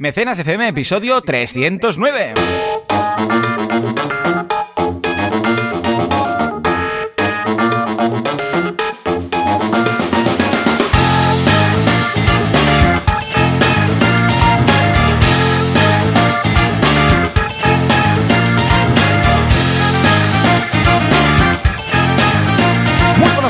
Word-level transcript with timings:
Mecenas 0.00 0.38
FM, 0.38 0.68
episodio 0.68 1.20
309. 1.22 2.34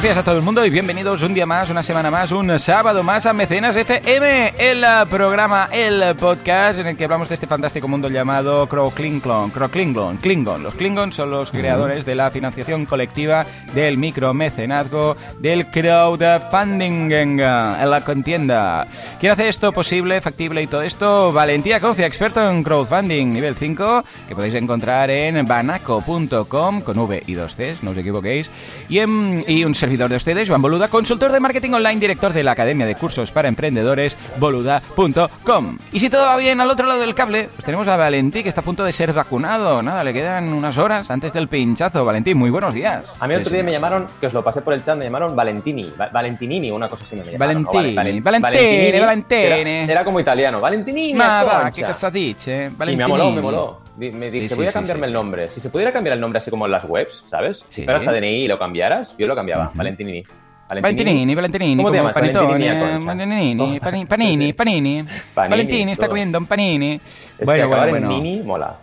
Días 0.09 0.17
a 0.17 0.25
todo 0.25 0.39
el 0.39 0.43
mundo 0.43 0.65
y 0.65 0.71
bienvenidos 0.71 1.21
un 1.21 1.35
día 1.35 1.45
más, 1.45 1.69
una 1.69 1.83
semana 1.83 2.11
más, 2.11 2.33
un 2.33 2.59
sábado 2.59 3.03
más 3.03 3.27
a 3.27 3.35
Mecenas 3.35 3.77
FM, 3.77 4.55
el 4.57 4.83
eh, 4.83 4.89
programa, 5.11 5.69
el 5.71 6.17
podcast 6.17 6.79
en 6.79 6.87
el 6.87 6.97
que 6.97 7.05
hablamos 7.05 7.29
de 7.29 7.35
este 7.35 7.47
fantástico 7.47 7.89
mundo 7.89 8.09
llamado 8.09 8.67
Crow 8.71 8.91
Klingon, 8.91 9.51
Crow 9.51 9.69
Klingon, 9.69 10.17
Klingon. 10.17 10.63
Los 10.63 10.77
Klingon 10.77 11.13
son 11.13 11.31
los 11.31 11.51
creadores 11.51 12.07
de 12.07 12.15
la 12.15 12.31
financiación 12.31 12.87
colectiva, 12.87 13.45
del 13.75 13.99
micromecenazgo, 13.99 15.19
del 15.41 15.67
crowdfunding 15.67 17.13
en 17.13 17.37
la 17.37 18.03
contienda. 18.03 18.87
¿Quién 19.21 19.33
hace 19.33 19.51
esto 19.51 19.73
posible, 19.73 20.23
factible 20.23 20.63
y 20.63 20.69
todo 20.69 20.81
esto? 20.81 21.33
Valentía 21.33 21.81
Concia, 21.81 22.07
experto 22.07 22.51
en 22.51 22.63
crowdfunding 22.63 23.31
nivel 23.31 23.57
5, 23.57 24.05
que 24.27 24.35
podéis 24.35 24.55
encontrar 24.55 25.11
en 25.11 25.47
banaco.com 25.47 26.81
con 26.81 26.99
V 26.99 27.25
y 27.27 27.35
dos 27.35 27.57
Cs, 27.57 27.83
no 27.83 27.91
os 27.91 27.99
equivoquéis, 27.99 28.51
y, 28.89 29.01
en, 29.01 29.45
y 29.47 29.65
un 29.65 29.75
servidor 29.75 29.98
de 30.07 30.15
ustedes, 30.15 30.49
Joan 30.49 30.63
Boluda, 30.63 30.87
consultor 30.87 31.33
de 31.33 31.41
marketing 31.41 31.73
online, 31.73 31.99
director 31.99 32.33
de 32.33 32.45
la 32.45 32.53
Academia 32.53 32.87
de 32.87 32.95
Cursos 32.95 33.33
para 33.33 33.49
Emprendedores, 33.49 34.17
boluda.com. 34.39 35.79
Y 35.93 35.99
si 35.99 36.11
todo 36.11 36.23
va 36.27 36.37
bien 36.37 36.61
al 36.61 36.71
otro 36.71 36.87
lado 36.87 37.01
del 37.01 37.15
cable, 37.15 37.49
pues 37.55 37.65
tenemos 37.65 37.89
a 37.89 37.97
Valentí, 37.97 38.43
que 38.43 38.49
está 38.49 38.61
a 38.61 38.65
punto 38.65 38.85
de 38.85 38.93
ser 38.93 39.13
vacunado. 39.13 39.83
Nada, 39.83 40.05
le 40.05 40.13
quedan 40.13 40.53
unas 40.53 40.79
horas 40.79 41.11
antes 41.11 41.33
del 41.33 41.49
pinchazo. 41.49 42.05
Valentí, 42.05 42.35
muy 42.35 42.51
buenos 42.51 42.75
días. 42.75 43.13
A 43.19 43.27
mí 43.27 43.35
otro 43.35 43.51
día 43.53 43.63
me 43.63 43.73
llamaron, 43.73 44.07
que 44.21 44.27
os 44.29 44.33
lo 44.33 44.45
pasé 44.45 44.61
por 44.63 44.75
el 44.75 44.85
chat, 44.85 44.97
me 44.97 45.05
llamaron 45.05 45.35
Valentini, 45.35 45.93
Va- 46.01 46.09
Valentinini, 46.09 46.71
una 46.71 46.89
cosa 46.89 47.05
así 47.05 47.17
me 47.17 47.25
llamaron. 47.33 47.65
Valentini, 47.65 47.95
Valen- 47.97 48.23
Valentini, 48.43 49.01
Valentini. 49.01 49.41
Era, 49.43 49.93
era 49.93 50.05
como 50.05 50.21
italiano, 50.21 50.61
Valentinini, 50.61 51.15
Ma 51.15 51.43
va, 51.43 51.71
che 51.71 51.83
cosa 51.85 52.11
dice? 52.11 52.71
Y 52.87 52.97
me 52.97 53.07
moló, 53.07 53.31
me 53.33 53.41
moló. 53.41 53.81
Me 53.99 54.31
dije, 54.31 54.49
Sí, 54.49 54.55
sí, 54.55 54.55
voy 54.61 54.67
a 54.69 54.73
cambiarme 54.73 55.07
sí, 55.07 55.09
el 55.09 55.13
nombre. 55.15 55.49
Si 55.49 55.61
se 55.61 55.71
pudiera 55.71 55.91
cambiar 55.93 56.15
el 56.15 56.21
nombre 56.21 56.39
así 56.39 56.51
como 56.53 56.67
en 56.67 56.71
las 56.73 56.85
webs, 56.85 57.25
¿sabes? 57.27 57.65
Si 57.69 57.85
fueras 57.85 58.07
a 58.07 58.13
DNI 58.13 58.45
y 58.45 58.47
lo 58.47 58.57
cambiaras, 58.57 59.11
yo 59.19 59.27
lo 59.27 59.35
cambiaba. 59.35 59.73
Valentinini. 59.89 60.23
Valentinini, 60.69 61.35
Valentinini, 61.35 61.77
¿Cómo 61.77 61.91
te 61.91 61.97
llamas? 61.97 62.15
Valentinini 62.15 63.61
Oh. 63.61 63.79
pani- 63.81 64.05
panini, 64.07 64.53
panini. 64.53 65.03
Panini, 65.35 65.51
Valentini 65.51 65.93
está 65.93 66.09
comiendo 66.09 66.39
un 66.39 66.47
panini. 66.47 66.95
Es 66.95 67.03
que 67.39 67.45
bueno, 67.45 67.65
acabar 67.65 67.89
bueno, 67.91 68.07
en 68.07 68.13
bueno. 68.13 68.23
Nini 68.25 68.43
mola. 68.43 68.77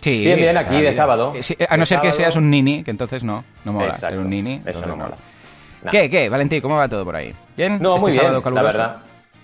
Sí, 0.00 0.20
Bien, 0.24 0.38
bien, 0.38 0.56
aquí 0.56 0.80
de 0.80 0.94
sábado. 0.94 1.34
Sí, 1.40 1.56
a 1.68 1.76
no 1.76 1.84
ser 1.84 2.00
que 2.00 2.12
seas 2.12 2.36
un 2.36 2.48
nini, 2.48 2.84
que 2.84 2.90
entonces 2.92 3.24
no, 3.24 3.44
no 3.64 3.72
mola. 3.72 3.86
Exacto. 3.94 4.10
Ser 4.16 4.18
un 4.20 4.30
nini, 4.30 4.52
Eso 4.54 4.62
entonces 4.66 4.88
no 4.88 4.96
mola. 4.96 5.16
¿Qué, 5.90 6.08
qué, 6.08 6.28
Valentín? 6.28 6.60
¿Cómo 6.60 6.76
va 6.76 6.88
todo 6.88 7.04
por 7.04 7.16
ahí? 7.16 7.34
¿Bien? 7.56 7.78
No, 7.80 7.96
¿Este 7.96 8.00
muy 8.00 8.12
bien, 8.12 8.54
la 8.54 8.62
verdad. 8.62 8.96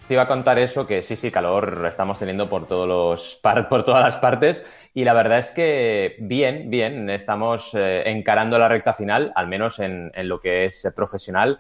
Te 0.07 0.15
iba 0.15 0.23
a 0.25 0.27
contar 0.27 0.59
eso, 0.59 0.87
que 0.87 1.03
sí, 1.03 1.17
sí, 1.17 1.31
calor 1.31 1.87
estamos 1.89 2.19
teniendo 2.19 2.49
por, 2.49 2.67
todos 2.67 2.87
los, 2.89 3.37
par- 3.43 3.69
por 3.71 3.85
todas 3.85 4.03
las 4.05 4.17
partes. 4.17 4.65
Y 4.95 5.05
la 5.05 5.15
verdad 5.15 5.39
es 5.39 5.51
que 5.53 6.17
bien, 6.21 6.69
bien, 6.71 7.09
estamos 7.09 7.73
eh, 7.75 8.03
encarando 8.11 8.59
la 8.59 8.69
recta 8.69 8.93
final, 8.95 9.33
al 9.35 9.49
menos 9.49 9.79
en, 9.79 10.11
en 10.15 10.29
lo 10.29 10.41
que 10.41 10.67
es 10.67 10.87
profesional, 10.95 11.59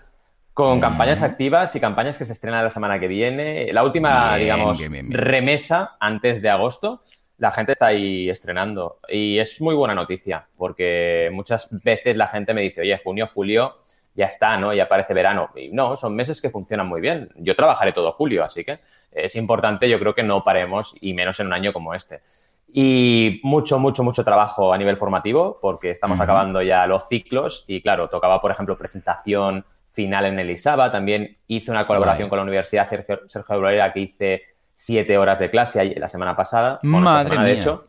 con 0.53 0.81
campañas 0.81 1.23
activas 1.23 1.75
y 1.77 1.81
campañas 1.81 2.19
que 2.19 2.27
se 2.27 2.33
estrenan 2.35 2.63
la 2.65 2.71
semana 2.71 3.01
que 3.01 3.09
viene. 3.09 3.73
La 3.73 3.85
última, 3.85 4.37
Bien, 4.37 4.37
digamos, 4.37 4.79
bien, 4.79 4.93
bien, 4.93 5.09
bien. 5.09 5.29
remesa 5.31 5.97
antes 6.01 6.43
de 6.43 6.51
agosto. 6.51 7.03
La 7.39 7.51
gente 7.53 7.73
está 7.73 7.87
ahí 7.87 8.29
estrenando 8.29 9.01
y 9.09 9.39
es 9.39 9.61
muy 9.61 9.75
buena 9.75 9.95
noticia 9.95 10.47
porque 10.57 11.31
muchas 11.33 11.69
veces 11.83 12.17
la 12.17 12.29
gente 12.29 12.53
me 12.55 12.61
dice, 12.61 12.83
oye, 12.83 13.01
junio, 13.03 13.29
julio, 13.33 13.77
ya 14.15 14.27
está, 14.27 14.57
¿no? 14.57 14.75
Ya 14.75 14.89
parece 14.89 15.15
verano. 15.15 15.51
Y 15.57 15.69
no, 15.69 15.97
son 15.97 16.15
meses 16.15 16.41
que 16.41 16.51
funcionan 16.51 16.87
muy 16.87 17.01
bien. 17.01 17.31
Yo 17.37 17.55
trabajaré 17.55 17.93
todo 17.93 18.13
julio, 18.13 18.45
así 18.45 18.65
que 18.65 18.81
es 19.11 19.37
importante, 19.37 19.89
yo 19.89 19.99
creo 19.99 20.15
que 20.15 20.23
no 20.23 20.45
paremos 20.45 20.95
y 21.01 21.15
menos 21.15 21.39
en 21.41 21.47
un 21.47 21.53
año 21.53 21.73
como 21.73 21.95
este. 21.95 22.21
Y 22.75 23.41
mucho, 23.43 23.79
mucho, 23.79 24.03
mucho 24.03 24.25
trabajo 24.25 24.73
a 24.73 24.79
nivel 24.79 24.97
formativo 24.97 25.59
porque 25.61 25.91
estamos 25.91 26.19
acabando 26.21 26.63
ya 26.63 26.87
los 26.87 27.07
ciclos 27.07 27.65
y 27.67 27.83
claro, 27.83 28.09
tocaba, 28.09 28.41
por 28.41 28.51
ejemplo, 28.51 28.79
presentación 28.79 29.65
final 29.91 30.25
en 30.25 30.39
el 30.39 30.51
ISABA. 30.51 30.91
También 30.91 31.37
hice 31.49 31.71
una 31.71 31.87
colaboración 31.87 32.31
con 32.31 32.39
la 32.39 32.45
Universidad 32.45 32.89
Sergio, 32.89 33.21
Sergio 33.27 33.63
que 33.93 34.01
hice 34.01 34.43
siete 34.75 35.19
horas 35.19 35.39
de 35.39 35.51
clase 35.51 35.95
la 35.97 36.09
semana 36.09 36.35
pasada. 36.35 36.79
Madre 36.83 37.31
semana, 37.31 37.45
de 37.45 37.53
mía. 37.53 37.61
hecho. 37.61 37.87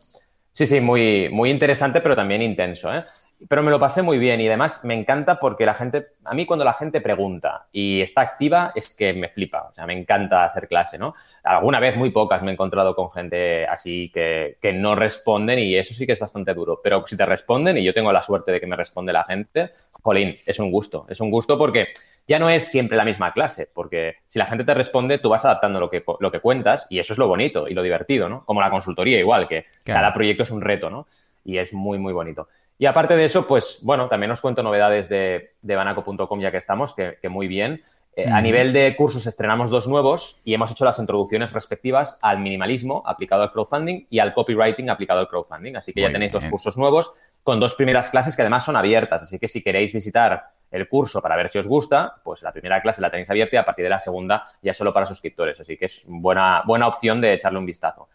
Sí, 0.52 0.66
sí, 0.66 0.80
muy, 0.80 1.28
muy 1.30 1.50
interesante, 1.50 2.00
pero 2.00 2.14
también 2.14 2.42
intenso, 2.42 2.94
¿eh? 2.94 3.04
Pero 3.48 3.62
me 3.62 3.70
lo 3.70 3.78
pasé 3.78 4.00
muy 4.00 4.16
bien 4.16 4.40
y 4.40 4.46
además 4.46 4.84
me 4.84 4.94
encanta 4.94 5.38
porque 5.38 5.66
la 5.66 5.74
gente, 5.74 6.06
a 6.24 6.34
mí 6.34 6.46
cuando 6.46 6.64
la 6.64 6.72
gente 6.72 7.00
pregunta 7.00 7.66
y 7.72 8.00
está 8.00 8.22
activa 8.22 8.72
es 8.74 8.88
que 8.88 9.12
me 9.12 9.28
flipa, 9.28 9.68
o 9.70 9.74
sea, 9.74 9.86
me 9.86 9.92
encanta 9.92 10.44
hacer 10.44 10.66
clase, 10.66 10.98
¿no? 10.98 11.14
Alguna 11.42 11.78
vez, 11.78 11.96
muy 11.96 12.10
pocas, 12.10 12.42
me 12.42 12.50
he 12.50 12.54
encontrado 12.54 12.94
con 12.94 13.10
gente 13.10 13.66
así 13.66 14.10
que, 14.14 14.56
que 14.62 14.72
no 14.72 14.94
responden 14.94 15.58
y 15.58 15.74
eso 15.76 15.92
sí 15.92 16.06
que 16.06 16.12
es 16.12 16.20
bastante 16.20 16.54
duro, 16.54 16.80
pero 16.82 17.04
si 17.06 17.16
te 17.16 17.26
responden 17.26 17.76
y 17.76 17.84
yo 17.84 17.92
tengo 17.92 18.12
la 18.12 18.22
suerte 18.22 18.52
de 18.52 18.60
que 18.60 18.66
me 18.66 18.76
responde 18.76 19.12
la 19.12 19.24
gente, 19.24 19.72
jolín, 20.02 20.38
es 20.46 20.58
un 20.58 20.70
gusto, 20.70 21.06
es 21.08 21.20
un 21.20 21.30
gusto 21.30 21.58
porque 21.58 21.88
ya 22.26 22.38
no 22.38 22.48
es 22.48 22.66
siempre 22.66 22.96
la 22.96 23.04
misma 23.04 23.32
clase, 23.32 23.68
porque 23.72 24.16
si 24.28 24.38
la 24.38 24.46
gente 24.46 24.64
te 24.64 24.72
responde, 24.74 25.18
tú 25.18 25.28
vas 25.28 25.44
adaptando 25.44 25.78
lo 25.80 25.90
que, 25.90 26.02
lo 26.20 26.30
que 26.30 26.40
cuentas 26.40 26.86
y 26.88 26.98
eso 26.98 27.12
es 27.12 27.18
lo 27.18 27.28
bonito 27.28 27.68
y 27.68 27.74
lo 27.74 27.82
divertido, 27.82 28.28
¿no? 28.28 28.44
Como 28.44 28.60
la 28.60 28.70
consultoría 28.70 29.18
igual, 29.18 29.48
que 29.48 29.66
Claro. 29.82 30.00
cada 30.00 30.12
proyecto 30.14 30.44
es 30.44 30.50
un 30.50 30.62
reto, 30.62 30.88
¿no? 30.88 31.06
Y 31.44 31.58
es 31.58 31.74
muy, 31.74 31.98
muy 31.98 32.14
bonito. 32.14 32.48
Y 32.78 32.86
aparte 32.86 33.16
de 33.16 33.24
eso, 33.24 33.46
pues 33.46 33.78
bueno, 33.82 34.08
también 34.08 34.32
os 34.32 34.40
cuento 34.40 34.62
novedades 34.62 35.08
de, 35.08 35.52
de 35.62 35.76
banaco.com 35.76 36.40
ya 36.40 36.50
que 36.50 36.56
estamos, 36.58 36.94
que, 36.94 37.18
que 37.20 37.28
muy 37.28 37.46
bien. 37.46 37.82
Eh, 38.16 38.28
A 38.30 38.40
nivel 38.40 38.72
de 38.72 38.94
cursos 38.96 39.26
estrenamos 39.26 39.70
dos 39.70 39.88
nuevos 39.88 40.40
y 40.44 40.54
hemos 40.54 40.70
hecho 40.70 40.84
las 40.84 40.98
introducciones 41.00 41.52
respectivas 41.52 42.18
al 42.22 42.38
minimalismo 42.38 43.02
aplicado 43.06 43.42
al 43.42 43.50
crowdfunding 43.50 44.06
y 44.08 44.20
al 44.20 44.34
copywriting 44.34 44.88
aplicado 44.88 45.20
al 45.20 45.28
crowdfunding. 45.28 45.76
Así 45.76 45.92
que 45.92 46.00
ya 46.00 46.12
tenéis 46.12 46.32
dos 46.32 46.44
cursos 46.46 46.76
nuevos 46.76 47.12
con 47.42 47.58
dos 47.60 47.74
primeras 47.74 48.10
clases 48.10 48.36
que 48.36 48.42
además 48.42 48.64
son 48.64 48.76
abiertas. 48.76 49.22
Así 49.22 49.38
que 49.38 49.48
si 49.48 49.62
queréis 49.62 49.92
visitar 49.92 50.44
el 50.70 50.88
curso 50.88 51.20
para 51.20 51.36
ver 51.36 51.50
si 51.50 51.58
os 51.58 51.66
gusta, 51.66 52.16
pues 52.22 52.42
la 52.42 52.52
primera 52.52 52.80
clase 52.82 53.00
la 53.00 53.10
tenéis 53.10 53.30
abierta 53.30 53.56
y 53.56 53.58
a 53.58 53.64
partir 53.64 53.84
de 53.84 53.90
la 53.90 54.00
segunda 54.00 54.48
ya 54.62 54.72
solo 54.72 54.92
para 54.92 55.06
suscriptores. 55.06 55.58
Así 55.60 55.76
que 55.76 55.86
es 55.86 56.04
buena, 56.06 56.62
buena 56.64 56.86
opción 56.86 57.20
de 57.20 57.32
echarle 57.34 57.58
un 57.58 57.66
vistazo. 57.66 58.08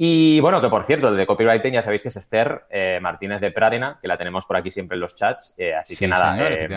Y 0.00 0.38
bueno, 0.38 0.60
que 0.60 0.68
por 0.68 0.84
cierto, 0.84 1.08
el 1.08 1.16
de 1.16 1.26
copywriting 1.26 1.72
ya 1.72 1.82
sabéis 1.82 2.02
que 2.02 2.08
es 2.08 2.16
Esther 2.16 2.62
eh, 2.70 3.00
Martínez 3.02 3.40
de 3.40 3.50
Pradena, 3.50 3.98
que 4.00 4.06
la 4.06 4.16
tenemos 4.16 4.46
por 4.46 4.56
aquí 4.56 4.70
siempre 4.70 4.94
en 4.94 5.00
los 5.00 5.16
chats. 5.16 5.56
eh, 5.58 5.74
así 5.74 5.96
Sí, 5.96 5.98
que 5.98 6.06
nada, 6.08 6.36
señor, 6.36 6.52
eh, 6.52 6.68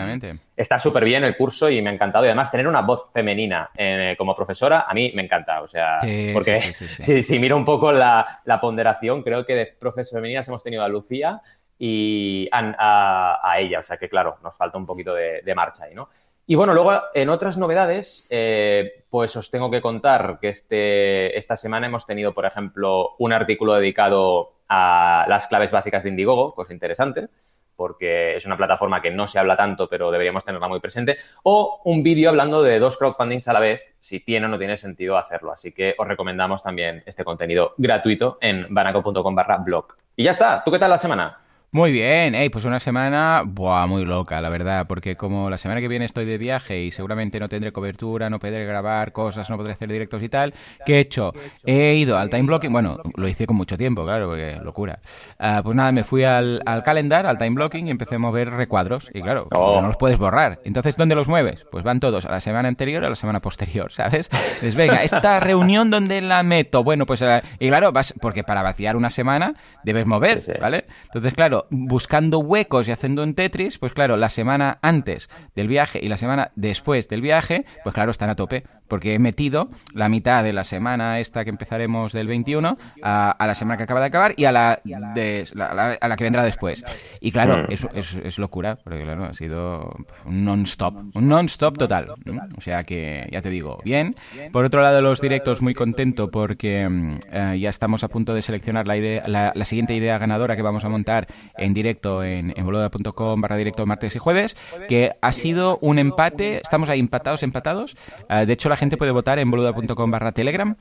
está 0.56 0.80
súper 0.80 1.04
bien 1.04 1.22
el 1.22 1.36
curso 1.36 1.70
y 1.70 1.80
me 1.80 1.90
ha 1.90 1.92
encantado. 1.92 2.24
Y 2.24 2.28
además 2.28 2.50
tener 2.50 2.66
una 2.66 2.80
voz 2.80 3.12
femenina 3.12 3.70
eh, 3.76 4.16
como 4.18 4.34
profesora, 4.34 4.86
a 4.88 4.92
mí 4.92 5.12
me 5.14 5.22
encanta. 5.22 5.62
O 5.62 5.68
sea, 5.68 6.00
Sí, 6.00 6.30
porque 6.32 6.60
sí. 6.62 6.84
si, 7.00 7.22
si 7.22 7.38
miro 7.38 7.56
un 7.56 7.64
poco 7.64 7.92
la, 7.92 8.40
la 8.44 8.60
ponderación, 8.60 9.22
creo 9.22 9.46
que 9.46 9.54
de 9.54 9.66
profes 9.66 10.10
femeninas 10.10 10.48
hemos 10.48 10.64
tenido 10.64 10.82
a 10.82 10.88
Lucía 10.88 11.40
y 11.78 12.48
a, 12.50 12.74
a- 12.76 13.40
a 13.52 13.60
ella. 13.60 13.78
O 13.78 13.82
sea 13.84 13.98
que, 13.98 14.08
claro, 14.08 14.38
nos 14.42 14.56
falta 14.56 14.78
un 14.78 14.86
poquito 14.86 15.14
de, 15.14 15.42
de 15.42 15.54
marcha 15.54 15.84
ahí, 15.84 15.94
¿no? 15.94 16.08
Y 16.46 16.54
bueno, 16.56 16.74
luego 16.74 16.92
en 17.14 17.28
otras 17.28 17.56
novedades, 17.56 18.26
eh, 18.30 19.04
pues 19.08 19.36
os 19.36 19.50
tengo 19.50 19.70
que 19.70 19.80
contar 19.80 20.38
que 20.40 20.48
este, 20.48 21.38
esta 21.38 21.56
semana 21.56 21.86
hemos 21.86 22.04
tenido, 22.04 22.34
por 22.34 22.46
ejemplo, 22.46 23.10
un 23.18 23.32
artículo 23.32 23.74
dedicado 23.74 24.54
a 24.68 25.24
las 25.28 25.46
claves 25.46 25.70
básicas 25.70 26.02
de 26.02 26.08
Indiegogo, 26.08 26.54
cosa 26.54 26.72
interesante, 26.72 27.28
porque 27.76 28.36
es 28.36 28.44
una 28.44 28.56
plataforma 28.56 29.00
que 29.00 29.10
no 29.10 29.28
se 29.28 29.38
habla 29.38 29.56
tanto, 29.56 29.88
pero 29.88 30.10
deberíamos 30.10 30.44
tenerla 30.44 30.68
muy 30.68 30.80
presente, 30.80 31.18
o 31.42 31.80
un 31.84 32.02
vídeo 32.02 32.30
hablando 32.30 32.62
de 32.62 32.78
dos 32.78 32.98
crowdfundings 32.98 33.48
a 33.48 33.52
la 33.52 33.60
vez, 33.60 33.82
si 33.98 34.20
tiene 34.20 34.46
o 34.46 34.48
no 34.48 34.58
tiene 34.58 34.76
sentido 34.76 35.16
hacerlo. 35.16 35.52
Así 35.52 35.72
que 35.72 35.94
os 35.96 36.08
recomendamos 36.08 36.62
también 36.62 37.02
este 37.06 37.24
contenido 37.24 37.74
gratuito 37.76 38.38
en 38.40 38.66
banaco.com 38.68 39.34
barra 39.34 39.58
blog. 39.58 39.94
Y 40.16 40.24
ya 40.24 40.32
está, 40.32 40.62
¿tú 40.64 40.70
qué 40.70 40.78
tal 40.78 40.90
la 40.90 40.98
semana? 40.98 41.38
Muy 41.74 41.90
bien, 41.90 42.34
Ey, 42.34 42.50
pues 42.50 42.66
una 42.66 42.80
semana 42.80 43.44
buah, 43.46 43.86
muy 43.86 44.04
loca, 44.04 44.42
la 44.42 44.50
verdad, 44.50 44.86
porque 44.86 45.16
como 45.16 45.48
la 45.48 45.56
semana 45.56 45.80
que 45.80 45.88
viene 45.88 46.04
estoy 46.04 46.26
de 46.26 46.36
viaje 46.36 46.82
y 46.82 46.90
seguramente 46.90 47.40
no 47.40 47.48
tendré 47.48 47.72
cobertura, 47.72 48.28
no 48.28 48.38
podré 48.38 48.66
grabar 48.66 49.12
cosas, 49.12 49.48
no 49.48 49.56
podré 49.56 49.72
hacer 49.72 49.90
directos 49.90 50.22
y 50.22 50.28
tal, 50.28 50.52
¿qué 50.84 50.96
he 50.96 51.00
hecho? 51.00 51.32
He 51.64 51.94
ido 51.94 52.18
al 52.18 52.28
time 52.28 52.42
blocking, 52.42 52.70
bueno, 52.70 52.98
lo 53.16 53.26
hice 53.26 53.46
con 53.46 53.56
mucho 53.56 53.78
tiempo, 53.78 54.04
claro, 54.04 54.28
porque 54.28 54.58
locura. 54.62 54.98
Ah, 55.38 55.62
pues 55.64 55.74
nada, 55.74 55.92
me 55.92 56.04
fui 56.04 56.24
al, 56.24 56.60
al 56.66 56.82
calendar, 56.82 57.24
al 57.24 57.38
time 57.38 57.52
blocking 57.54 57.86
y 57.86 57.90
empecé 57.90 58.16
a 58.16 58.18
mover 58.18 58.50
recuadros 58.50 59.08
y 59.14 59.22
claro, 59.22 59.48
Oh. 59.52 59.80
no 59.80 59.86
los 59.86 59.96
puedes 59.96 60.18
borrar. 60.18 60.60
Entonces, 60.66 60.98
¿dónde 60.98 61.14
los 61.14 61.26
mueves? 61.26 61.64
Pues 61.70 61.84
van 61.84 62.00
todos 62.00 62.26
a 62.26 62.30
la 62.30 62.40
semana 62.40 62.68
anterior 62.68 63.02
o 63.02 63.06
a 63.06 63.10
la 63.10 63.16
semana 63.16 63.40
posterior, 63.40 63.90
¿sabes? 63.92 64.28
Pues 64.60 64.74
venga, 64.74 65.04
esta 65.04 65.40
reunión 65.40 65.88
donde 65.88 66.20
la 66.20 66.42
meto, 66.42 66.84
bueno, 66.84 67.06
pues 67.06 67.22
eh, 67.22 67.40
y 67.58 67.68
claro, 67.68 67.92
vas 67.92 68.12
porque 68.20 68.44
para 68.44 68.60
vaciar 68.62 68.94
una 68.94 69.08
semana 69.08 69.54
debes 69.84 70.06
mover. 70.06 70.42
¿vale? 70.60 70.84
Entonces, 71.04 71.32
claro, 71.32 71.61
buscando 71.70 72.38
huecos 72.38 72.88
y 72.88 72.92
haciendo 72.92 73.22
un 73.22 73.34
Tetris, 73.34 73.78
pues 73.78 73.92
claro, 73.92 74.16
la 74.16 74.30
semana 74.30 74.78
antes 74.82 75.28
del 75.54 75.68
viaje 75.68 76.00
y 76.02 76.08
la 76.08 76.16
semana 76.16 76.52
después 76.56 77.08
del 77.08 77.20
viaje, 77.20 77.64
pues 77.82 77.94
claro, 77.94 78.10
están 78.10 78.30
a 78.30 78.36
tope. 78.36 78.64
Porque 78.92 79.14
he 79.14 79.18
metido 79.18 79.70
la 79.94 80.10
mitad 80.10 80.44
de 80.44 80.52
la 80.52 80.64
semana 80.64 81.18
esta 81.18 81.44
que 81.44 81.48
empezaremos 81.48 82.12
del 82.12 82.26
21 82.26 82.76
a, 83.02 83.36
la 83.40 83.54
semana 83.54 83.78
que 83.78 83.84
acaba 83.84 84.00
de 84.00 84.06
acabar 84.08 84.34
y 84.36 84.44
a 84.44 84.52
la, 84.52 84.82
de, 84.84 85.48
a 85.56 86.08
la 86.08 86.16
que 86.16 86.24
vendrá 86.24 86.44
después. 86.44 86.84
Y 87.18 87.32
claro, 87.32 87.62
mm. 87.62 87.72
es, 87.94 88.14
es, 88.22 88.38
locura, 88.38 88.76
porque 88.76 89.02
claro, 89.02 89.24
ha 89.24 89.32
sido 89.32 89.96
un 90.26 90.44
non-stop, 90.44 90.94
un 91.14 91.26
non-stop 91.26 91.78
total. 91.78 92.10
O 92.54 92.60
sea 92.60 92.84
que, 92.84 93.26
ya 93.32 93.40
te 93.40 93.48
digo, 93.48 93.80
bien. 93.82 94.14
Por 94.52 94.66
otro 94.66 94.82
lado, 94.82 95.00
los 95.00 95.22
directos, 95.22 95.62
muy 95.62 95.72
contento 95.72 96.30
porque 96.30 96.86
mm, 96.86 97.18
eh, 97.32 97.58
ya 97.60 97.70
estamos 97.70 98.04
a 98.04 98.08
punto 98.08 98.34
de 98.34 98.42
seleccionar 98.42 98.86
la, 98.86 98.98
idea, 98.98 99.22
la, 99.26 99.64
siguiente 99.64 99.94
idea 99.94 100.18
ganadora 100.18 100.54
que 100.54 100.60
vamos 100.60 100.84
a 100.84 100.90
montar 100.90 101.28
en 101.56 101.72
directo 101.72 102.22
en, 102.22 102.52
en 102.54 102.62
boluda.com 102.62 103.40
barra 103.40 103.56
directo 103.56 103.86
martes 103.86 104.14
y 104.16 104.18
jueves, 104.18 104.54
que 104.86 105.12
ha 105.22 105.32
sido 105.32 105.78
un 105.80 105.98
empate, 105.98 106.58
estamos 106.58 106.90
ahí 106.90 107.00
empatados, 107.00 107.42
empatados. 107.42 107.96
Eh, 108.28 108.44
de 108.44 108.52
hecho, 108.52 108.68
la 108.68 108.81
gente 108.82 108.96
puede 108.96 109.12
votar 109.12 109.38
en 109.38 109.48
boluda.com 109.48 110.10
barra 110.10 110.32
telegram 110.32 110.74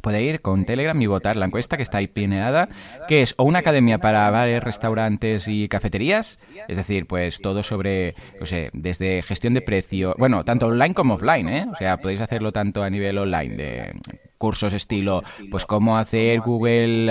puede 0.00 0.22
ir 0.22 0.40
con 0.40 0.66
Telegram 0.66 1.00
y 1.02 1.06
votar 1.06 1.34
la 1.34 1.46
encuesta 1.46 1.76
que 1.76 1.82
está 1.82 1.98
ahí 1.98 2.06
pineada, 2.06 2.68
que 3.08 3.22
es 3.22 3.34
o 3.38 3.44
una 3.44 3.60
academia 3.60 3.98
para 3.98 4.30
bares, 4.30 4.62
restaurantes 4.62 5.48
y 5.48 5.66
cafeterías, 5.66 6.38
es 6.68 6.76
decir, 6.76 7.06
pues 7.06 7.40
todo 7.40 7.62
sobre, 7.62 8.14
no 8.38 8.44
sé, 8.44 8.70
desde 8.74 9.22
gestión 9.22 9.54
de 9.54 9.62
precio, 9.62 10.14
bueno, 10.18 10.44
tanto 10.44 10.66
online 10.66 10.94
como 10.94 11.14
offline, 11.14 11.48
¿eh? 11.48 11.66
O 11.72 11.74
sea, 11.76 11.96
podéis 11.96 12.20
hacerlo 12.20 12.52
tanto 12.52 12.82
a 12.82 12.90
nivel 12.90 13.16
online 13.18 13.56
de 13.56 13.94
cursos 14.38 14.72
estilo, 14.72 15.22
pues 15.50 15.64
cómo 15.64 15.98
hacer 15.98 16.40
Google, 16.40 17.10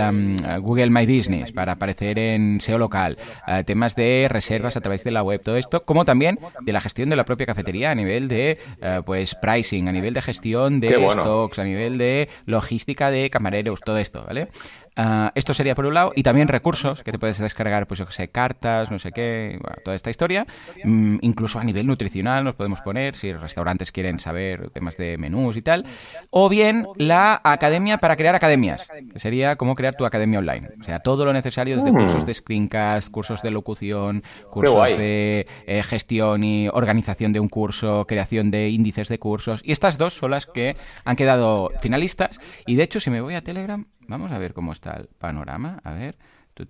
Google 0.60 0.90
My 0.90 1.06
Business 1.06 1.52
para 1.52 1.74
aparecer 1.74 2.20
en 2.20 2.60
SEO 2.62 2.78
local, 2.78 3.18
eh, 3.48 3.64
temas 3.66 3.96
de 3.96 4.28
reservas 4.30 4.78
a 4.78 4.82
través 4.82 5.04
de 5.04 5.12
la 5.12 5.24
web, 5.24 5.42
todo 5.42 5.58
esto, 5.58 5.84
como 5.84 6.06
también 6.06 6.40
de 6.62 6.72
la 6.72 6.82
gestión 6.82 7.10
de 7.10 7.16
la 7.16 7.26
propia 7.26 7.46
cafetería 7.46 7.92
a 7.92 7.96
nivel 7.96 8.28
de, 8.28 8.60
eh, 8.82 9.02
pues, 9.06 9.36
pricing, 9.36 9.88
a 9.88 9.92
nivel 9.92 10.14
de 10.14 10.22
gestión 10.22 10.80
de 10.80 11.10
stocks, 11.12 11.60
a 11.60 11.64
nivel 11.64 11.98
de 11.98 12.30
logística 12.46 13.12
de 13.12 13.30
camareros, 13.30 13.82
todo 13.82 13.98
esto, 13.98 14.24
¿vale? 14.26 14.50
Ah, 14.96 15.32
esto 15.34 15.54
sería 15.54 15.74
por 15.74 15.86
un 15.86 15.94
lado, 15.96 16.12
y 16.16 16.24
también 16.24 16.48
recursos 16.48 17.04
que 17.04 17.12
te 17.12 17.18
puedes 17.18 17.40
descargar, 17.40 17.88
pues 17.88 18.00
yo 18.00 18.06
que 18.06 18.14
sé, 18.14 18.28
cartas, 18.28 18.92
no 18.92 19.00
sé 19.00 19.12
qué, 19.12 19.60
toda 19.84 19.96
esta 19.96 20.10
historia. 20.10 20.46
Mm, 20.84 21.18
incluso 21.22 21.60
a 21.60 21.64
nivel 21.64 21.88
nutricional 21.88 22.44
nos 22.44 22.56
podemos 22.56 22.82
poner, 22.82 23.16
si 23.16 23.34
restaurantes 23.34 23.92
quieren 23.92 24.20
saber 24.20 24.70
temas 24.70 24.98
de 24.98 25.18
menús 25.18 25.58
y 25.58 25.62
tal. 25.62 25.86
O 26.30 26.48
bien 26.50 26.88
la 26.96 27.42
academia 27.44 27.98
para 27.98 28.16
crear 28.16 28.36
academias, 28.36 28.88
que 29.12 29.20
sería 29.20 29.56
cómo 29.56 29.76
crear 29.76 29.96
tu 29.96 30.06
academia 30.06 30.40
online. 30.40 30.70
O 30.80 30.84
sea, 30.84 31.00
todo 31.00 31.26
lo 31.26 31.34
necesario 31.34 31.76
desde 31.76 31.92
mm. 31.92 31.96
cursos 31.96 32.26
de 32.26 32.34
screencast, 32.34 33.10
cursos 33.10 33.42
de 33.42 33.52
locución, 33.52 34.24
cursos 34.52 34.90
de 34.90 35.48
eh, 35.66 35.84
gestión 35.84 36.44
y 36.44 36.68
organización 36.68 37.34
de 37.34 37.40
un 37.40 37.50
curso, 37.50 38.06
creación 38.08 38.52
de 38.52 38.70
índices 38.70 39.10
de 39.10 39.18
cursos. 39.18 39.62
Y 39.64 39.72
estas 39.72 39.98
dos 39.98 40.14
son 40.14 40.32
las 40.32 40.46
que 40.46 40.76
han 41.04 41.16
quedado 41.16 41.72
finalistas. 41.82 42.40
Y 42.68 42.76
de 42.76 42.84
hecho, 42.84 43.00
si 43.00 43.10
me 43.10 43.22
voy 43.22 43.36
a 43.36 43.42
Telegram, 43.42 43.86
Vamos 44.08 44.32
a 44.32 44.38
ver 44.38 44.54
cómo 44.54 44.72
está 44.72 44.94
el 44.94 45.08
panorama. 45.18 45.80
A 45.84 45.94
ver. 45.94 46.16
Uh, 46.60 46.66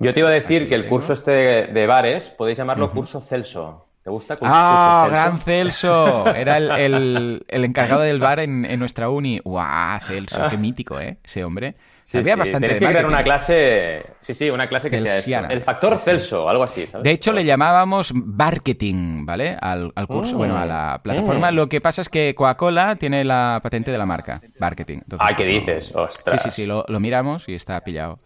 Yo 0.00 0.14
te 0.14 0.20
iba 0.20 0.28
a 0.30 0.32
decir 0.32 0.70
que 0.70 0.74
el 0.74 0.88
curso 0.88 1.12
este 1.12 1.30
de, 1.70 1.86
bares 1.86 2.30
podéis 2.30 2.56
llamarlo 2.56 2.90
curso 2.90 3.20
Celso. 3.20 3.86
¿Te 4.02 4.08
gusta? 4.08 4.36
Curso, 4.36 4.52
¡Ah, 4.54 5.06
gran 5.10 5.38
Celso! 5.38 6.26
Era 6.34 6.56
el, 6.56 7.44
encargado 7.50 8.00
del 8.00 8.20
bar 8.20 8.40
en, 8.40 8.64
en 8.64 8.78
nuestra 8.78 9.10
uni. 9.10 9.38
¡Guau, 9.44 10.00
Celso! 10.00 10.40
¡Qué 10.48 10.56
mítico, 10.58 10.98
eh! 10.98 11.18
Ese 11.22 11.44
hombre. 11.44 11.76
Sí, 12.08 12.16
Había 12.16 12.36
sí. 12.36 12.38
bastante 12.38 12.68
que 12.68 12.78
crear 12.78 13.04
una 13.04 13.22
clase, 13.22 14.02
sí, 14.22 14.32
sí, 14.32 14.48
una 14.48 14.66
clase 14.66 14.88
que 14.88 14.98
sea 14.98 15.40
el 15.40 15.60
factor 15.60 15.98
Celso, 15.98 16.48
algo 16.48 16.62
así, 16.62 16.88
De 17.02 17.10
hecho, 17.10 17.34
le 17.34 17.44
llamábamos 17.44 18.14
marketing, 18.14 19.26
¿vale? 19.26 19.58
Al, 19.60 19.92
curso, 20.06 20.38
bueno, 20.38 20.56
a 20.56 20.64
la 20.64 20.96
mm. 20.96 21.02
plataforma. 21.02 21.50
Mm. 21.50 21.54
Lo 21.54 21.68
que 21.68 21.82
pasa 21.82 22.00
es 22.00 22.08
que 22.08 22.34
Coca-Cola 22.34 22.96
tiene 22.96 23.24
la 23.24 23.60
patente 23.62 23.90
de 23.90 23.98
la 23.98 24.06
marca, 24.06 24.40
marketing. 24.58 25.00
ah, 25.18 25.36
¿qué 25.36 25.44
dices? 25.44 25.94
Ostras. 25.94 26.40
Sí, 26.40 26.48
sí, 26.48 26.62
sí, 26.62 26.66
lo, 26.66 26.86
lo 26.88 26.98
miramos 26.98 27.46
y 27.46 27.54
está 27.54 27.78
pillado. 27.84 28.18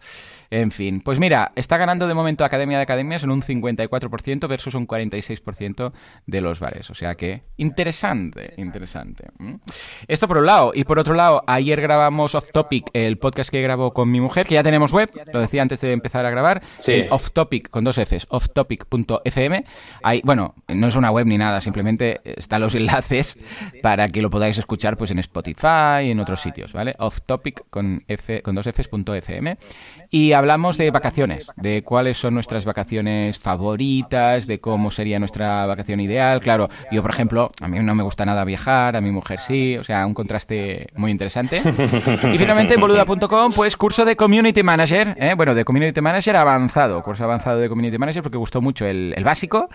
En 0.53 0.69
fin, 0.69 1.01
pues 1.01 1.17
mira, 1.17 1.51
está 1.55 1.77
ganando 1.77 2.07
de 2.07 2.13
momento 2.13 2.45
Academia 2.45 2.77
de 2.77 2.83
Academias 2.83 3.23
en 3.23 3.31
un 3.31 3.41
54% 3.41 4.47
versus 4.47 4.75
un 4.75 4.87
46% 4.87 5.93
de 6.27 6.41
los 6.41 6.59
bares. 6.59 6.91
O 6.91 6.93
sea 6.93 7.15
que 7.15 7.41
interesante, 7.57 8.53
interesante. 8.57 9.29
Esto 10.07 10.27
por 10.27 10.37
un 10.37 10.45
lado. 10.45 10.71
Y 10.75 10.83
por 10.83 10.99
otro 10.99 11.15
lado, 11.15 11.43
ayer 11.47 11.81
grabamos 11.81 12.35
Off 12.35 12.51
Topic, 12.51 12.85
el 12.93 13.17
podcast 13.17 13.49
que 13.49 13.63
grabo 13.63 13.93
con 13.93 14.11
mi 14.11 14.21
mujer, 14.21 14.45
que 14.45 14.53
ya 14.53 14.61
tenemos 14.61 14.91
web, 14.91 15.09
lo 15.33 15.39
decía 15.39 15.63
antes 15.63 15.81
de 15.81 15.91
empezar 15.91 16.23
a 16.23 16.29
grabar. 16.29 16.61
Sí. 16.77 17.05
Off 17.09 17.31
Topic, 17.31 17.71
con 17.71 17.83
dos 17.83 17.97
Fs, 17.97 18.27
offtopic.fm. 18.29 19.65
Hay, 20.03 20.21
bueno, 20.23 20.53
no 20.67 20.85
es 20.85 20.95
una 20.95 21.09
web 21.09 21.25
ni 21.25 21.39
nada, 21.39 21.61
simplemente 21.61 22.21
están 22.25 22.61
los 22.61 22.75
enlaces 22.75 23.39
para 23.81 24.07
que 24.07 24.21
lo 24.21 24.29
podáis 24.29 24.59
escuchar 24.59 24.97
pues 24.97 25.09
en 25.09 25.17
Spotify 25.17 26.03
y 26.03 26.11
en 26.11 26.19
otros 26.19 26.41
sitios, 26.41 26.73
¿vale? 26.73 26.93
Off 26.99 27.21
Topic 27.25 27.63
con, 27.71 28.03
F, 28.07 28.43
con 28.43 28.53
dos 28.53 28.67
Fs.fm. 28.67 29.57
Y 30.11 30.33
hablamos 30.43 30.77
de 30.77 30.91
vacaciones, 30.91 31.47
de 31.55 31.83
cuáles 31.83 32.17
son 32.17 32.33
nuestras 32.33 32.65
vacaciones 32.65 33.39
favoritas, 33.39 34.45
de 34.45 34.59
cómo 34.59 34.91
sería 34.91 35.17
nuestra 35.17 35.65
vacación 35.65 36.01
ideal. 36.01 36.41
Claro, 36.41 36.69
yo, 36.91 37.01
por 37.01 37.11
ejemplo, 37.11 37.49
a 37.61 37.69
mí 37.69 37.79
no 37.79 37.95
me 37.95 38.03
gusta 38.03 38.25
nada 38.25 38.43
viajar, 38.43 38.97
a 38.97 39.01
mi 39.01 39.09
mujer 39.09 39.39
sí, 39.39 39.77
o 39.77 39.85
sea, 39.85 40.05
un 40.05 40.13
contraste 40.13 40.87
muy 40.97 41.11
interesante. 41.11 41.59
y 42.33 42.37
finalmente 42.37 42.73
en 42.73 42.81
boluda.com, 42.81 43.53
pues 43.55 43.77
curso 43.77 44.03
de 44.03 44.17
Community 44.17 44.63
Manager, 44.63 45.15
¿eh? 45.17 45.33
bueno, 45.37 45.55
de 45.55 45.63
Community 45.63 46.01
Manager 46.01 46.35
avanzado, 46.35 47.01
curso 47.03 47.23
avanzado 47.23 47.59
de 47.59 47.69
Community 47.69 47.97
Manager 47.97 48.21
porque 48.21 48.37
gustó 48.37 48.59
mucho 48.59 48.85
el, 48.85 49.15
básico 49.23 49.69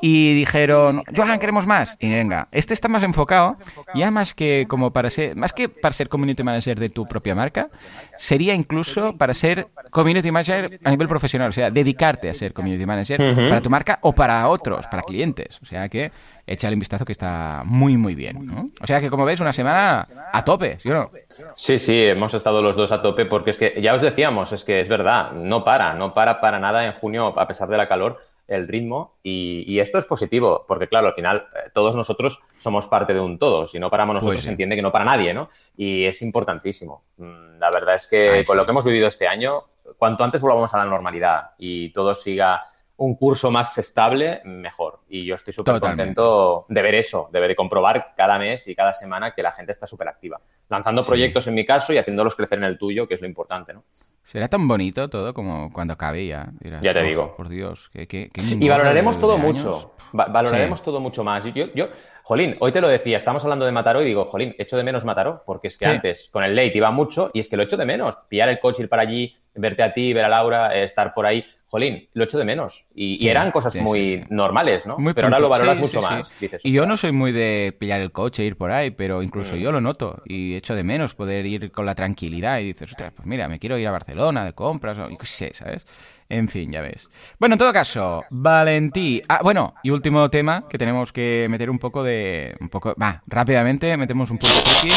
y 0.00 0.32
dijeron, 0.32 1.02
Johan, 1.14 1.38
queremos 1.38 1.66
más. 1.66 1.98
Y 2.00 2.08
venga, 2.10 2.48
este 2.50 2.72
está 2.72 2.88
más 2.88 3.02
enfocado, 3.02 3.58
ya 3.94 4.10
más 4.10 4.32
que 4.32 4.64
como 4.70 4.90
para 4.90 5.10
ser, 5.10 5.36
más 5.36 5.52
que 5.52 5.68
para 5.68 5.92
ser 5.92 6.08
Community 6.08 6.42
Manager 6.42 6.80
de 6.80 6.88
tu 6.88 7.04
propia 7.04 7.34
marca, 7.34 7.68
sería 8.16 8.54
incluso 8.54 9.18
para 9.18 9.34
ser 9.34 9.68
community 9.90 10.13
manager 10.30 10.80
a 10.82 10.90
nivel 10.90 11.08
profesional, 11.08 11.50
o 11.50 11.52
sea, 11.52 11.70
dedicarte 11.70 12.28
a 12.28 12.34
ser 12.34 12.52
community 12.52 12.86
manager 12.86 13.18
para 13.48 13.60
tu 13.60 13.70
marca 13.70 13.98
o 14.02 14.12
para 14.12 14.48
otros, 14.48 14.86
para 14.86 15.02
clientes. 15.02 15.58
O 15.62 15.66
sea 15.66 15.88
que 15.88 16.12
échale 16.46 16.74
un 16.74 16.80
vistazo 16.80 17.04
que 17.04 17.12
está 17.12 17.62
muy, 17.64 17.96
muy 17.96 18.14
bien. 18.14 18.72
O 18.80 18.86
sea 18.86 19.00
que, 19.00 19.10
como 19.10 19.24
veis, 19.24 19.40
una 19.40 19.52
semana 19.52 20.06
a 20.32 20.44
tope, 20.44 20.78
¿sí 20.78 20.90
o 20.90 20.94
no? 20.94 21.10
Sí, 21.56 21.78
sí, 21.78 22.06
hemos 22.06 22.34
estado 22.34 22.62
los 22.62 22.76
dos 22.76 22.92
a 22.92 23.02
tope 23.02 23.24
porque 23.26 23.50
es 23.50 23.58
que, 23.58 23.80
ya 23.80 23.94
os 23.94 24.02
decíamos, 24.02 24.52
es 24.52 24.64
que 24.64 24.80
es 24.80 24.88
verdad, 24.88 25.32
no 25.32 25.64
para, 25.64 25.94
no 25.94 26.14
para 26.14 26.40
para 26.40 26.58
nada 26.58 26.84
en 26.84 26.92
junio, 26.92 27.38
a 27.38 27.46
pesar 27.46 27.68
de 27.68 27.76
la 27.76 27.88
calor, 27.88 28.20
el 28.46 28.68
ritmo 28.68 29.14
y, 29.22 29.78
esto 29.78 29.98
es 29.98 30.04
positivo 30.04 30.64
porque 30.68 30.88
claro, 30.88 31.08
al 31.08 31.14
final 31.14 31.46
eh, 31.54 31.70
todos 31.72 31.96
nosotros 31.96 32.40
somos 32.58 32.86
parte 32.86 33.14
de 33.14 33.20
un 33.20 33.38
todo, 33.38 33.66
si 33.66 33.78
no 33.78 33.90
paramos 33.90 34.14
nosotros 34.14 34.36
pues 34.36 34.44
se 34.44 34.50
entiende 34.50 34.76
que 34.76 34.82
no 34.82 34.92
para 34.92 35.04
nadie, 35.04 35.34
¿no? 35.34 35.48
Y 35.76 36.04
es 36.04 36.22
importantísimo. 36.22 37.02
Mm, 37.16 37.58
la 37.58 37.70
verdad 37.70 37.94
es 37.94 38.06
que 38.06 38.44
con 38.46 38.56
lo 38.56 38.64
que 38.64 38.70
hemos 38.70 38.84
vivido 38.84 39.08
este 39.08 39.26
año, 39.26 39.64
cuanto 40.04 40.22
antes 40.22 40.42
volvamos 40.42 40.74
a 40.74 40.76
la 40.76 40.84
normalidad 40.84 41.52
y 41.56 41.88
todo 41.88 42.14
siga 42.14 42.62
un 42.98 43.14
curso 43.14 43.50
más 43.50 43.78
estable, 43.78 44.42
mejor. 44.44 45.00
Y 45.08 45.24
yo 45.24 45.34
estoy 45.34 45.54
súper 45.54 45.80
contento 45.80 46.66
de 46.68 46.82
ver 46.82 46.94
eso, 46.96 47.30
de 47.32 47.40
ver 47.40 47.52
y 47.52 47.54
comprobar 47.54 48.12
cada 48.14 48.38
mes 48.38 48.68
y 48.68 48.74
cada 48.74 48.92
semana 48.92 49.34
que 49.34 49.42
la 49.42 49.50
gente 49.52 49.72
está 49.72 49.86
súper 49.86 50.08
activa. 50.08 50.38
Lanzando 50.68 51.06
proyectos 51.06 51.46
en 51.46 51.54
mi 51.54 51.64
caso 51.64 51.94
y 51.94 51.96
haciéndolos 51.96 52.36
crecer 52.36 52.58
en 52.58 52.64
el 52.64 52.76
tuyo, 52.76 53.08
que 53.08 53.14
es 53.14 53.22
lo 53.22 53.26
importante, 53.26 53.72
¿no? 53.72 53.84
Será 54.22 54.46
tan 54.46 54.68
bonito 54.68 55.08
todo 55.08 55.32
como 55.32 55.70
cuando 55.72 55.94
acabe 55.94 56.26
ya. 56.26 56.52
ya 56.82 56.92
te 56.92 57.02
digo. 57.02 57.34
Por 57.34 57.48
Dios, 57.48 57.88
que, 57.94 58.30
Y 58.36 58.68
valoraremos 58.68 59.18
todo 59.18 59.38
mucho. 59.38 59.94
valoraremos 60.12 60.82
todo 60.82 61.00
mucho 61.00 61.24
más. 61.24 61.44
Yo, 61.54 61.72
yo, 61.74 61.88
Jolín, 62.24 62.58
hoy 62.60 62.72
te 62.72 62.82
lo 62.82 62.88
decía, 62.88 63.16
estamos 63.16 63.42
hablando 63.44 63.64
de 63.64 63.72
Mataró 63.72 64.02
y 64.02 64.04
digo, 64.04 64.26
Jolín, 64.26 64.54
echo 64.58 64.76
de 64.76 64.84
menos 64.84 65.06
Mataró, 65.06 65.42
porque 65.46 65.68
es 65.68 65.78
que 65.78 65.86
antes 65.86 66.28
con 66.30 66.44
el 66.44 66.54
late 66.54 66.76
iba 66.76 66.90
mucho 66.90 67.30
y 67.32 67.40
es 67.40 67.48
que 67.48 67.56
lo 67.56 67.62
echo 67.62 67.78
de 67.78 67.86
menos. 67.86 68.16
Pillar 68.28 68.50
el 68.50 68.60
coche, 68.60 68.82
ir 68.82 68.88
para 68.90 69.02
allí, 69.02 69.34
verte 69.54 69.82
a 69.82 69.92
ti, 69.92 70.12
ver 70.12 70.24
a 70.24 70.28
Laura, 70.28 70.74
eh, 70.74 70.84
estar 70.84 71.14
por 71.14 71.26
ahí. 71.26 71.44
Jolín, 71.74 72.08
lo 72.12 72.22
echo 72.22 72.38
de 72.38 72.44
menos. 72.44 72.86
Y, 72.94 73.26
eran 73.26 73.50
cosas 73.50 73.74
muy 73.74 74.24
normales, 74.30 74.86
¿no? 74.86 74.96
pero 75.12 75.26
ahora 75.26 75.40
lo 75.40 75.48
valoras 75.48 75.76
mucho 75.76 76.00
más. 76.00 76.30
y 76.62 76.70
yo 76.70 76.86
no 76.86 76.96
soy 76.96 77.10
muy 77.10 77.32
de 77.32 77.74
pillar 77.76 78.00
el 78.00 78.12
coche, 78.12 78.44
ir 78.44 78.56
por 78.56 78.70
ahí, 78.70 78.92
pero 78.92 79.24
incluso 79.24 79.56
mm. 79.56 79.58
yo 79.58 79.72
lo 79.72 79.80
noto 79.80 80.22
y 80.24 80.54
echo 80.54 80.76
de 80.76 80.84
menos 80.84 81.16
poder 81.16 81.44
ir 81.46 81.72
con 81.72 81.84
la 81.84 81.96
tranquilidad 81.96 82.60
y 82.60 82.66
dices, 82.66 82.92
ostras, 82.92 83.12
pues 83.16 83.26
mira, 83.26 83.48
me 83.48 83.58
quiero 83.58 83.76
ir 83.76 83.88
a 83.88 83.90
Barcelona 83.90 84.44
de 84.44 84.52
compras 84.52 84.98
o 84.98 85.18
qué 85.18 85.26
sé, 85.26 85.52
¿sabes? 85.52 85.84
En 86.28 86.48
fin, 86.48 86.70
ya 86.70 86.80
ves. 86.80 87.08
Bueno, 87.40 87.54
en 87.54 87.58
todo 87.58 87.72
caso, 87.72 88.24
Valentí. 88.30 89.22
Ah, 89.28 89.40
bueno, 89.42 89.74
y 89.82 89.90
último 89.90 90.30
tema 90.30 90.66
que 90.68 90.78
tenemos 90.78 91.12
que 91.12 91.48
meter 91.50 91.68
un 91.70 91.78
poco 91.78 92.02
de. 92.02 92.54
Un 92.60 92.68
poco. 92.68 92.94
Va, 93.00 93.22
rápidamente 93.26 93.96
metemos 93.96 94.30
un 94.30 94.38
poco 94.38 94.54
aquí. 94.78 94.90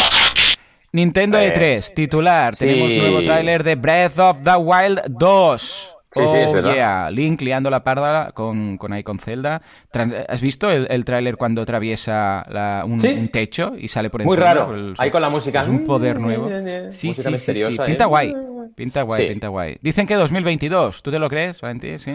Nintendo 0.92 1.38
E3, 1.38 1.94
titular. 1.94 2.56
Tenemos 2.56 2.92
nuevo 2.92 3.24
tráiler 3.24 3.64
de 3.64 3.76
Breath 3.76 4.20
of 4.20 4.40
the 4.44 4.56
Wild 4.56 5.02
2. 5.10 5.94
Sí, 6.12 6.24
sí, 6.32 6.38
es 6.38 6.48
oh. 6.48 7.12
Link 7.12 7.42
liando 7.42 7.70
la 7.70 7.84
parda 7.84 8.32
con, 8.32 8.78
con 8.78 8.94
ahí 8.94 9.04
con 9.04 9.20
Zelda. 9.20 9.62
¿Has 10.28 10.42
visto 10.42 10.72
el, 10.72 10.88
el 10.90 11.06
tráiler 11.06 11.38
cuando 11.38 11.62
atraviesa 11.62 12.84
un, 12.86 13.30
techo 13.30 13.74
y 13.78 13.88
sale 13.90 14.10
por 14.10 14.22
encima? 14.22 14.36
Muy 14.36 14.44
raro. 14.44 14.94
ahí 14.98 15.12
con 15.12 15.22
la 15.22 15.30
música. 15.30 15.62
Es 15.62 15.68
un 15.68 15.86
poder 15.86 16.20
nuevo. 16.22 16.50
Sí, 16.92 17.14
sí, 17.14 17.38
sí, 17.38 17.78
Pinta 17.86 18.06
guay. 18.06 18.34
Pinta 18.76 19.02
guay, 19.02 19.30
pinta 19.30 19.48
guay. 19.48 19.78
Dicen 19.82 20.08
que 20.08 20.16
2022. 20.16 21.02
¿Tú 21.02 21.12
te 21.12 21.20
lo 21.20 21.30
crees, 21.30 21.62
Valentín? 21.62 22.00
Sí. 22.00 22.14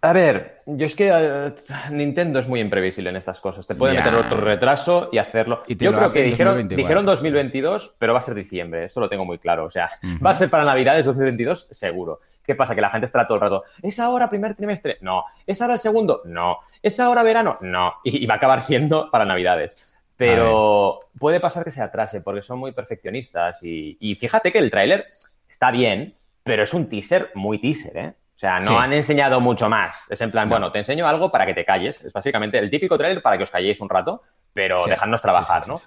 A 0.00 0.12
ver, 0.12 0.62
yo 0.66 0.86
es 0.86 0.94
que 0.94 1.10
eh, 1.12 1.54
Nintendo 1.90 2.38
es 2.38 2.46
muy 2.46 2.60
imprevisible 2.60 3.10
en 3.10 3.16
estas 3.16 3.40
cosas. 3.40 3.66
Te 3.66 3.74
puede 3.74 3.96
meter 3.96 4.14
otro 4.14 4.40
retraso 4.40 5.08
y 5.10 5.18
hacerlo. 5.18 5.62
yo 5.66 5.94
creo 5.94 6.12
que 6.12 6.22
dijeron, 6.22 6.68
dijeron 6.68 7.04
2022, 7.04 7.96
pero 7.98 8.12
va 8.12 8.20
a 8.20 8.22
ser 8.22 8.34
diciembre. 8.34 8.84
Eso 8.84 9.00
lo 9.00 9.08
tengo 9.08 9.24
muy 9.24 9.38
claro. 9.38 9.64
O 9.64 9.70
sea, 9.70 9.90
va 10.24 10.30
a 10.30 10.34
ser 10.34 10.50
para 10.50 10.64
Navidades 10.64 11.04
2022, 11.04 11.68
seguro. 11.70 12.20
¿Qué 12.44 12.54
pasa? 12.54 12.74
Que 12.74 12.80
la 12.80 12.90
gente 12.90 13.06
estará 13.06 13.26
todo 13.26 13.34
el 13.34 13.42
rato. 13.42 13.64
¿Es 13.82 13.98
ahora 13.98 14.30
primer 14.30 14.54
trimestre? 14.54 14.98
No. 15.02 15.24
¿Es 15.46 15.60
ahora 15.60 15.74
el 15.74 15.80
segundo? 15.80 16.22
No. 16.24 16.60
¿Es 16.80 16.98
ahora 17.00 17.22
verano? 17.22 17.58
No. 17.60 17.94
Y, 18.04 18.24
va 18.24 18.34
a 18.34 18.36
acabar 18.38 18.62
siendo 18.62 19.10
para 19.10 19.24
Navidades. 19.26 19.84
Pero 20.16 21.00
puede 21.18 21.40
pasar 21.40 21.64
que 21.64 21.70
se 21.70 21.82
atrase 21.82 22.20
porque 22.20 22.40
son 22.40 22.58
muy 22.58 22.72
perfeccionistas. 22.72 23.62
Y, 23.62 23.98
y 24.00 24.14
fíjate 24.14 24.50
que 24.50 24.58
el 24.58 24.70
tráiler 24.70 25.06
está 25.50 25.70
bien, 25.70 26.14
pero 26.42 26.62
es 26.62 26.72
un 26.72 26.88
teaser 26.88 27.30
muy 27.34 27.60
teaser, 27.60 27.96
¿eh? 27.96 28.14
O 28.38 28.40
sea, 28.40 28.60
no 28.60 28.78
han 28.78 28.92
enseñado 28.92 29.40
mucho 29.40 29.68
más. 29.68 30.04
Es 30.08 30.20
en 30.20 30.30
plan, 30.30 30.48
bueno, 30.48 30.70
te 30.70 30.78
enseño 30.78 31.08
algo 31.08 31.28
para 31.28 31.44
que 31.44 31.54
te 31.54 31.64
calles. 31.64 32.04
Es 32.04 32.12
básicamente 32.12 32.56
el 32.56 32.70
típico 32.70 32.96
trailer 32.96 33.20
para 33.20 33.36
que 33.36 33.42
os 33.42 33.50
calléis 33.50 33.80
un 33.80 33.88
rato, 33.88 34.22
pero 34.54 34.86
dejadnos 34.86 35.20
trabajar, 35.20 35.66
¿no? 35.66 35.80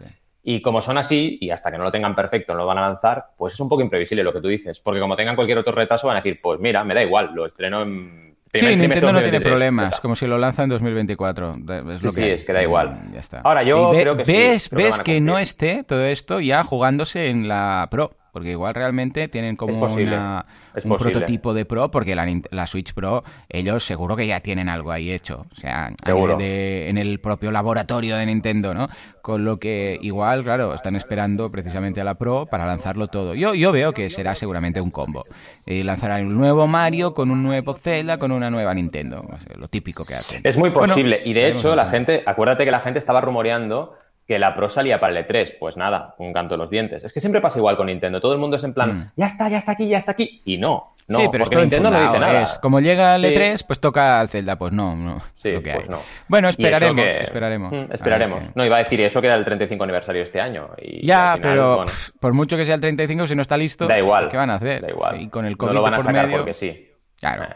Y 0.43 0.61
como 0.61 0.81
son 0.81 0.97
así, 0.97 1.37
y 1.39 1.49
hasta 1.49 1.71
que 1.71 1.77
no 1.77 1.85
lo 1.85 1.91
tengan 1.93 2.13
perfecto 2.13 2.51
no 2.51 2.59
lo 2.59 2.65
van 2.65 2.79
a 2.79 2.81
lanzar, 2.81 3.27
pues 3.37 3.53
es 3.53 3.59
un 3.61 3.69
poco 3.69 3.81
imprevisible 3.81 4.21
lo 4.21 4.33
que 4.33 4.41
tú 4.41 4.49
dices. 4.49 4.81
Porque 4.81 4.99
como 4.99 5.15
tengan 5.15 5.37
cualquier 5.37 5.59
otro 5.59 5.71
retraso, 5.71 6.07
van 6.07 6.17
a 6.17 6.19
decir, 6.19 6.41
pues 6.41 6.59
mira, 6.59 6.83
me 6.83 6.93
da 6.93 7.01
igual, 7.01 7.31
lo 7.33 7.45
estreno 7.45 7.83
en. 7.83 8.35
Sí, 8.53 8.75
Nintendo 8.75 9.13
no 9.13 9.21
tiene 9.21 9.39
problemas, 9.39 10.01
como 10.01 10.13
si 10.17 10.27
lo 10.27 10.37
lanza 10.37 10.63
en 10.63 10.71
2024. 10.71 11.51
Es 11.93 12.03
lo 12.03 12.11
sí, 12.11 12.21
que 12.21 12.33
es 12.33 12.43
que 12.43 12.51
da 12.51 12.61
igual. 12.61 13.11
Ya 13.13 13.21
está. 13.21 13.39
Ahora, 13.45 13.63
yo 13.63 13.91
creo 13.91 14.17
que 14.17 14.25
ves, 14.25 14.63
sí, 14.63 14.75
ves 14.75 14.99
que 14.99 15.21
no 15.21 15.39
esté 15.39 15.85
todo 15.85 16.03
esto 16.03 16.41
ya 16.41 16.65
jugándose 16.65 17.29
en 17.29 17.47
la 17.47 17.87
Pro. 17.89 18.09
Porque 18.31 18.51
igual 18.51 18.73
realmente 18.73 19.27
tienen 19.27 19.57
como 19.57 19.73
una, 19.73 20.45
un 20.85 20.97
prototipo 20.97 21.53
de 21.53 21.65
Pro, 21.65 21.91
porque 21.91 22.15
la, 22.15 22.67
Switch 22.67 22.93
Pro, 22.93 23.23
ellos 23.49 23.83
seguro 23.83 24.15
que 24.15 24.25
ya 24.25 24.39
tienen 24.39 24.69
algo 24.69 24.91
ahí 24.91 25.11
hecho. 25.11 25.45
O 25.51 25.55
sea, 25.55 25.91
en 26.07 26.97
el 26.97 27.19
propio 27.19 27.51
laboratorio 27.51 28.15
de 28.15 28.25
Nintendo, 28.25 28.73
¿no? 28.73 28.87
Con 29.21 29.43
lo 29.43 29.59
que 29.59 29.99
igual, 30.01 30.43
claro, 30.43 30.73
están 30.73 30.95
esperando 30.95 31.51
precisamente 31.51 31.99
a 31.99 32.03
la 32.05 32.15
Pro 32.15 32.45
para 32.45 32.65
lanzarlo 32.65 33.07
todo. 33.07 33.35
Yo, 33.35 33.53
yo 33.53 33.71
veo 33.73 33.93
que 33.93 34.09
será 34.09 34.33
seguramente 34.35 34.79
un 34.79 34.91
combo. 34.91 35.25
Y 35.65 35.83
lanzarán 35.83 36.27
un 36.27 36.37
nuevo 36.37 36.67
Mario 36.67 37.13
con 37.13 37.31
un 37.31 37.43
nuevo 37.43 37.73
Zelda, 37.73 38.17
con 38.17 38.31
una 38.31 38.49
nueva 38.49 38.73
Nintendo. 38.73 39.25
lo 39.57 39.67
típico 39.67 40.05
que 40.05 40.15
hacen. 40.15 40.41
Es 40.43 40.57
muy 40.57 40.69
posible. 40.69 41.21
y 41.25 41.33
de 41.33 41.49
hecho, 41.49 41.75
la 41.75 41.87
gente, 41.87 42.23
acuérdate 42.25 42.63
que 42.63 42.71
la 42.71 42.79
gente 42.79 42.97
estaba 42.97 43.19
rumoreando 43.19 43.97
que 44.27 44.39
la 44.39 44.53
Pro 44.53 44.69
salía 44.69 44.99
para 44.99 45.17
el 45.17 45.25
E3. 45.25 45.57
Pues 45.59 45.77
nada, 45.77 46.15
un 46.17 46.33
canto 46.33 46.55
de 46.55 46.59
los 46.59 46.69
dientes. 46.69 47.03
Es 47.03 47.13
que 47.13 47.19
siempre 47.19 47.41
pasa 47.41 47.59
igual 47.59 47.77
con 47.77 47.87
Nintendo. 47.87 48.21
Todo 48.21 48.33
el 48.33 48.39
mundo 48.39 48.57
es 48.57 48.63
en 48.63 48.73
plan, 48.73 48.93
mm. 48.93 49.11
ya 49.15 49.25
está, 49.25 49.49
ya 49.49 49.57
está 49.57 49.73
aquí, 49.73 49.87
ya 49.87 49.97
está 49.97 50.11
aquí. 50.11 50.41
Y 50.45 50.57
no. 50.57 50.95
No, 51.07 51.19
sí, 51.19 51.27
pero 51.31 51.43
porque 51.43 51.57
Nintendo 51.57 51.91
no 51.91 52.01
dice 52.01 52.19
nada. 52.19 52.43
Es, 52.43 52.57
como 52.59 52.79
llega 52.79 53.15
el 53.17 53.25
E3, 53.25 53.65
pues 53.67 53.79
toca 53.79 54.19
al 54.19 54.29
Zelda. 54.29 54.55
Pues 54.55 54.71
no, 54.71 54.95
no. 54.95 55.19
Sí, 55.35 55.51
pues 55.61 55.89
no. 55.89 55.99
Bueno, 56.27 56.47
esperaremos. 56.47 57.05
esperaremos. 57.05 57.71
Mm, 57.71 57.91
esperaremos. 57.91 58.55
No, 58.55 58.65
iba 58.65 58.77
a 58.77 58.79
decir 58.79 59.01
eso 59.01 59.19
que 59.19 59.27
era 59.27 59.35
el 59.35 59.43
35 59.43 59.83
aniversario 59.83 60.23
este 60.23 60.39
año. 60.39 60.69
Y 60.81 61.05
ya, 61.05 61.37
pero 61.41 61.83
por 62.19 62.33
mucho 62.33 62.55
que 62.55 62.65
sea 62.65 62.75
el 62.75 62.81
35, 62.81 63.27
si 63.27 63.35
no 63.35 63.41
está 63.41 63.57
listo, 63.57 63.87
da 63.87 63.97
igual. 63.97 64.29
¿qué 64.29 64.37
van 64.37 64.51
a 64.51 64.55
hacer? 64.55 64.81
Da 64.81 64.89
igual. 64.89 65.21
Y 65.21 65.27
con 65.27 65.45
el 65.45 65.57
COVID 65.57 65.71
no 65.71 65.79
lo 65.79 65.81
van 65.81 65.95
a 65.95 65.97
por 65.97 66.05
sacar 66.05 66.25
medio, 66.27 66.37
porque 66.37 66.53
sí. 66.53 66.87
Claro. 67.19 67.43
Eh. 67.43 67.55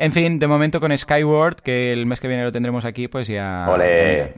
En 0.00 0.12
fin, 0.12 0.38
de 0.38 0.46
momento 0.46 0.78
con 0.78 0.96
Skyward, 0.96 1.56
que 1.56 1.92
el 1.92 2.06
mes 2.06 2.20
que 2.20 2.28
viene 2.28 2.44
lo 2.44 2.52
tendremos 2.52 2.84
aquí, 2.84 3.08
pues 3.08 3.26
ya, 3.26 3.66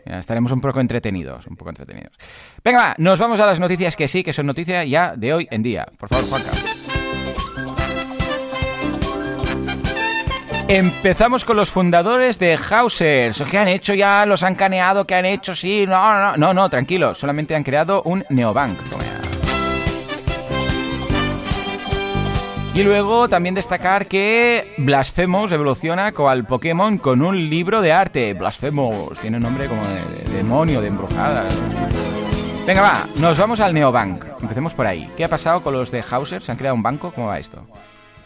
ya, 0.06 0.18
estaremos 0.18 0.52
un 0.52 0.62
poco 0.62 0.80
entretenidos, 0.80 1.46
un 1.46 1.56
poco 1.56 1.68
entretenidos. 1.68 2.16
Venga, 2.64 2.78
va, 2.78 2.94
nos 2.96 3.18
vamos 3.18 3.38
a 3.40 3.46
las 3.46 3.60
noticias 3.60 3.94
que 3.94 4.08
sí, 4.08 4.22
que 4.22 4.32
son 4.32 4.46
noticias 4.46 4.88
ya 4.88 5.14
de 5.14 5.34
hoy 5.34 5.48
en 5.50 5.62
día. 5.62 5.86
Por 5.98 6.08
favor, 6.08 6.24
Juanca. 6.30 6.50
Empezamos 10.68 11.44
con 11.44 11.58
los 11.58 11.68
fundadores 11.68 12.38
de 12.38 12.56
Hausers. 12.56 13.42
¿Qué 13.50 13.58
han 13.58 13.68
hecho 13.68 13.92
ya? 13.92 14.24
¿Los 14.24 14.42
han 14.42 14.54
caneado? 14.54 15.06
¿Qué 15.06 15.14
han 15.14 15.26
hecho? 15.26 15.54
Sí, 15.54 15.84
no, 15.86 16.14
no, 16.14 16.36
no, 16.38 16.54
no, 16.54 16.70
tranquilo. 16.70 17.14
Solamente 17.14 17.54
han 17.54 17.64
creado 17.64 18.02
un 18.04 18.24
neobank. 18.30 18.78
Y 22.72 22.84
luego 22.84 23.28
también 23.28 23.56
destacar 23.56 24.06
que 24.06 24.72
Blasphemous 24.78 25.50
evoluciona 25.50 26.12
al 26.16 26.46
Pokémon 26.46 26.98
con 26.98 27.20
un 27.20 27.50
libro 27.50 27.82
de 27.82 27.92
arte. 27.92 28.32
Blasphemous, 28.34 29.18
tiene 29.18 29.38
un 29.38 29.42
nombre 29.42 29.66
como 29.66 29.82
de, 29.82 30.36
demonio, 30.36 30.80
de 30.80 30.86
embrujada. 30.86 31.48
Venga, 32.64 32.80
va, 32.80 33.06
nos 33.18 33.36
vamos 33.36 33.58
al 33.58 33.74
Neobank. 33.74 34.24
Empecemos 34.40 34.72
por 34.74 34.86
ahí. 34.86 35.10
¿Qué 35.16 35.24
ha 35.24 35.28
pasado 35.28 35.62
con 35.62 35.72
los 35.72 35.90
de 35.90 36.04
Hauser? 36.08 36.42
¿Se 36.42 36.52
han 36.52 36.58
creado 36.58 36.76
un 36.76 36.82
banco? 36.82 37.10
¿Cómo 37.12 37.26
va 37.26 37.40
esto? 37.40 37.66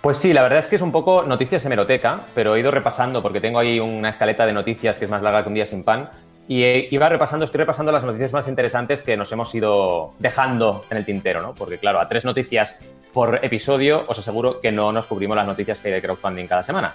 Pues 0.03 0.19
sí, 0.19 0.35
la 0.35 0.43
verdad 0.43 0.59
es 0.59 0.67
que 0.67 0.77
es 0.77 0.83
un 0.83 0.93
poco 0.93 1.25
noticias 1.25 1.65
hemeroteca, 1.65 2.21
pero 2.35 2.55
he 2.55 2.61
ido 2.61 2.71
repasando 2.71 3.23
porque 3.23 3.41
tengo 3.41 3.59
ahí 3.59 3.81
una 3.81 4.11
escaleta 4.11 4.45
de 4.45 4.53
noticias 4.53 4.99
que 4.99 5.07
es 5.07 5.11
más 5.11 5.23
larga 5.23 5.43
que 5.43 5.49
un 5.49 5.55
día 5.55 5.65
sin 5.65 5.83
pan. 5.85 6.11
Y 6.47 6.63
iba 6.95 7.09
repasando, 7.09 7.47
estoy 7.47 7.61
repasando 7.61 7.91
las 7.91 8.05
noticias 8.05 8.35
más 8.35 8.47
interesantes 8.47 9.01
que 9.01 9.17
nos 9.17 9.33
hemos 9.33 9.55
ido 9.55 10.13
dejando 10.19 10.85
en 10.91 10.99
el 10.99 11.07
tintero, 11.07 11.41
¿no? 11.41 11.55
Porque 11.55 11.79
claro, 11.79 11.99
a 11.99 12.07
tres 12.07 12.27
noticias 12.27 12.79
por 13.15 13.45
episodio 13.45 14.05
os 14.09 14.19
aseguro 14.19 14.61
que 14.61 14.73
no 14.73 14.93
nos 14.93 15.07
cubrimos 15.07 15.37
las 15.37 15.47
noticias 15.47 15.79
que 15.79 15.89
hay 15.89 15.95
de 15.95 16.03
crowdfunding 16.03 16.47
cada 16.47 16.65
semana. 16.65 16.93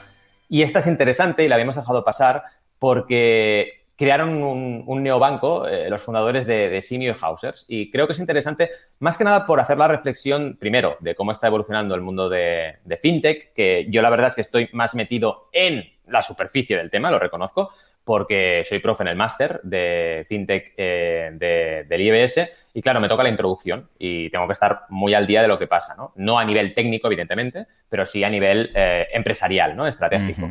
Y 0.50 0.62
esta 0.62 0.80
es 0.80 0.88
interesante 0.88 1.44
y 1.44 1.48
la 1.48 1.56
habíamos 1.56 1.78
dejado 1.78 2.04
pasar 2.04 2.44
porque 2.78 3.86
crearon 3.96 4.44
un, 4.44 5.04
neobanco, 5.04 5.68
eh, 5.68 5.90
los 5.90 6.02
fundadores 6.02 6.46
de, 6.46 6.82
Simio 6.82 7.14
y 7.14 7.16
Hausers. 7.20 7.66
Y 7.68 7.90
creo 7.92 8.06
que 8.06 8.14
es 8.14 8.20
interesante, 8.20 8.70
más 9.00 9.18
que 9.18 9.24
nada 9.24 9.46
por 9.46 9.60
hacer 9.60 9.78
la 9.78 9.88
reflexión, 9.88 10.58
primero, 10.60 10.98
de 11.00 11.16
cómo 11.16 11.32
está 11.32 11.48
evolucionando 11.48 11.96
el 11.96 12.02
mundo 12.02 12.30
de, 12.30 12.78
de 12.84 12.98
FinTech, 12.98 13.54
que 13.54 13.88
yo 13.90 14.02
la 14.02 14.10
verdad 14.10 14.28
es 14.28 14.36
que 14.36 14.42
estoy 14.42 14.70
más 14.72 14.96
metido 14.96 15.50
en 15.52 15.84
la 16.08 16.22
superficie 16.22 16.78
del 16.78 16.90
tema, 16.90 17.12
lo 17.12 17.20
reconozco, 17.20 17.72
porque 18.04 18.64
soy 18.68 18.80
profe 18.80 19.04
en 19.04 19.10
el 19.10 19.16
máster 19.16 19.62
de 19.64 20.26
FinTech 20.28 20.74
eh, 20.78 21.86
del 21.88 22.02
IBS 22.02 22.50
y 22.80 22.82
claro, 22.82 23.02
me 23.02 23.10
toca 23.10 23.24
la 23.24 23.30
introducción 23.30 23.90
y 24.00 24.30
tengo 24.30 24.48
que 24.48 24.54
estar 24.54 24.84
muy 24.88 25.14
al 25.14 25.28
día 25.28 25.42
de 25.42 25.50
lo 25.50 25.60
que 25.60 25.68
pasa, 25.68 25.96
¿no? 25.96 26.14
No 26.16 26.40
a 26.40 26.46
nivel 26.46 26.74
técnico, 26.74 27.08
evidentemente, 27.08 27.68
pero 27.90 28.06
sí 28.06 28.24
a 28.24 28.30
nivel 28.30 28.72
eh, 28.74 29.06
empresarial, 29.12 29.76
¿no? 29.76 29.86
Estratégico. 29.86 30.50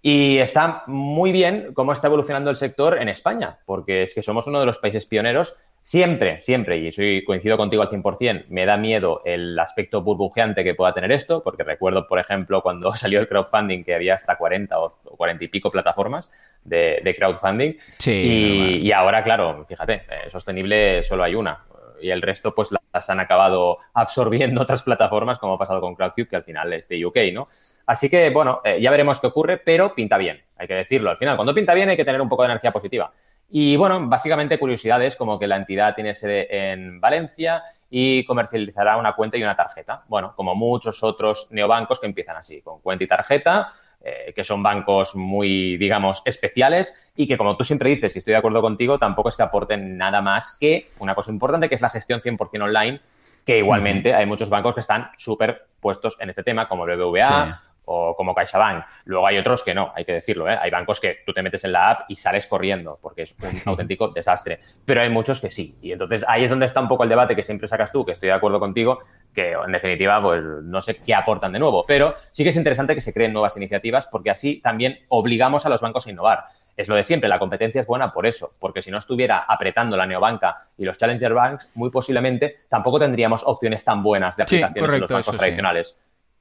Y 0.00 0.38
está 0.38 0.84
muy 0.86 1.32
bien 1.32 1.72
cómo 1.74 1.92
está 1.92 2.06
evolucionando 2.06 2.50
el 2.50 2.56
sector 2.56 3.00
en 3.00 3.08
España, 3.08 3.58
porque 3.66 4.02
es 4.02 4.14
que 4.14 4.22
somos 4.22 4.46
uno 4.46 4.60
de 4.60 4.66
los 4.66 4.78
países 4.78 5.06
pioneros 5.06 5.56
Siempre, 5.88 6.40
siempre, 6.42 6.76
y 6.76 6.92
soy, 6.92 7.24
coincido 7.24 7.56
contigo 7.56 7.82
al 7.82 7.88
100%, 7.88 8.46
me 8.48 8.66
da 8.66 8.76
miedo 8.76 9.22
el 9.24 9.58
aspecto 9.58 10.02
burbujeante 10.02 10.62
que 10.62 10.74
pueda 10.74 10.92
tener 10.92 11.12
esto, 11.12 11.42
porque 11.42 11.62
recuerdo, 11.62 12.06
por 12.06 12.18
ejemplo, 12.18 12.60
cuando 12.62 12.92
salió 12.94 13.20
el 13.20 13.28
crowdfunding 13.28 13.84
que 13.84 13.94
había 13.94 14.14
hasta 14.14 14.36
40 14.36 14.78
o 14.78 14.90
40 15.16 15.44
y 15.44 15.48
pico 15.48 15.70
plataformas 15.70 16.30
de, 16.62 17.16
crowdfunding. 17.18 17.74
Sí, 17.98 18.80
y, 18.82 18.92
ahora, 18.92 19.22
claro, 19.22 19.64
fíjate, 19.64 20.02
eh, 20.10 20.28
sostenible 20.28 21.02
solo 21.02 21.24
hay 21.24 21.34
una. 21.34 21.64
Y 22.02 22.10
el 22.10 22.20
resto, 22.20 22.54
pues 22.54 22.68
las 22.92 23.08
han 23.08 23.20
acabado 23.20 23.78
absorbiendo 23.94 24.60
otras 24.62 24.82
plataformas, 24.82 25.38
como 25.38 25.54
ha 25.54 25.58
pasado 25.58 25.80
con 25.80 25.94
Crowdcube, 25.94 26.28
que 26.28 26.36
al 26.36 26.44
final 26.44 26.70
es 26.74 26.86
de 26.88 27.04
UK, 27.06 27.16
¿no? 27.32 27.48
Así 27.88 28.10
que, 28.10 28.28
bueno, 28.28 28.60
eh, 28.64 28.78
ya 28.82 28.90
veremos 28.90 29.18
qué 29.18 29.28
ocurre, 29.28 29.56
pero 29.56 29.94
pinta 29.94 30.18
bien, 30.18 30.42
hay 30.58 30.68
que 30.68 30.74
decirlo. 30.74 31.08
Al 31.08 31.16
final, 31.16 31.36
cuando 31.36 31.54
pinta 31.54 31.72
bien 31.72 31.88
hay 31.88 31.96
que 31.96 32.04
tener 32.04 32.20
un 32.20 32.28
poco 32.28 32.42
de 32.42 32.50
energía 32.50 32.70
positiva. 32.70 33.10
Y 33.48 33.76
bueno, 33.76 34.06
básicamente 34.06 34.58
curiosidades 34.58 35.16
como 35.16 35.38
que 35.38 35.46
la 35.46 35.56
entidad 35.56 35.94
tiene 35.94 36.12
sede 36.12 36.72
en 36.72 37.00
Valencia 37.00 37.62
y 37.88 38.26
comercializará 38.26 38.98
una 38.98 39.14
cuenta 39.14 39.38
y 39.38 39.42
una 39.42 39.56
tarjeta. 39.56 40.02
Bueno, 40.06 40.34
como 40.36 40.54
muchos 40.54 41.02
otros 41.02 41.48
neobancos 41.50 41.98
que 41.98 42.04
empiezan 42.04 42.36
así, 42.36 42.60
con 42.60 42.80
cuenta 42.80 43.04
y 43.04 43.06
tarjeta, 43.06 43.72
eh, 44.04 44.34
que 44.36 44.44
son 44.44 44.62
bancos 44.62 45.16
muy, 45.16 45.78
digamos, 45.78 46.20
especiales 46.26 47.10
y 47.16 47.26
que 47.26 47.38
como 47.38 47.56
tú 47.56 47.64
siempre 47.64 47.88
dices, 47.88 48.14
y 48.14 48.18
estoy 48.18 48.32
de 48.32 48.38
acuerdo 48.38 48.60
contigo, 48.60 48.98
tampoco 48.98 49.30
es 49.30 49.36
que 49.36 49.44
aporten 49.44 49.96
nada 49.96 50.20
más 50.20 50.58
que 50.60 50.90
una 50.98 51.14
cosa 51.14 51.30
importante 51.30 51.70
que 51.70 51.74
es 51.74 51.80
la 51.80 51.88
gestión 51.88 52.20
100% 52.20 52.64
online, 52.64 53.00
que 53.46 53.56
igualmente 53.56 54.14
hay 54.14 54.26
muchos 54.26 54.50
bancos 54.50 54.74
que 54.74 54.80
están 54.80 55.10
súper 55.16 55.68
puestos 55.80 56.18
en 56.20 56.28
este 56.28 56.42
tema, 56.42 56.68
como 56.68 56.84
el 56.84 56.98
BBVA 56.98 57.62
o 57.90 58.14
como 58.14 58.34
CaixaBank. 58.34 58.84
Luego 59.06 59.26
hay 59.26 59.38
otros 59.38 59.64
que 59.64 59.74
no, 59.74 59.92
hay 59.96 60.04
que 60.04 60.12
decirlo. 60.12 60.48
¿eh? 60.48 60.58
Hay 60.60 60.70
bancos 60.70 61.00
que 61.00 61.18
tú 61.24 61.32
te 61.32 61.42
metes 61.42 61.64
en 61.64 61.72
la 61.72 61.90
app 61.90 62.00
y 62.08 62.16
sales 62.16 62.46
corriendo 62.46 62.98
porque 63.00 63.22
es 63.22 63.34
un 63.42 63.56
auténtico 63.72 64.08
desastre. 64.08 64.60
Pero 64.84 65.00
hay 65.00 65.08
muchos 65.08 65.40
que 65.40 65.48
sí. 65.48 65.76
Y 65.80 65.92
entonces 65.92 66.24
ahí 66.28 66.44
es 66.44 66.50
donde 66.50 66.66
está 66.66 66.80
un 66.80 66.88
poco 66.88 67.04
el 67.04 67.08
debate 67.08 67.34
que 67.34 67.42
siempre 67.42 67.66
sacas 67.66 67.90
tú, 67.90 68.04
que 68.04 68.12
estoy 68.12 68.28
de 68.28 68.34
acuerdo 68.34 68.60
contigo, 68.60 69.00
que 69.34 69.52
en 69.52 69.72
definitiva 69.72 70.20
pues 70.22 70.42
no 70.42 70.82
sé 70.82 70.96
qué 70.96 71.14
aportan 71.14 71.52
de 71.52 71.58
nuevo. 71.58 71.84
Pero 71.86 72.14
sí 72.30 72.44
que 72.44 72.50
es 72.50 72.56
interesante 72.56 72.94
que 72.94 73.00
se 73.00 73.14
creen 73.14 73.32
nuevas 73.32 73.56
iniciativas 73.56 74.06
porque 74.06 74.30
así 74.30 74.60
también 74.60 74.98
obligamos 75.08 75.64
a 75.64 75.70
los 75.70 75.80
bancos 75.80 76.06
a 76.06 76.10
innovar. 76.10 76.44
Es 76.76 76.86
lo 76.86 76.94
de 76.94 77.02
siempre, 77.02 77.28
la 77.28 77.40
competencia 77.40 77.80
es 77.80 77.88
buena 77.88 78.12
por 78.12 78.24
eso, 78.24 78.52
porque 78.60 78.82
si 78.82 78.92
no 78.92 78.98
estuviera 78.98 79.38
apretando 79.48 79.96
la 79.96 80.06
neobanca 80.06 80.68
y 80.76 80.84
los 80.84 80.96
challenger 80.96 81.34
banks, 81.34 81.72
muy 81.74 81.90
posiblemente 81.90 82.54
tampoco 82.68 83.00
tendríamos 83.00 83.42
opciones 83.44 83.84
tan 83.84 84.00
buenas 84.00 84.36
de 84.36 84.44
aplicaciones 84.44 84.94
en 84.94 85.00
los 85.00 85.10
bancos 85.10 85.36
tradicionales. 85.36 85.98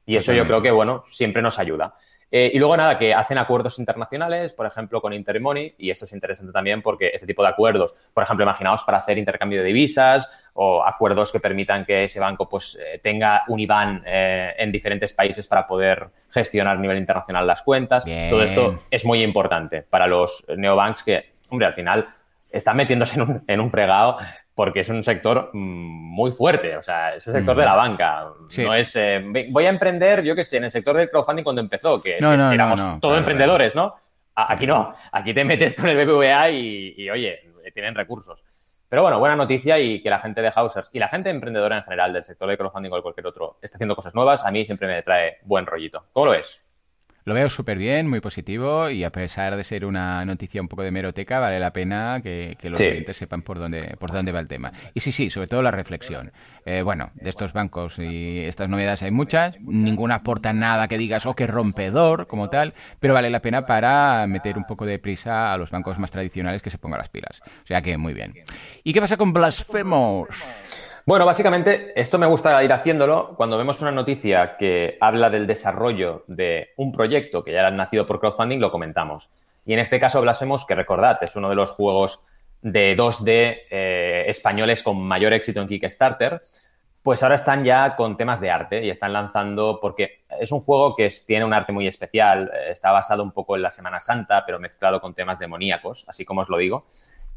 Y 0.08 0.16
eso 0.16 0.34
yo 0.34 0.48
creo 0.48 0.62
que, 0.62 0.72
bueno, 0.72 1.04
siempre 1.12 1.42
nos 1.42 1.60
ayuda. 1.60 1.94
Eh, 2.32 2.52
y 2.54 2.60
luego 2.60 2.76
nada, 2.76 2.98
que 2.98 3.14
hacen 3.14 3.38
acuerdos 3.38 3.78
internacionales, 3.78 4.54
por 4.54 4.66
ejemplo, 4.66 5.02
con 5.02 5.14
Intermoney, 5.14 5.76
y 5.78 5.92
eso 5.92 6.06
es 6.06 6.14
interesante 6.14 6.52
también 6.52 6.82
porque 6.82 7.12
este 7.14 7.28
tipo 7.28 7.44
de 7.44 7.50
acuerdos, 7.50 7.94
por 8.14 8.24
ejemplo, 8.24 8.44
imaginaos 8.44 8.84
para 8.84 8.98
hacer 9.00 9.18
intercambio 9.18 9.60
de 9.60 9.68
divisas 9.68 10.30
o 10.54 10.84
acuerdos 10.84 11.32
que 11.32 11.40
permitan 11.40 11.86
que 11.86 12.06
ese 12.06 12.20
banco 12.20 12.48
pues 12.50 12.78
eh, 12.82 13.00
tenga 13.04 13.44
un 13.50 13.60
IBAN 13.60 14.04
eh, 14.06 14.56
en 14.58 14.72
diferentes 14.72 15.14
países 15.14 15.46
para 15.46 15.68
poder 15.68 16.08
gestionar 16.30 16.78
a 16.78 16.80
nivel 16.80 16.98
internacional 16.98 17.46
las 17.46 17.62
cuentas. 17.62 18.06
Todo 18.30 18.44
esto 18.44 18.80
es 18.90 19.06
muy 19.06 19.24
importante 19.24 19.82
para 19.82 20.08
los 20.08 20.46
neobanks 20.56 21.04
que, 21.04 21.34
hombre, 21.50 21.68
al 21.68 21.74
final 21.74 22.08
están 22.50 22.78
metiéndose 22.78 23.16
en 23.16 23.22
un, 23.22 23.44
en 23.46 23.60
un 23.60 23.70
fregado 23.70 24.18
porque 24.58 24.80
es 24.80 24.90
un 24.90 25.04
sector 25.04 25.52
mm, 25.54 25.60
muy 25.60 26.32
fuerte, 26.32 26.76
o 26.78 26.82
sea, 26.82 27.14
es 27.14 27.28
el 27.28 27.34
sector 27.34 27.56
de 27.56 27.64
la 27.64 27.76
banca. 27.76 28.26
No 28.58 28.74
es, 28.74 28.96
eh, 28.96 29.24
voy 29.52 29.66
a 29.68 29.70
emprender, 29.70 30.24
yo 30.24 30.36
qué 30.36 30.44
sé, 30.44 30.58
en 30.58 30.64
el 30.64 30.72
sector 30.72 30.98
del 30.98 31.12
crowdfunding 31.12 31.44
cuando 31.44 31.62
empezó, 31.62 32.02
que, 32.02 32.18
éramos 32.18 33.00
todos 33.00 33.20
emprendedores, 33.20 33.76
¿no? 33.76 33.94
Aquí 34.34 34.66
no, 34.66 34.96
aquí 35.12 35.32
te 35.36 35.46
metes 35.46 35.76
con 35.76 35.88
el 35.88 36.04
BBVA 36.04 36.50
y, 36.50 37.08
oye, 37.08 37.40
tienen 37.72 37.94
recursos. 37.94 38.44
Pero 38.90 39.04
bueno, 39.04 39.20
buena 39.20 39.36
noticia 39.36 39.78
y 39.78 40.02
que 40.02 40.10
la 40.10 40.18
gente 40.18 40.42
de 40.42 40.52
Hausers 40.56 40.90
y 40.92 40.98
la 40.98 41.08
gente 41.08 41.30
emprendedora 41.30 41.78
en 41.78 41.84
general 41.84 42.12
del 42.12 42.24
sector 42.24 42.50
de 42.50 42.58
crowdfunding 42.58 42.92
o 42.92 42.96
de 42.96 43.02
cualquier 43.04 43.28
otro 43.28 43.60
esté 43.62 43.78
haciendo 43.78 43.96
cosas 43.96 44.16
nuevas, 44.16 44.44
a 44.44 44.50
mí 44.50 44.66
siempre 44.66 44.88
me 44.88 45.04
trae 45.04 45.38
buen 45.44 45.68
rollito. 45.68 46.06
¿Cómo 46.14 46.26
lo 46.26 46.32
ves? 46.32 46.67
Lo 47.28 47.34
veo 47.34 47.50
súper 47.50 47.78
bien, 47.78 48.10
muy 48.10 48.22
positivo 48.22 48.90
y 48.90 49.04
a 49.04 49.12
pesar 49.12 49.58
de 49.58 49.66
ser 49.66 49.84
una 49.84 50.24
noticia 50.24 50.62
un 50.62 50.70
poco 50.70 50.84
de 50.84 50.92
meroteca, 50.92 51.42
vale 51.42 51.60
la 51.60 51.74
pena 51.74 52.22
que, 52.24 52.56
los 52.64 52.80
clientes 52.80 53.18
sepan 53.18 53.42
por 53.42 53.60
dónde, 53.60 53.98
por 54.00 54.14
dónde 54.14 54.32
va 54.32 54.40
el 54.40 54.48
tema. 54.48 54.72
Y 54.94 55.02
sí, 55.02 55.12
sí, 55.12 55.30
sobre 55.30 55.50
todo 55.50 55.62
la 55.62 55.72
reflexión. 55.72 56.32
Eh, 56.66 56.84
bueno, 56.84 57.12
de 57.16 57.30
estos 57.30 57.52
bancos 57.52 58.00
y 58.00 58.40
estas 58.46 58.70
novedades 58.70 59.04
hay 59.04 59.12
muchas, 59.12 59.60
ninguna 59.60 60.16
aporta 60.16 60.54
nada 60.54 60.88
que 60.88 60.98
digas, 60.98 61.26
oh, 61.26 61.36
qué 61.36 61.48
rompedor 61.48 62.28
como 62.28 62.50
tal, 62.50 62.74
pero 63.02 63.14
vale 63.14 63.30
la 63.30 63.42
pena 63.42 63.66
para 63.66 64.26
meter 64.26 64.58
un 64.58 64.64
poco 64.64 64.86
de 64.86 64.98
prisa 64.98 65.52
a 65.52 65.58
los 65.58 65.70
bancos 65.70 66.00
más 66.00 66.12
tradicionales 66.12 66.62
que 66.62 66.70
se 66.70 66.78
pongan 66.78 67.00
las 67.00 67.10
pilas. 67.10 67.42
O 67.46 67.68
sea 67.68 67.82
que 67.82 67.98
muy 67.98 68.14
bien. 68.14 68.36
¿Y 68.86 68.94
qué 68.94 69.02
pasa 69.02 69.18
con 69.18 69.34
Blasphemous? 69.34 70.30
Bueno, 71.08 71.26
básicamente 71.26 71.94
esto 71.96 72.18
me 72.18 72.28
gusta 72.28 72.62
ir 72.66 72.74
haciéndolo 72.74 73.34
cuando 73.38 73.58
vemos 73.58 73.80
una 73.80 73.94
noticia 73.94 74.58
que 74.58 74.98
habla 75.00 75.30
del 75.30 75.48
desarrollo 75.48 76.26
de 76.28 76.72
un 76.76 76.92
proyecto 76.92 77.46
que 77.46 77.54
ya 77.54 77.66
ha 77.66 77.72
nacido 77.72 78.06
por 78.06 78.20
crowdfunding, 78.20 78.60
lo 78.60 78.74
comentamos. 78.74 79.30
Y 79.66 79.72
en 79.72 79.80
este 79.80 80.02
caso 80.02 80.20
Blasphemous, 80.22 80.66
que 80.66 80.76
recordad, 80.76 81.18
es 81.24 81.34
uno 81.38 81.48
de 81.48 81.56
los 81.56 81.72
juegos 81.72 82.26
de 82.62 82.98
2D 82.98 83.28
eh, 83.70 84.26
españoles 84.28 84.84
con 84.84 85.02
mayor 85.02 85.32
éxito 85.32 85.62
en 85.62 85.70
Kickstarter, 85.70 86.42
pues 87.02 87.24
ahora 87.24 87.36
están 87.36 87.64
ya 87.64 87.96
con 87.96 88.18
temas 88.18 88.42
de 88.42 88.52
arte 88.52 88.84
y 88.84 88.90
están 88.90 89.14
lanzando, 89.14 89.80
porque 89.82 90.26
es 90.42 90.52
un 90.52 90.60
juego 90.60 90.94
que 90.94 91.10
tiene 91.26 91.46
un 91.46 91.54
arte 91.54 91.72
muy 91.72 91.88
especial, 91.88 92.52
eh, 92.54 92.72
está 92.72 92.92
basado 92.92 93.24
un 93.24 93.32
poco 93.32 93.56
en 93.56 93.62
la 93.62 93.72
Semana 93.72 94.02
Santa, 94.02 94.44
pero 94.46 94.60
mezclado 94.60 95.00
con 95.00 95.14
temas 95.14 95.40
demoníacos, 95.40 96.04
así 96.10 96.26
como 96.26 96.42
os 96.42 96.50
lo 96.50 96.58
digo. 96.58 96.86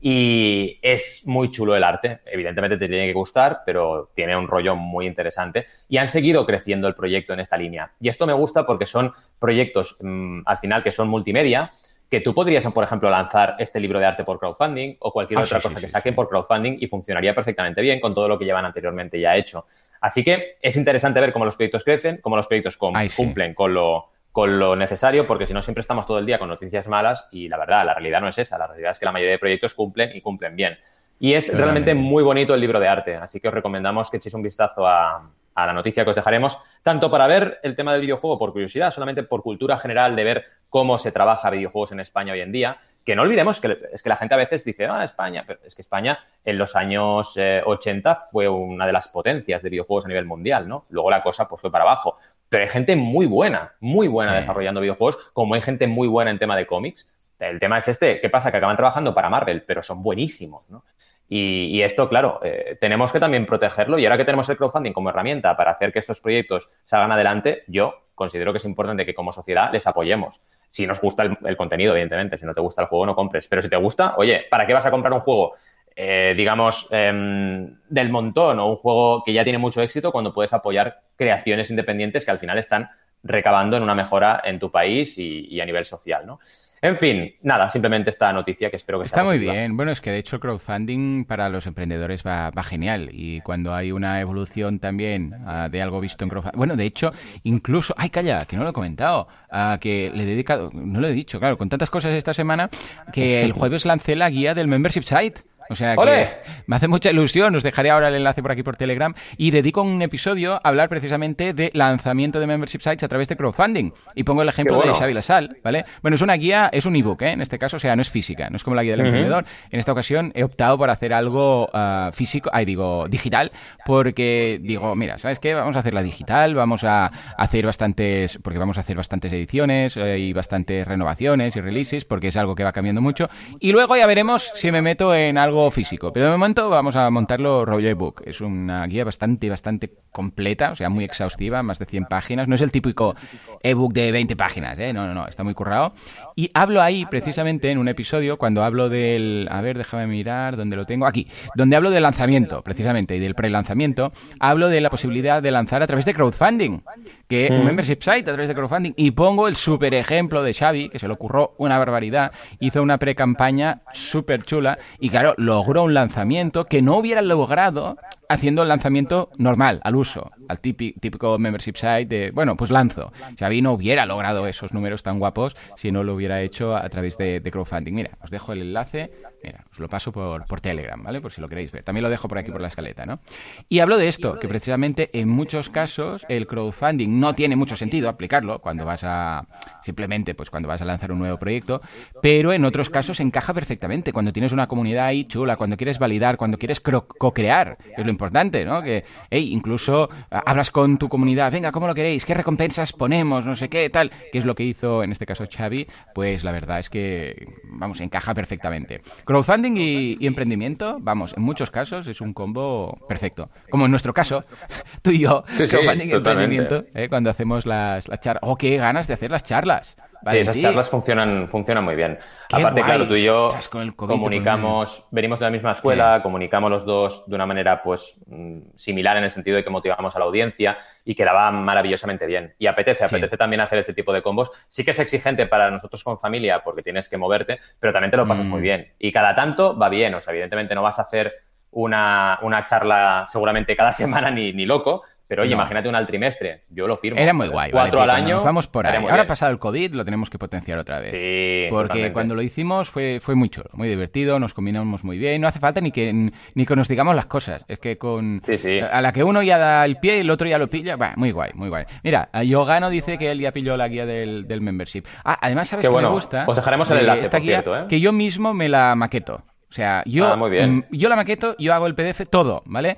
Y 0.00 0.78
es 0.80 1.22
muy 1.26 1.50
chulo 1.50 1.76
el 1.76 1.84
arte. 1.84 2.20
Evidentemente 2.26 2.78
te 2.78 2.88
tiene 2.88 3.06
que 3.06 3.12
gustar, 3.12 3.60
pero 3.66 4.10
tiene 4.14 4.36
un 4.36 4.48
rollo 4.48 4.74
muy 4.74 5.06
interesante. 5.06 5.66
Y 5.88 5.98
han 5.98 6.08
seguido 6.08 6.46
creciendo 6.46 6.88
el 6.88 6.94
proyecto 6.94 7.34
en 7.34 7.40
esta 7.40 7.56
línea. 7.56 7.92
Y 8.00 8.08
esto 8.08 8.26
me 8.26 8.32
gusta 8.32 8.64
porque 8.64 8.86
son 8.86 9.12
proyectos, 9.38 9.98
mm, 10.00 10.40
al 10.46 10.58
final, 10.58 10.82
que 10.82 10.92
son 10.92 11.08
multimedia, 11.08 11.70
que 12.10 12.20
tú 12.20 12.34
podrías, 12.34 12.66
por 12.66 12.82
ejemplo, 12.82 13.08
lanzar 13.08 13.54
este 13.58 13.78
libro 13.78 14.00
de 14.00 14.06
arte 14.06 14.24
por 14.24 14.40
crowdfunding 14.40 14.96
o 14.98 15.12
cualquier 15.12 15.38
ah, 15.38 15.44
otra 15.44 15.60
cosa 15.60 15.80
que 15.80 15.88
saquen 15.88 16.14
por 16.14 16.28
crowdfunding 16.28 16.78
y 16.80 16.88
funcionaría 16.88 17.34
perfectamente 17.34 17.80
bien 17.80 18.00
con 18.00 18.14
todo 18.14 18.26
lo 18.26 18.36
que 18.36 18.44
llevan 18.44 18.64
anteriormente 18.64 19.20
ya 19.20 19.36
hecho. 19.36 19.66
Así 20.00 20.24
que 20.24 20.56
es 20.60 20.76
interesante 20.76 21.20
ver 21.20 21.32
cómo 21.32 21.44
los 21.44 21.54
proyectos 21.54 21.84
crecen, 21.84 22.18
cómo 22.20 22.36
los 22.36 22.48
proyectos 22.48 22.76
cumplen 22.76 23.54
con 23.54 23.74
lo 23.74 24.08
con 24.32 24.58
lo 24.58 24.76
necesario, 24.76 25.26
porque 25.26 25.46
si 25.46 25.52
no 25.52 25.62
siempre 25.62 25.80
estamos 25.80 26.06
todo 26.06 26.18
el 26.18 26.26
día 26.26 26.38
con 26.38 26.48
noticias 26.48 26.86
malas 26.86 27.28
y 27.32 27.48
la 27.48 27.58
verdad, 27.58 27.84
la 27.84 27.94
realidad 27.94 28.20
no 28.20 28.28
es 28.28 28.38
esa, 28.38 28.58
la 28.58 28.68
realidad 28.68 28.92
es 28.92 28.98
que 28.98 29.04
la 29.04 29.12
mayoría 29.12 29.32
de 29.32 29.38
proyectos 29.38 29.74
cumplen 29.74 30.10
y 30.14 30.20
cumplen 30.20 30.54
bien. 30.54 30.78
Y 31.18 31.34
es 31.34 31.54
realmente 31.54 31.94
muy 31.94 32.22
bonito 32.22 32.54
el 32.54 32.60
libro 32.60 32.80
de 32.80 32.88
arte, 32.88 33.16
así 33.16 33.40
que 33.40 33.48
os 33.48 33.54
recomendamos 33.54 34.10
que 34.10 34.16
echéis 34.16 34.34
un 34.34 34.42
vistazo 34.42 34.86
a, 34.86 35.28
la 35.54 35.74
noticia 35.74 36.04
que 36.04 36.10
os 36.10 36.16
dejaremos, 36.16 36.58
tanto 36.82 37.10
para 37.10 37.26
ver 37.26 37.60
el 37.62 37.76
tema 37.76 37.92
del 37.92 38.00
videojuego 38.00 38.38
por 38.38 38.52
curiosidad, 38.52 38.90
solamente 38.90 39.24
por 39.24 39.42
cultura 39.42 39.76
general 39.76 40.16
de 40.16 40.24
ver 40.24 40.44
cómo 40.70 40.96
se 40.96 41.12
trabaja 41.12 41.50
videojuegos 41.50 41.92
en 41.92 42.00
España 42.00 42.32
hoy 42.32 42.40
en 42.40 42.50
día, 42.50 42.78
que 43.04 43.14
no 43.14 43.22
olvidemos 43.22 43.60
que 43.60 43.78
es 43.92 44.02
que 44.02 44.08
la 44.08 44.16
gente 44.16 44.32
a 44.32 44.38
veces 44.38 44.64
dice, 44.64 44.86
ah, 44.86 45.04
España, 45.04 45.44
pero 45.46 45.60
es 45.62 45.74
que 45.74 45.82
España 45.82 46.18
en 46.46 46.56
los 46.56 46.76
años 46.76 47.36
80 47.36 48.10
eh, 48.10 48.16
fue 48.30 48.48
una 48.48 48.86
de 48.86 48.92
las 48.92 49.08
potencias 49.08 49.62
de 49.62 49.68
videojuegos 49.68 50.06
a 50.06 50.08
nivel 50.08 50.24
mundial, 50.24 50.66
¿no? 50.66 50.86
Luego 50.88 51.10
la 51.10 51.22
cosa 51.22 51.46
pues 51.46 51.60
fue 51.60 51.70
para 51.70 51.84
abajo 51.84 52.16
pero 52.50 52.64
hay 52.64 52.68
gente 52.68 52.96
muy 52.96 53.24
buena, 53.24 53.72
muy 53.80 54.08
buena 54.08 54.34
desarrollando 54.34 54.82
videojuegos, 54.82 55.18
como 55.32 55.54
hay 55.54 55.62
gente 55.62 55.86
muy 55.86 56.08
buena 56.08 56.30
en 56.30 56.38
tema 56.38 56.56
de 56.56 56.66
cómics. 56.66 57.08
El 57.38 57.58
tema 57.58 57.78
es 57.78 57.88
este, 57.88 58.20
¿qué 58.20 58.28
pasa? 58.28 58.50
Que 58.50 58.58
acaban 58.58 58.76
trabajando 58.76 59.14
para 59.14 59.30
Marvel, 59.30 59.62
pero 59.62 59.82
son 59.82 60.02
buenísimos, 60.02 60.68
¿no? 60.68 60.84
Y, 61.32 61.80
esto, 61.82 62.08
claro, 62.08 62.40
eh, 62.42 62.76
tenemos 62.80 63.12
que 63.12 63.20
también 63.20 63.46
protegerlo 63.46 64.00
y 64.00 64.04
ahora 64.04 64.16
que 64.16 64.24
tenemos 64.24 64.48
el 64.48 64.56
crowdfunding 64.56 64.92
como 64.92 65.10
herramienta 65.10 65.56
para 65.56 65.70
hacer 65.70 65.92
que 65.92 66.00
estos 66.00 66.20
proyectos 66.20 66.68
salgan 66.84 67.12
adelante, 67.12 67.62
yo 67.68 68.02
considero 68.16 68.52
que 68.52 68.58
es 68.58 68.64
importante 68.64 69.06
que 69.06 69.14
como 69.14 69.32
sociedad 69.32 69.72
les 69.72 69.86
apoyemos. 69.86 70.42
Si 70.70 70.88
nos 70.88 71.00
gusta 71.00 71.22
el 71.22 71.56
contenido, 71.56 71.92
evidentemente, 71.92 72.36
si 72.36 72.44
no 72.44 72.52
te 72.52 72.60
gusta 72.60 72.82
el 72.82 72.88
juego 72.88 73.06
no 73.06 73.14
compres, 73.14 73.46
pero 73.46 73.62
si 73.62 73.68
te 73.68 73.76
gusta, 73.76 74.14
oye, 74.16 74.46
¿para 74.50 74.66
qué 74.66 74.74
vas 74.74 74.86
a 74.86 74.90
comprar 74.90 75.12
un 75.12 75.20
juego 75.20 75.54
eh, 76.02 76.32
digamos, 76.34 76.88
em, 76.92 77.76
del 77.90 78.08
montón 78.08 78.58
o 78.58 78.70
un 78.70 78.76
juego 78.76 79.22
que 79.22 79.34
ya 79.34 79.44
tiene 79.44 79.58
mucho 79.58 79.82
éxito 79.82 80.10
cuando 80.10 80.32
puedes 80.32 80.54
apoyar 80.54 81.02
creaciones 81.14 81.68
independientes 81.68 82.24
que 82.24 82.30
al 82.30 82.38
final 82.38 82.56
están 82.56 82.88
recabando 83.22 83.76
en 83.76 83.82
una 83.82 83.94
mejora 83.94 84.40
en 84.42 84.58
tu 84.58 84.70
país 84.70 85.18
y, 85.18 85.60
a 85.60 85.66
nivel 85.66 85.84
social, 85.84 86.26
¿no? 86.26 86.40
En 86.80 86.96
fin, 86.96 87.34
nada, 87.42 87.68
simplemente 87.68 88.08
esta 88.08 88.32
noticia 88.32 88.70
que 88.70 88.76
espero 88.76 88.98
que 88.98 89.04
Está 89.04 89.22
muy 89.22 89.38
bien. 89.38 89.76
Bueno, 89.76 89.92
es 89.92 90.00
que 90.00 90.10
de 90.10 90.16
hecho 90.16 90.36
el 90.36 90.40
crowdfunding 90.40 91.26
para 91.26 91.50
los 91.50 91.66
emprendedores 91.66 92.24
va, 92.26 92.50
genial. 92.62 93.10
Y 93.12 93.42
cuando 93.42 93.74
hay 93.74 93.92
una 93.92 94.22
evolución 94.22 94.78
también 94.78 95.34
ah, 95.46 95.68
de 95.70 95.82
algo 95.82 96.00
visto 96.00 96.24
en 96.24 96.30
crowdfunding. 96.30 96.56
Bueno, 96.56 96.76
de 96.76 96.86
hecho, 96.86 97.12
incluso. 97.42 97.92
¡Ay, 97.98 98.08
calla! 98.08 98.46
Que 98.46 98.56
no 98.56 98.64
lo 98.64 98.70
he 98.70 98.72
comentado. 98.72 99.28
a 99.50 99.76
que 99.78 100.10
le 100.14 100.22
he 100.22 100.26
dedicado. 100.26 100.70
No 100.72 101.00
lo 101.00 101.08
he 101.08 101.12
dicho, 101.12 101.38
claro, 101.38 101.58
con 101.58 101.68
tantas 101.68 101.90
cosas 101.90 102.14
esta 102.14 102.32
semana 102.32 102.70
que 103.12 103.42
el 103.42 103.52
jueves 103.52 103.84
lancé 103.84 104.16
la 104.16 104.30
guía 104.30 104.54
del 104.54 104.66
membership 104.66 105.02
site. 105.02 105.42
O 105.70 105.76
sea 105.76 105.94
que 105.94 106.28
me 106.66 106.76
hace 106.76 106.88
mucha 106.88 107.10
ilusión, 107.10 107.54
os 107.54 107.62
dejaré 107.62 107.90
ahora 107.90 108.08
el 108.08 108.16
enlace 108.16 108.42
por 108.42 108.50
aquí 108.50 108.64
por 108.64 108.76
Telegram 108.76 109.14
y 109.36 109.52
dedico 109.52 109.82
un 109.82 110.02
episodio 110.02 110.54
a 110.54 110.60
hablar 110.64 110.88
precisamente 110.88 111.54
de 111.54 111.70
lanzamiento 111.74 112.40
de 112.40 112.48
membership 112.48 112.80
sites 112.80 113.04
a 113.04 113.08
través 113.08 113.28
de 113.28 113.36
crowdfunding. 113.36 113.92
Y 114.16 114.24
pongo 114.24 114.42
el 114.42 114.48
ejemplo 114.48 114.82
de 114.82 114.92
Xavi 114.92 115.14
Lasal, 115.14 115.58
¿vale? 115.62 115.84
Bueno, 116.02 116.16
es 116.16 116.22
una 116.22 116.34
guía, 116.34 116.68
es 116.72 116.86
un 116.86 116.96
ebook, 116.96 117.22
¿eh? 117.22 117.30
En 117.30 117.40
este 117.40 117.56
caso, 117.56 117.76
o 117.76 117.78
sea, 117.78 117.94
no 117.94 118.02
es 118.02 118.10
física, 118.10 118.50
no 118.50 118.56
es 118.56 118.64
como 118.64 118.74
la 118.74 118.82
guía 118.82 118.96
del 118.96 119.06
emprendedor. 119.06 119.44
En 119.70 119.78
esta 119.78 119.92
ocasión 119.92 120.32
he 120.34 120.42
optado 120.42 120.76
por 120.76 120.90
hacer 120.90 121.12
algo 121.12 121.70
ah, 121.72 122.10
físico, 122.12 122.50
ahí 122.52 122.64
digo, 122.64 123.06
digital, 123.08 123.52
porque 123.86 124.58
digo, 124.60 124.96
mira, 124.96 125.18
¿sabes 125.18 125.38
qué? 125.38 125.54
Vamos 125.54 125.76
a 125.76 125.78
hacer 125.78 125.94
la 125.94 126.02
digital, 126.02 126.56
vamos 126.56 126.82
a 126.82 127.06
hacer 127.38 127.66
bastantes, 127.66 128.40
porque 128.42 128.58
vamos 128.58 128.76
a 128.76 128.80
hacer 128.80 128.96
bastantes 128.96 129.32
ediciones 129.32 129.96
eh, 129.96 130.18
y 130.18 130.32
bastantes 130.32 130.86
renovaciones 130.86 131.54
y 131.54 131.60
releases, 131.60 132.04
porque 132.04 132.28
es 132.28 132.36
algo 132.36 132.56
que 132.56 132.64
va 132.64 132.72
cambiando 132.72 133.00
mucho. 133.00 133.30
Y 133.60 133.70
luego 133.70 133.96
ya 133.96 134.08
veremos 134.08 134.50
si 134.56 134.72
me 134.72 134.82
meto 134.82 135.14
en 135.14 135.38
algo 135.38 135.59
físico. 135.70 136.12
Pero 136.12 136.26
de 136.26 136.32
momento 136.32 136.70
vamos 136.70 136.94
a 136.94 137.10
montarlo 137.10 137.64
rollo 137.64 137.88
ebook. 137.88 138.22
Es 138.24 138.40
una 138.40 138.86
guía 138.86 139.04
bastante, 139.04 139.50
bastante 139.50 139.92
completa, 140.12 140.70
o 140.70 140.76
sea, 140.76 140.88
muy 140.88 141.04
exhaustiva, 141.04 141.62
más 141.62 141.78
de 141.78 141.86
100 141.86 142.04
páginas. 142.04 142.46
No 142.46 142.54
es 142.54 142.60
el 142.60 142.70
típico 142.70 143.16
ebook 143.62 143.92
de 143.92 144.12
20 144.12 144.36
páginas, 144.36 144.78
¿eh? 144.78 144.92
No, 144.92 145.06
no, 145.06 145.14
no, 145.14 145.26
está 145.26 145.44
muy 145.44 145.54
currado. 145.54 145.92
Y 146.36 146.50
hablo 146.54 146.80
ahí 146.80 147.04
precisamente 147.06 147.70
en 147.70 147.78
un 147.78 147.88
episodio 147.88 148.38
cuando 148.38 148.62
hablo 148.62 148.88
del... 148.88 149.48
A 149.50 149.60
ver, 149.60 149.76
déjame 149.76 150.06
mirar 150.06 150.56
dónde 150.56 150.76
lo 150.76 150.86
tengo. 150.86 151.06
Aquí, 151.06 151.26
donde 151.54 151.76
hablo 151.76 151.90
del 151.90 152.02
lanzamiento, 152.02 152.62
precisamente, 152.62 153.16
y 153.16 153.18
del 153.18 153.34
pre-lanzamiento. 153.34 154.12
Hablo 154.38 154.68
de 154.68 154.80
la 154.80 154.90
posibilidad 154.90 155.42
de 155.42 155.50
lanzar 155.50 155.82
a 155.82 155.86
través 155.86 156.04
de 156.04 156.14
crowdfunding 156.14 156.82
que 157.30 157.48
un 157.50 157.62
mm. 157.62 157.64
membership 157.64 157.98
site 158.00 158.28
a 158.28 158.34
través 158.34 158.48
de 158.48 158.54
crowdfunding 158.54 158.92
y 158.96 159.12
pongo 159.12 159.46
el 159.46 159.54
super 159.54 159.94
ejemplo 159.94 160.42
de 160.42 160.52
Xavi, 160.52 160.88
que 160.88 160.98
se 160.98 161.06
le 161.06 161.14
ocurrió 161.14 161.54
una 161.58 161.78
barbaridad, 161.78 162.32
hizo 162.58 162.82
una 162.82 162.98
pre-campaña 162.98 163.82
súper 163.92 164.42
chula 164.42 164.76
y 164.98 165.10
claro, 165.10 165.34
logró 165.50 165.82
un 165.82 165.94
lanzamiento 165.94 166.66
que 166.66 166.80
no 166.80 166.96
hubiera 166.96 167.22
logrado 167.22 167.96
haciendo 168.28 168.62
el 168.62 168.68
lanzamiento 168.68 169.30
normal, 169.36 169.80
al 169.82 169.96
uso, 169.96 170.30
al 170.48 170.60
típico 170.60 171.38
membership 171.38 171.74
site 171.74 172.06
de, 172.06 172.30
bueno, 172.30 172.54
pues 172.54 172.70
lanzo. 172.70 173.12
Xavi 173.36 173.60
no 173.60 173.72
hubiera 173.72 174.06
logrado 174.06 174.46
esos 174.46 174.72
números 174.72 175.02
tan 175.02 175.18
guapos 175.18 175.56
si 175.76 175.90
no 175.90 176.04
lo 176.04 176.14
hubiera 176.14 176.40
hecho 176.40 176.76
a 176.76 176.88
través 176.88 177.18
de, 177.18 177.42
crowdfunding. 177.50 177.92
Mira, 177.92 178.10
os 178.22 178.30
dejo 178.30 178.52
el 178.52 178.62
enlace 178.62 179.10
Mira, 179.42 179.64
os 179.70 179.78
lo 179.78 179.88
paso 179.88 180.12
por, 180.12 180.46
por 180.46 180.60
Telegram, 180.60 181.02
¿vale? 181.02 181.20
Por 181.20 181.32
si 181.32 181.40
lo 181.40 181.48
queréis 181.48 181.72
ver. 181.72 181.82
También 181.82 182.02
lo 182.02 182.10
dejo 182.10 182.28
por 182.28 182.38
aquí 182.38 182.50
por 182.50 182.60
la 182.60 182.68
escaleta, 182.68 183.06
¿no? 183.06 183.20
Y 183.68 183.80
hablo 183.80 183.96
de 183.96 184.08
esto, 184.08 184.38
que 184.38 184.48
precisamente 184.48 185.10
en 185.12 185.28
muchos 185.28 185.70
casos 185.70 186.26
el 186.28 186.46
crowdfunding 186.46 187.18
no 187.18 187.32
tiene 187.32 187.56
mucho 187.56 187.76
sentido 187.76 188.08
aplicarlo 188.08 188.60
cuando 188.60 188.84
vas 188.84 189.02
a 189.04 189.46
simplemente 189.82 190.34
pues 190.34 190.50
cuando 190.50 190.68
vas 190.68 190.82
a 190.82 190.84
lanzar 190.84 191.12
un 191.12 191.18
nuevo 191.18 191.38
proyecto, 191.38 191.80
pero 192.20 192.52
en 192.52 192.64
otros 192.64 192.90
casos 192.90 193.20
encaja 193.20 193.54
perfectamente. 193.54 194.12
Cuando 194.12 194.32
tienes 194.32 194.52
una 194.52 194.66
comunidad 194.66 195.06
ahí 195.06 195.24
chula, 195.24 195.56
cuando 195.56 195.76
quieres 195.76 195.98
validar, 195.98 196.36
cuando 196.36 196.58
quieres 196.58 196.80
co-crear, 196.80 197.78
que 197.78 198.00
es 198.00 198.04
lo 198.04 198.10
importante, 198.10 198.64
¿no? 198.64 198.82
Que, 198.82 199.04
hey, 199.30 199.50
incluso 199.52 200.08
hablas 200.30 200.70
con 200.70 200.98
tu 200.98 201.08
comunidad, 201.08 201.50
venga, 201.50 201.72
¿cómo 201.72 201.86
lo 201.86 201.94
queréis? 201.94 202.24
¿Qué 202.24 202.34
recompensas 202.34 202.92
ponemos? 202.92 203.46
No 203.46 203.56
sé 203.56 203.68
qué, 203.68 203.88
tal. 203.88 204.10
Que 204.32 204.38
es 204.38 204.44
lo 204.44 204.54
que 204.54 204.64
hizo 204.64 205.02
en 205.02 205.12
este 205.12 205.26
caso 205.26 205.44
Xavi, 205.50 205.86
pues 206.14 206.44
la 206.44 206.52
verdad 206.52 206.78
es 206.78 206.90
que, 206.90 207.46
vamos, 207.64 208.00
encaja 208.00 208.34
perfectamente. 208.34 209.00
Crowdfunding 209.30 209.76
y, 209.76 210.26
emprendimiento, 210.26 210.98
vamos, 211.00 211.34
en 211.36 211.44
muchos 211.44 211.70
casos 211.70 212.08
es 212.08 212.20
un 212.20 212.34
combo 212.34 212.98
perfecto. 213.08 213.48
Como 213.70 213.84
en 213.84 213.92
nuestro 213.92 214.12
caso, 214.12 214.44
tú 215.02 215.12
y 215.12 215.20
yo, 215.20 215.44
crowdfunding 215.56 216.08
y 216.08 216.12
emprendimiento, 216.14 216.84
¿eh? 216.94 217.08
cuando 217.08 217.30
hacemos 217.30 217.64
las, 217.64 218.08
las 218.08 218.18
charlas. 218.18 218.42
¡Oh, 218.42 218.56
qué 218.56 218.76
ganas 218.76 219.06
de 219.06 219.14
hacer 219.14 219.30
las 219.30 219.44
charlas! 219.44 219.96
Sí, 220.28 220.38
esas 220.38 220.58
charlas 220.58 220.88
funcionan, 220.88 221.48
funcionan 221.48 221.84
muy 221.84 221.96
bien. 221.96 222.18
Aparte, 222.52 222.82
claro, 222.82 223.06
tú 223.06 223.14
y 223.14 223.24
yo 223.24 223.48
comunicamos, 223.96 225.06
venimos 225.10 225.38
de 225.38 225.46
la 225.46 225.50
misma 225.50 225.72
escuela, 225.72 226.20
comunicamos 226.22 226.70
los 226.70 226.84
dos 226.84 227.28
de 227.28 227.34
una 227.34 227.46
manera 227.46 227.82
pues 227.82 228.16
mm, 228.26 228.76
similar 228.76 229.16
en 229.16 229.24
el 229.24 229.30
sentido 229.30 229.56
de 229.56 229.64
que 229.64 229.70
motivamos 229.70 230.14
a 230.16 230.18
la 230.18 230.24
audiencia 230.24 230.78
y 231.04 231.14
quedaba 231.14 231.50
maravillosamente 231.50 232.26
bien. 232.26 232.54
Y 232.58 232.66
apetece, 232.66 233.04
apetece 233.04 233.36
también 233.36 233.60
hacer 233.60 233.78
este 233.78 233.94
tipo 233.94 234.12
de 234.12 234.22
combos. 234.22 234.50
Sí 234.68 234.84
que 234.84 234.90
es 234.92 234.98
exigente 234.98 235.46
para 235.46 235.70
nosotros 235.70 236.02
con 236.04 236.18
familia 236.18 236.62
porque 236.62 236.82
tienes 236.82 237.08
que 237.08 237.16
moverte, 237.16 237.60
pero 237.78 237.92
también 237.92 238.10
te 238.10 238.16
lo 238.16 238.26
pasas 238.26 238.46
muy 238.46 238.60
mm. 238.60 238.62
bien. 238.62 238.92
Y 238.98 239.12
cada 239.12 239.34
tanto 239.34 239.76
va 239.76 239.88
bien, 239.88 240.14
o 240.14 240.20
sea, 240.20 240.32
evidentemente 240.32 240.74
no 240.74 240.82
vas 240.82 240.98
a 240.98 241.02
hacer 241.02 241.34
una, 241.72 242.38
una 242.42 242.64
charla 242.64 243.24
seguramente 243.28 243.76
cada 243.76 243.92
semana 243.92 244.30
ni, 244.30 244.52
ni 244.52 244.66
loco, 244.66 245.02
pero 245.30 245.44
oye, 245.44 245.52
imagínate 245.52 245.88
un 245.88 245.94
al 245.94 246.08
trimestre, 246.08 246.64
yo 246.70 246.88
lo 246.88 246.96
firmo. 246.96 247.20
Era 247.20 247.32
muy 247.32 247.46
guay. 247.46 247.70
Cuatro 247.70 248.02
al 248.02 248.10
año. 248.10 248.42
vamos 248.42 248.66
por 248.66 248.84
ahí. 248.84 248.96
Ahora 248.96 249.22
ha 249.22 249.26
pasado 249.28 249.52
el 249.52 249.60
COVID, 249.60 249.94
lo 249.94 250.04
tenemos 250.04 250.28
que 250.28 250.38
potenciar 250.38 250.76
otra 250.76 250.98
vez. 250.98 251.12
Sí. 251.12 251.70
Porque 251.70 252.12
cuando 252.12 252.34
lo 252.34 252.42
hicimos 252.42 252.90
fue, 252.90 253.20
fue 253.22 253.36
muy 253.36 253.48
chulo, 253.48 253.70
muy 253.74 253.88
divertido, 253.88 254.40
nos 254.40 254.54
combinamos 254.54 255.04
muy 255.04 255.18
bien. 255.18 255.40
No 255.40 255.46
hace 255.46 255.60
falta 255.60 255.80
ni 255.80 255.92
que, 255.92 256.12
ni 256.12 256.66
que 256.66 256.74
nos 256.74 256.88
digamos 256.88 257.14
las 257.14 257.26
cosas. 257.26 257.64
Es 257.68 257.78
que 257.78 257.96
con. 257.96 258.42
A 258.90 259.00
la 259.00 259.12
que 259.12 259.22
uno 259.22 259.40
ya 259.44 259.56
da 259.56 259.84
el 259.84 259.98
pie 259.98 260.16
y 260.16 260.20
el 260.22 260.30
otro 260.30 260.48
ya 260.48 260.58
lo 260.58 260.68
pilla. 260.68 260.96
muy 261.14 261.30
guay, 261.30 261.52
muy 261.54 261.68
guay. 261.68 261.84
Mira, 262.02 262.28
Yogano 262.42 262.90
dice 262.90 263.16
que 263.16 263.30
él 263.30 263.38
ya 263.38 263.52
pilló 263.52 263.76
la 263.76 263.86
guía 263.86 264.06
del, 264.06 264.48
del 264.48 264.60
membership. 264.60 265.04
Ah, 265.24 265.38
además, 265.40 265.68
¿sabes 265.68 265.88
qué, 265.88 265.94
me 265.94 266.08
gusta? 266.08 266.44
Os 266.48 266.56
dejaremos 266.56 266.90
el 266.90 266.98
enlace. 266.98 267.20
Esta 267.20 267.38
guía 267.38 267.60
¿eh? 267.64 267.84
que 267.88 268.00
yo 268.00 268.10
mismo 268.10 268.52
me 268.52 268.68
la 268.68 268.96
maqueto. 268.96 269.44
O 269.70 269.72
sea, 269.72 270.02
yo, 270.06 270.26
ah, 270.26 270.34
muy 270.34 270.50
bien. 270.50 270.78
Mm, 270.78 270.84
yo 270.90 271.08
la 271.08 271.14
maqueto, 271.14 271.54
yo 271.56 271.72
hago 271.72 271.86
el 271.86 271.94
PDF, 271.94 272.28
todo, 272.28 272.62
¿vale? 272.64 272.96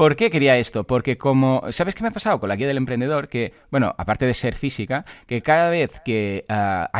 ¿Por 0.00 0.16
qué 0.16 0.30
quería 0.30 0.56
esto? 0.56 0.84
Porque 0.84 1.18
como, 1.18 1.62
¿sabes 1.72 1.94
qué 1.94 2.02
me 2.02 2.08
ha 2.08 2.10
pasado 2.10 2.40
con 2.40 2.48
la 2.48 2.56
guía 2.56 2.66
del 2.66 2.78
emprendedor? 2.78 3.28
Que, 3.28 3.52
bueno, 3.70 3.94
aparte 3.98 4.24
de 4.24 4.32
ser 4.32 4.54
física, 4.54 5.04
que 5.26 5.42
cada 5.42 5.68
vez 5.68 6.00
que 6.02 6.46
ah, 6.48 6.90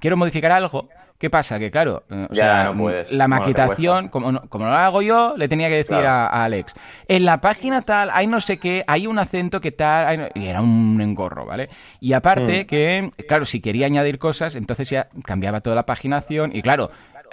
quiero 0.00 0.16
modificar 0.16 0.50
algo, 0.50 0.88
¿Qué 1.18 1.30
pasa? 1.30 1.58
Que 1.58 1.72
claro, 1.72 2.04
eh, 2.10 2.28
o 2.30 2.34
sea, 2.34 2.72
la 3.10 3.26
maquetación, 3.26 4.08
como, 4.08 4.30
no, 4.30 4.42
como 4.48 4.66
no 4.66 4.70
la 4.70 4.86
hago 4.86 5.02
yo, 5.02 5.34
le 5.36 5.48
tenía 5.48 5.68
que 5.68 5.74
decir 5.74 5.96
a, 5.96 6.28
Alex, 6.28 6.74
en 7.08 7.24
la 7.24 7.40
página 7.40 7.82
tal 7.82 8.10
hay 8.12 8.28
no 8.28 8.40
sé 8.40 8.58
qué, 8.58 8.84
hay 8.86 9.08
un 9.08 9.18
acento 9.18 9.60
que 9.60 9.72
tal, 9.72 10.30
y 10.36 10.46
era 10.46 10.62
un 10.62 11.00
engorro, 11.00 11.44
¿vale? 11.44 11.70
Y 11.98 12.12
aparte 12.12 12.62
mm. 12.62 12.66
que, 12.68 13.10
claro, 13.26 13.46
si 13.46 13.60
quería 13.60 13.86
añadir 13.86 14.20
cosas, 14.20 14.54
entonces 14.54 14.90
ya 14.90 15.08
cambiaba 15.24 15.60
toda 15.60 15.74
la 15.74 15.86
paginación 15.86 16.54
y 16.54 16.62
claro, 16.62 16.88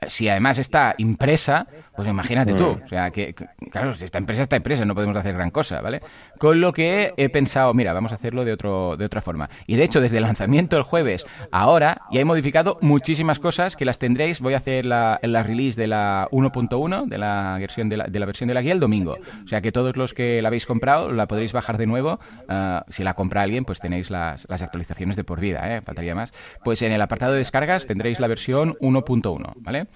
si 0.07 0.29
además 0.29 0.57
está 0.57 0.95
impresa, 0.97 1.67
pues 1.95 2.07
imagínate 2.07 2.53
tú. 2.53 2.75
Mm. 2.75 2.83
O 2.83 2.87
sea, 2.87 3.11
que, 3.11 3.33
claro, 3.71 3.93
si 3.93 4.05
está 4.05 4.19
impresa, 4.19 4.43
está 4.43 4.57
impresa, 4.57 4.85
no 4.85 4.95
podemos 4.95 5.15
hacer 5.15 5.35
gran 5.35 5.51
cosa, 5.51 5.81
¿vale? 5.81 6.01
Con 6.37 6.61
lo 6.61 6.73
que 6.73 7.13
he 7.17 7.29
pensado, 7.29 7.73
mira, 7.73 7.93
vamos 7.93 8.11
a 8.11 8.15
hacerlo 8.15 8.45
de, 8.45 8.53
otro, 8.53 8.97
de 8.97 9.05
otra 9.05 9.21
forma. 9.21 9.49
Y 9.67 9.75
de 9.75 9.83
hecho, 9.83 10.01
desde 10.01 10.17
el 10.17 10.23
lanzamiento 10.23 10.77
el 10.77 10.83
jueves 10.83 11.25
ahora, 11.51 12.01
ya 12.11 12.21
he 12.21 12.25
modificado 12.25 12.77
muchísimas 12.81 13.39
cosas 13.39 13.75
que 13.75 13.85
las 13.85 13.99
tendréis. 13.99 14.39
Voy 14.41 14.53
a 14.53 14.57
hacer 14.57 14.85
la, 14.85 15.19
la 15.21 15.43
release 15.43 15.79
de 15.79 15.87
la 15.87 16.27
1.1, 16.31 17.07
de 17.07 17.17
la 17.17 17.57
versión 17.59 17.89
de 17.89 17.97
la, 17.97 18.05
de 18.05 18.19
la 18.19 18.25
versión 18.25 18.47
de 18.47 18.53
la 18.53 18.61
guía, 18.61 18.73
el 18.73 18.79
domingo. 18.79 19.17
O 19.43 19.47
sea, 19.47 19.61
que 19.61 19.71
todos 19.71 19.95
los 19.95 20.13
que 20.13 20.41
la 20.41 20.49
habéis 20.49 20.65
comprado 20.65 21.11
la 21.11 21.27
podréis 21.27 21.53
bajar 21.53 21.77
de 21.77 21.87
nuevo. 21.87 22.19
Ah, 22.49 22.85
si 22.89 23.03
la 23.03 23.13
compra 23.13 23.41
alguien, 23.41 23.65
pues 23.65 23.79
tenéis 23.79 24.09
las, 24.09 24.47
las 24.49 24.61
actualizaciones 24.61 25.15
de 25.15 25.23
por 25.23 25.39
vida, 25.39 25.75
¿eh? 25.75 25.81
Faltaría 25.81 26.15
más. 26.15 26.33
Pues 26.63 26.81
en 26.81 26.91
el 26.91 27.01
apartado 27.01 27.33
de 27.33 27.39
descargas 27.39 27.87
tendréis 27.87 28.19
la 28.19 28.27
versión 28.27 28.75
1.1, 28.79 29.53
¿vale? 29.57 29.87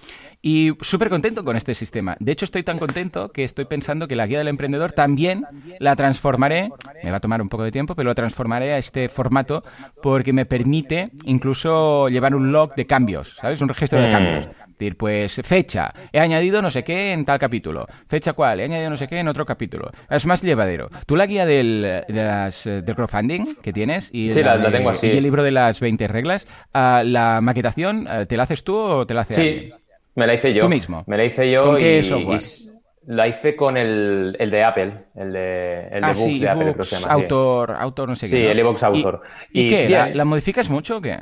Y 0.42 0.72
súper 0.80 1.10
contento 1.10 1.44
con 1.44 1.56
este 1.56 1.74
sistema. 1.74 2.16
De 2.18 2.32
hecho, 2.32 2.46
estoy 2.46 2.62
tan 2.62 2.78
contento 2.78 3.30
que 3.30 3.44
estoy 3.44 3.66
pensando 3.66 4.08
que 4.08 4.16
la 4.16 4.26
guía 4.26 4.38
del 4.38 4.48
emprendedor 4.48 4.92
también 4.92 5.44
la 5.78 5.94
transformaré, 5.96 6.70
me 7.04 7.10
va 7.10 7.18
a 7.18 7.20
tomar 7.20 7.42
un 7.42 7.50
poco 7.50 7.62
de 7.62 7.70
tiempo, 7.70 7.94
pero 7.94 8.08
la 8.08 8.14
transformaré 8.14 8.72
a 8.72 8.78
este 8.78 9.10
formato 9.10 9.62
porque 10.02 10.32
me 10.32 10.46
permite 10.46 11.10
incluso 11.24 12.08
llevar 12.08 12.34
un 12.34 12.52
log 12.52 12.74
de 12.74 12.86
cambios, 12.86 13.36
¿sabes? 13.36 13.60
Un 13.60 13.68
registro 13.68 14.00
de 14.00 14.08
mm. 14.08 14.10
cambios. 14.10 14.48
decir, 14.70 14.96
pues 14.96 15.42
fecha, 15.44 15.92
he 16.10 16.20
añadido 16.20 16.62
no 16.62 16.70
sé 16.70 16.84
qué 16.84 17.12
en 17.12 17.26
tal 17.26 17.38
capítulo. 17.38 17.86
Fecha 18.08 18.32
cuál, 18.32 18.60
he 18.60 18.64
añadido 18.64 18.88
no 18.88 18.96
sé 18.96 19.08
qué 19.08 19.18
en 19.18 19.28
otro 19.28 19.44
capítulo. 19.44 19.90
Es 20.08 20.24
más 20.24 20.40
llevadero. 20.40 20.88
Tú 21.04 21.16
la 21.16 21.26
guía 21.26 21.44
del, 21.44 21.82
de 22.08 22.24
las, 22.24 22.64
del 22.64 22.94
crowdfunding 22.94 23.56
que 23.56 23.74
tienes 23.74 24.08
y, 24.10 24.30
tengo 24.30 24.92
y 25.02 25.06
el 25.06 25.22
libro 25.22 25.42
de 25.42 25.50
las 25.50 25.80
20 25.80 26.08
reglas, 26.08 26.46
ah, 26.72 27.02
¿la 27.04 27.42
maquetación 27.42 28.08
eh, 28.10 28.24
te 28.24 28.38
la 28.38 28.44
haces 28.44 28.64
tú 28.64 28.74
o 28.74 29.06
te 29.06 29.12
la 29.12 29.20
hace 29.20 29.34
sí. 29.34 29.72
Me 30.14 30.26
la 30.26 30.34
hice 30.34 30.52
yo. 30.52 30.62
¿Tú 30.62 30.68
mismo? 30.68 31.04
Me 31.06 31.16
la 31.16 31.24
hice 31.24 31.50
yo. 31.50 31.64
¿Con 31.64 31.78
qué 31.78 32.00
y, 32.00 32.70
la 33.06 33.26
hice 33.26 33.56
con 33.56 33.76
el, 33.76 34.36
el, 34.38 34.50
de 34.50 34.62
Apple, 34.62 35.04
el 35.16 35.32
de, 35.32 35.88
el 35.90 36.00
de 36.00 36.06
ah, 36.06 36.12
Books 36.14 36.40
de 36.40 36.48
Apple, 36.48 36.64
creo 36.64 36.76
que 36.76 36.84
se 36.84 37.00
llama. 37.00 37.12
Autor, 37.12 37.72
autor 37.72 38.08
no 38.08 38.16
sé 38.16 38.26
qué. 38.26 38.36
Sí, 38.36 38.46
el 38.46 38.58
ebooks 38.58 38.82
Autor. 38.82 39.22
¿Y, 39.52 39.68
qué? 39.68 39.88
¿La, 39.88 40.24
modificas 40.24 40.68
mucho 40.68 40.98
o 40.98 41.00
qué? 41.00 41.18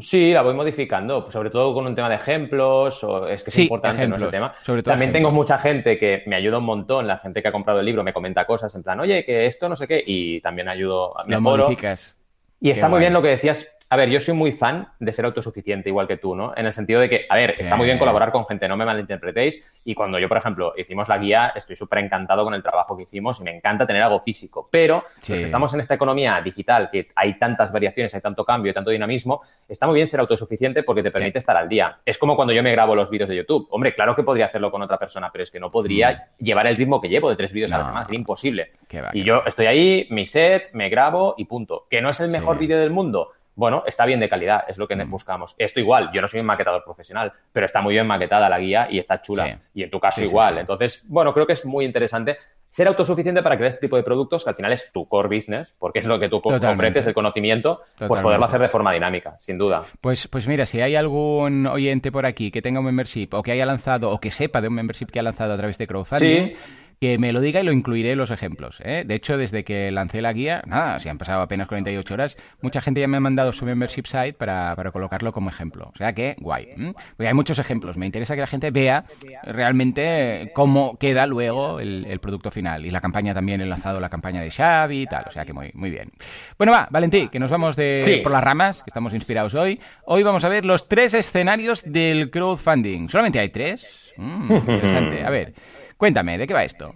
Sí, 0.00 0.32
la 0.32 0.42
voy 0.42 0.54
modificando, 0.54 1.22
pues 1.24 1.32
sobre 1.32 1.50
todo 1.50 1.74
con 1.74 1.84
un 1.84 1.96
tema 1.96 2.08
de 2.08 2.14
ejemplos, 2.14 3.02
o 3.02 3.26
es 3.26 3.42
que 3.42 3.50
es 3.50 3.58
importante 3.58 3.98
ejemplos, 3.98 4.22
¿no? 4.22 4.30
tema. 4.30 4.54
Sobre 4.62 4.84
todo 4.84 4.92
También 4.92 5.10
tengo 5.10 5.32
mucha 5.32 5.58
gente 5.58 5.98
que 5.98 6.22
me 6.26 6.36
ayuda 6.36 6.58
un 6.58 6.64
montón, 6.64 7.08
la 7.08 7.18
gente 7.18 7.42
que 7.42 7.48
ha 7.48 7.52
comprado 7.52 7.80
el 7.80 7.86
libro 7.86 8.04
me 8.04 8.12
comenta 8.12 8.46
cosas 8.46 8.72
en 8.76 8.84
plan, 8.84 9.00
oye, 9.00 9.24
que 9.24 9.46
esto 9.46 9.68
no 9.68 9.74
sé 9.74 9.88
qué, 9.88 10.02
y 10.06 10.40
también 10.40 10.68
ayudo, 10.68 11.18
a 11.18 11.24
Lo 11.26 11.40
modificas. 11.40 12.16
Y 12.60 12.70
está 12.70 12.88
muy 12.88 13.00
bien 13.00 13.12
lo 13.12 13.20
que 13.20 13.28
decías 13.28 13.68
a 13.92 13.96
ver, 13.96 14.08
yo 14.08 14.20
soy 14.20 14.34
muy 14.34 14.52
fan 14.52 14.86
de 15.00 15.12
ser 15.12 15.24
autosuficiente, 15.24 15.88
igual 15.88 16.06
que 16.06 16.16
tú, 16.16 16.36
¿no? 16.36 16.52
En 16.56 16.64
el 16.64 16.72
sentido 16.72 17.00
de 17.00 17.08
que, 17.08 17.26
a 17.28 17.34
ver, 17.34 17.56
está 17.58 17.74
muy 17.74 17.86
bien 17.86 17.98
colaborar 17.98 18.30
con 18.30 18.46
gente, 18.46 18.68
no 18.68 18.76
me 18.76 18.84
malinterpretéis. 18.84 19.64
Y 19.84 19.96
cuando 19.96 20.20
yo, 20.20 20.28
por 20.28 20.36
ejemplo, 20.36 20.74
hicimos 20.76 21.08
la 21.08 21.18
guía, 21.18 21.52
estoy 21.56 21.74
súper 21.74 21.98
encantado 21.98 22.44
con 22.44 22.54
el 22.54 22.62
trabajo 22.62 22.96
que 22.96 23.02
hicimos 23.02 23.40
y 23.40 23.42
me 23.42 23.56
encanta 23.56 23.88
tener 23.88 24.00
algo 24.00 24.20
físico. 24.20 24.68
Pero 24.70 25.02
los 25.28 25.40
que 25.40 25.44
estamos 25.44 25.74
en 25.74 25.80
esta 25.80 25.94
economía 25.94 26.40
digital, 26.40 26.88
que 26.88 27.08
hay 27.16 27.36
tantas 27.36 27.72
variaciones, 27.72 28.14
hay 28.14 28.20
tanto 28.20 28.44
cambio, 28.44 28.72
tanto 28.72 28.90
dinamismo, 28.90 29.42
está 29.68 29.88
muy 29.88 29.96
bien 29.96 30.06
ser 30.06 30.20
autosuficiente 30.20 30.84
porque 30.84 31.02
te 31.02 31.10
permite 31.10 31.40
estar 31.40 31.56
al 31.56 31.68
día. 31.68 31.98
Es 32.06 32.16
como 32.16 32.36
cuando 32.36 32.54
yo 32.54 32.62
me 32.62 32.70
grabo 32.70 32.94
los 32.94 33.10
vídeos 33.10 33.28
de 33.28 33.34
YouTube. 33.34 33.66
Hombre, 33.72 33.92
claro 33.92 34.14
que 34.14 34.22
podría 34.22 34.46
hacerlo 34.46 34.70
con 34.70 34.82
otra 34.82 34.98
persona, 34.98 35.30
pero 35.32 35.42
es 35.42 35.50
que 35.50 35.58
no 35.58 35.68
podría 35.68 36.28
mm. 36.38 36.44
llevar 36.44 36.68
el 36.68 36.76
ritmo 36.76 37.00
que 37.00 37.08
llevo 37.08 37.28
de 37.28 37.34
tres 37.34 37.52
vídeos 37.52 37.72
a 37.72 37.78
la 37.78 37.84
semana, 37.86 38.04
sería 38.04 38.20
imposible. 38.20 38.70
y 39.14 39.24
yo 39.24 39.42
estoy 39.44 39.66
ahí, 39.66 40.06
mi 40.10 40.26
set, 40.26 40.70
me 40.74 40.88
grabo 40.88 41.34
y 41.36 41.46
punto. 41.46 41.88
¿Que 41.90 42.00
no 42.00 42.10
es 42.10 42.20
el 42.20 42.30
mejor 42.30 42.56
vídeo 42.56 42.78
del 42.78 42.90
mundo? 42.90 43.32
Bueno, 43.54 43.82
está 43.86 44.06
bien 44.06 44.20
de 44.20 44.28
calidad, 44.28 44.64
es 44.68 44.78
lo 44.78 44.88
que 44.88 44.96
mm. 44.96 45.10
buscamos. 45.10 45.54
Esto 45.58 45.80
igual, 45.80 46.10
yo 46.12 46.20
no 46.20 46.28
soy 46.28 46.40
un 46.40 46.46
maquetador 46.46 46.84
profesional, 46.84 47.32
pero 47.52 47.66
está 47.66 47.80
muy 47.80 47.94
bien 47.94 48.06
maquetada 48.06 48.48
la 48.48 48.58
guía 48.58 48.88
y 48.90 48.98
está 48.98 49.20
chula. 49.20 49.58
Y 49.74 49.82
en 49.82 49.90
tu 49.90 50.00
caso 50.00 50.22
igual. 50.22 50.58
Entonces, 50.58 51.04
bueno, 51.08 51.32
creo 51.34 51.46
que 51.46 51.54
es 51.54 51.64
muy 51.64 51.84
interesante 51.84 52.38
ser 52.70 52.86
autosuficiente 52.86 53.42
para 53.42 53.56
crear 53.56 53.70
este 53.70 53.80
tipo 53.80 53.96
de 53.96 54.04
productos 54.04 54.44
que 54.44 54.50
al 54.50 54.56
final 54.56 54.72
es 54.72 54.92
tu 54.92 55.06
core 55.08 55.36
business, 55.36 55.74
porque 55.78 55.98
es 55.98 56.06
lo 56.06 56.20
que 56.20 56.28
tú 56.28 56.40
ofreces, 56.42 57.06
el 57.06 57.14
conocimiento, 57.14 57.80
pues 57.98 58.22
poderlo 58.22 58.46
hacer 58.46 58.60
de 58.60 58.68
forma 58.68 58.92
dinámica, 58.92 59.36
sin 59.40 59.58
duda. 59.58 59.84
Pues, 60.00 60.28
pues 60.28 60.46
mira, 60.46 60.64
si 60.66 60.80
hay 60.80 60.94
algún 60.94 61.66
oyente 61.66 62.12
por 62.12 62.26
aquí 62.26 62.52
que 62.52 62.62
tenga 62.62 62.78
un 62.78 62.86
membership 62.86 63.28
o 63.32 63.42
que 63.42 63.50
haya 63.50 63.66
lanzado 63.66 64.10
o 64.10 64.20
que 64.20 64.30
sepa 64.30 64.60
de 64.60 64.68
un 64.68 64.74
membership 64.74 65.06
que 65.06 65.18
ha 65.18 65.22
lanzado 65.22 65.52
a 65.52 65.56
través 65.56 65.78
de 65.78 65.88
crowdfunding, 65.88 66.54
que 67.00 67.16
me 67.16 67.32
lo 67.32 67.40
diga 67.40 67.60
y 67.60 67.64
lo 67.64 67.72
incluiré 67.72 68.12
en 68.12 68.18
los 68.18 68.30
ejemplos. 68.30 68.82
¿eh? 68.84 69.04
De 69.06 69.14
hecho, 69.14 69.38
desde 69.38 69.64
que 69.64 69.90
lancé 69.90 70.20
la 70.20 70.34
guía, 70.34 70.62
nada, 70.66 70.98
si 70.98 71.08
han 71.08 71.16
pasado 71.16 71.40
apenas 71.40 71.66
48 71.66 72.12
horas, 72.12 72.36
mucha 72.60 72.82
gente 72.82 73.00
ya 73.00 73.08
me 73.08 73.16
ha 73.16 73.20
mandado 73.20 73.54
su 73.54 73.64
membership 73.64 74.04
site 74.04 74.34
para, 74.34 74.76
para 74.76 74.92
colocarlo 74.92 75.32
como 75.32 75.48
ejemplo. 75.48 75.90
O 75.94 75.96
sea 75.96 76.12
que, 76.12 76.36
guay. 76.38 76.74
Porque 77.16 77.28
hay 77.28 77.32
muchos 77.32 77.58
ejemplos. 77.58 77.96
Me 77.96 78.04
interesa 78.04 78.34
que 78.34 78.42
la 78.42 78.46
gente 78.46 78.70
vea 78.70 79.06
realmente 79.44 80.50
cómo 80.52 80.98
queda 80.98 81.26
luego 81.26 81.80
el, 81.80 82.20
producto 82.20 82.50
final. 82.50 82.84
Y 82.84 82.90
la 82.90 83.00
campaña 83.00 83.32
también, 83.32 83.62
he 83.62 83.66
lanzado 83.66 83.98
la 83.98 84.10
campaña 84.10 84.42
de 84.42 84.50
Xavi 84.50 85.00
y 85.00 85.06
tal. 85.06 85.24
O 85.26 85.30
sea 85.30 85.46
que 85.46 85.54
muy, 85.54 85.70
muy 85.72 85.88
bien. 85.88 86.10
Bueno, 86.58 86.70
va, 86.70 86.86
Valentín, 86.90 87.30
que 87.30 87.38
nos 87.38 87.50
vamos 87.50 87.76
de, 87.76 88.20
por 88.22 88.30
las 88.30 88.44
ramas, 88.44 88.82
que 88.82 88.90
estamos 88.90 89.14
inspirados 89.14 89.54
hoy. 89.54 89.80
Hoy 90.04 90.22
vamos 90.22 90.44
a 90.44 90.50
ver 90.50 90.66
los 90.66 90.86
tres 90.86 91.14
escenarios 91.14 91.82
del 91.90 92.30
crowdfunding. 92.30 93.08
¿Solamente 93.08 93.38
hay 93.38 93.48
tres? 93.48 94.12
Mm, 94.18 94.52
interesante. 94.52 95.24
A 95.24 95.30
ver. 95.30 95.54
Cuéntame, 96.00 96.38
¿de 96.38 96.46
qué 96.46 96.54
va 96.54 96.64
esto? 96.64 96.94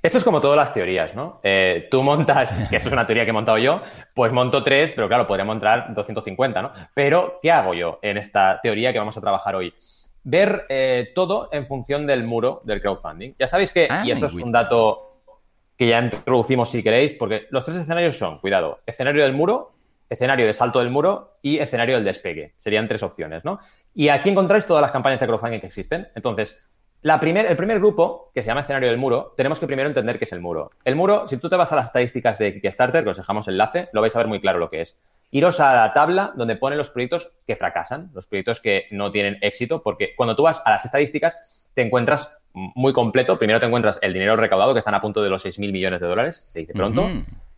Esto 0.00 0.18
es 0.18 0.22
como 0.22 0.40
todas 0.40 0.56
las 0.56 0.72
teorías, 0.72 1.16
¿no? 1.16 1.40
Eh, 1.42 1.88
tú 1.90 2.00
montas, 2.04 2.54
que 2.70 2.76
esto 2.76 2.88
es 2.88 2.92
una 2.92 3.04
teoría 3.04 3.24
que 3.24 3.30
he 3.30 3.32
montado 3.32 3.58
yo, 3.58 3.82
pues 4.14 4.32
monto 4.32 4.62
tres, 4.62 4.92
pero 4.94 5.08
claro, 5.08 5.26
podría 5.26 5.44
montar 5.44 5.92
250, 5.92 6.62
¿no? 6.62 6.70
Pero, 6.94 7.40
¿qué 7.42 7.50
hago 7.50 7.74
yo 7.74 7.98
en 8.02 8.18
esta 8.18 8.60
teoría 8.62 8.92
que 8.92 9.00
vamos 9.00 9.16
a 9.16 9.20
trabajar 9.20 9.56
hoy? 9.56 9.74
ver 10.28 10.66
eh, 10.68 11.12
todo 11.14 11.48
en 11.52 11.66
función 11.66 12.06
del 12.06 12.24
muro 12.24 12.60
del 12.64 12.80
crowdfunding. 12.80 13.34
Ya 13.38 13.48
sabéis 13.48 13.72
que, 13.72 13.88
Ah, 13.90 14.04
y 14.04 14.12
esto 14.12 14.26
es 14.26 14.32
muy 14.32 14.42
un 14.42 14.52
dato 14.52 15.22
que 15.76 15.88
ya 15.88 16.00
introducimos 16.00 16.68
si 16.68 16.82
queréis, 16.82 17.14
porque 17.14 17.46
los 17.50 17.64
tres 17.64 17.78
escenarios 17.78 18.16
son, 18.16 18.38
cuidado, 18.38 18.80
escenario 18.86 19.22
del 19.22 19.32
muro, 19.32 19.72
escenario 20.08 20.46
de 20.46 20.54
salto 20.54 20.80
del 20.80 20.90
muro 20.90 21.38
y 21.42 21.58
escenario 21.58 21.96
del 21.96 22.04
despegue. 22.04 22.54
Serían 22.58 22.88
tres 22.88 23.02
opciones, 23.02 23.44
¿no? 23.44 23.58
Y 23.94 24.08
aquí 24.08 24.30
encontráis 24.30 24.66
todas 24.66 24.82
las 24.82 24.92
campañas 24.92 25.20
de 25.20 25.26
crowdfunding 25.26 25.60
que 25.60 25.66
existen. 25.66 26.08
Entonces, 26.14 26.60
el 27.14 27.56
primer 27.56 27.78
grupo, 27.78 28.30
que 28.34 28.42
se 28.42 28.48
llama 28.48 28.62
escenario 28.62 28.88
del 28.88 28.98
muro, 28.98 29.34
tenemos 29.36 29.60
que 29.60 29.66
primero 29.66 29.88
entender 29.88 30.18
qué 30.18 30.24
es 30.24 30.32
el 30.32 30.40
muro. 30.40 30.70
El 30.84 30.96
muro, 30.96 31.28
si 31.28 31.36
tú 31.36 31.48
te 31.48 31.56
vas 31.56 31.72
a 31.72 31.76
las 31.76 31.86
estadísticas 31.86 32.38
de 32.38 32.54
Kickstarter, 32.54 33.04
que 33.04 33.10
os 33.10 33.16
dejamos 33.16 33.48
enlace, 33.48 33.88
lo 33.92 34.00
vais 34.00 34.14
a 34.16 34.18
ver 34.18 34.28
muy 34.28 34.40
claro 34.40 34.58
lo 34.58 34.70
que 34.70 34.82
es. 34.82 34.96
Iros 35.30 35.60
a 35.60 35.74
la 35.74 35.92
tabla 35.92 36.32
donde 36.36 36.56
ponen 36.56 36.78
los 36.78 36.90
proyectos 36.90 37.32
que 37.46 37.56
fracasan, 37.56 38.10
los 38.14 38.26
proyectos 38.26 38.60
que 38.60 38.86
no 38.90 39.10
tienen 39.12 39.38
éxito, 39.40 39.82
porque 39.82 40.14
cuando 40.16 40.36
tú 40.36 40.44
vas 40.44 40.62
a 40.64 40.70
las 40.70 40.84
estadísticas 40.84 41.68
te 41.74 41.82
encuentras 41.82 42.36
muy 42.54 42.92
completo. 42.92 43.38
Primero 43.38 43.60
te 43.60 43.66
encuentras 43.66 43.98
el 44.02 44.12
dinero 44.12 44.36
recaudado, 44.36 44.72
que 44.72 44.78
están 44.78 44.94
a 44.94 45.00
punto 45.00 45.22
de 45.22 45.28
los 45.28 45.44
6.000 45.44 45.72
millones 45.72 46.00
de 46.00 46.06
dólares, 46.06 46.46
se 46.48 46.60
dice 46.60 46.72
pronto. 46.72 47.08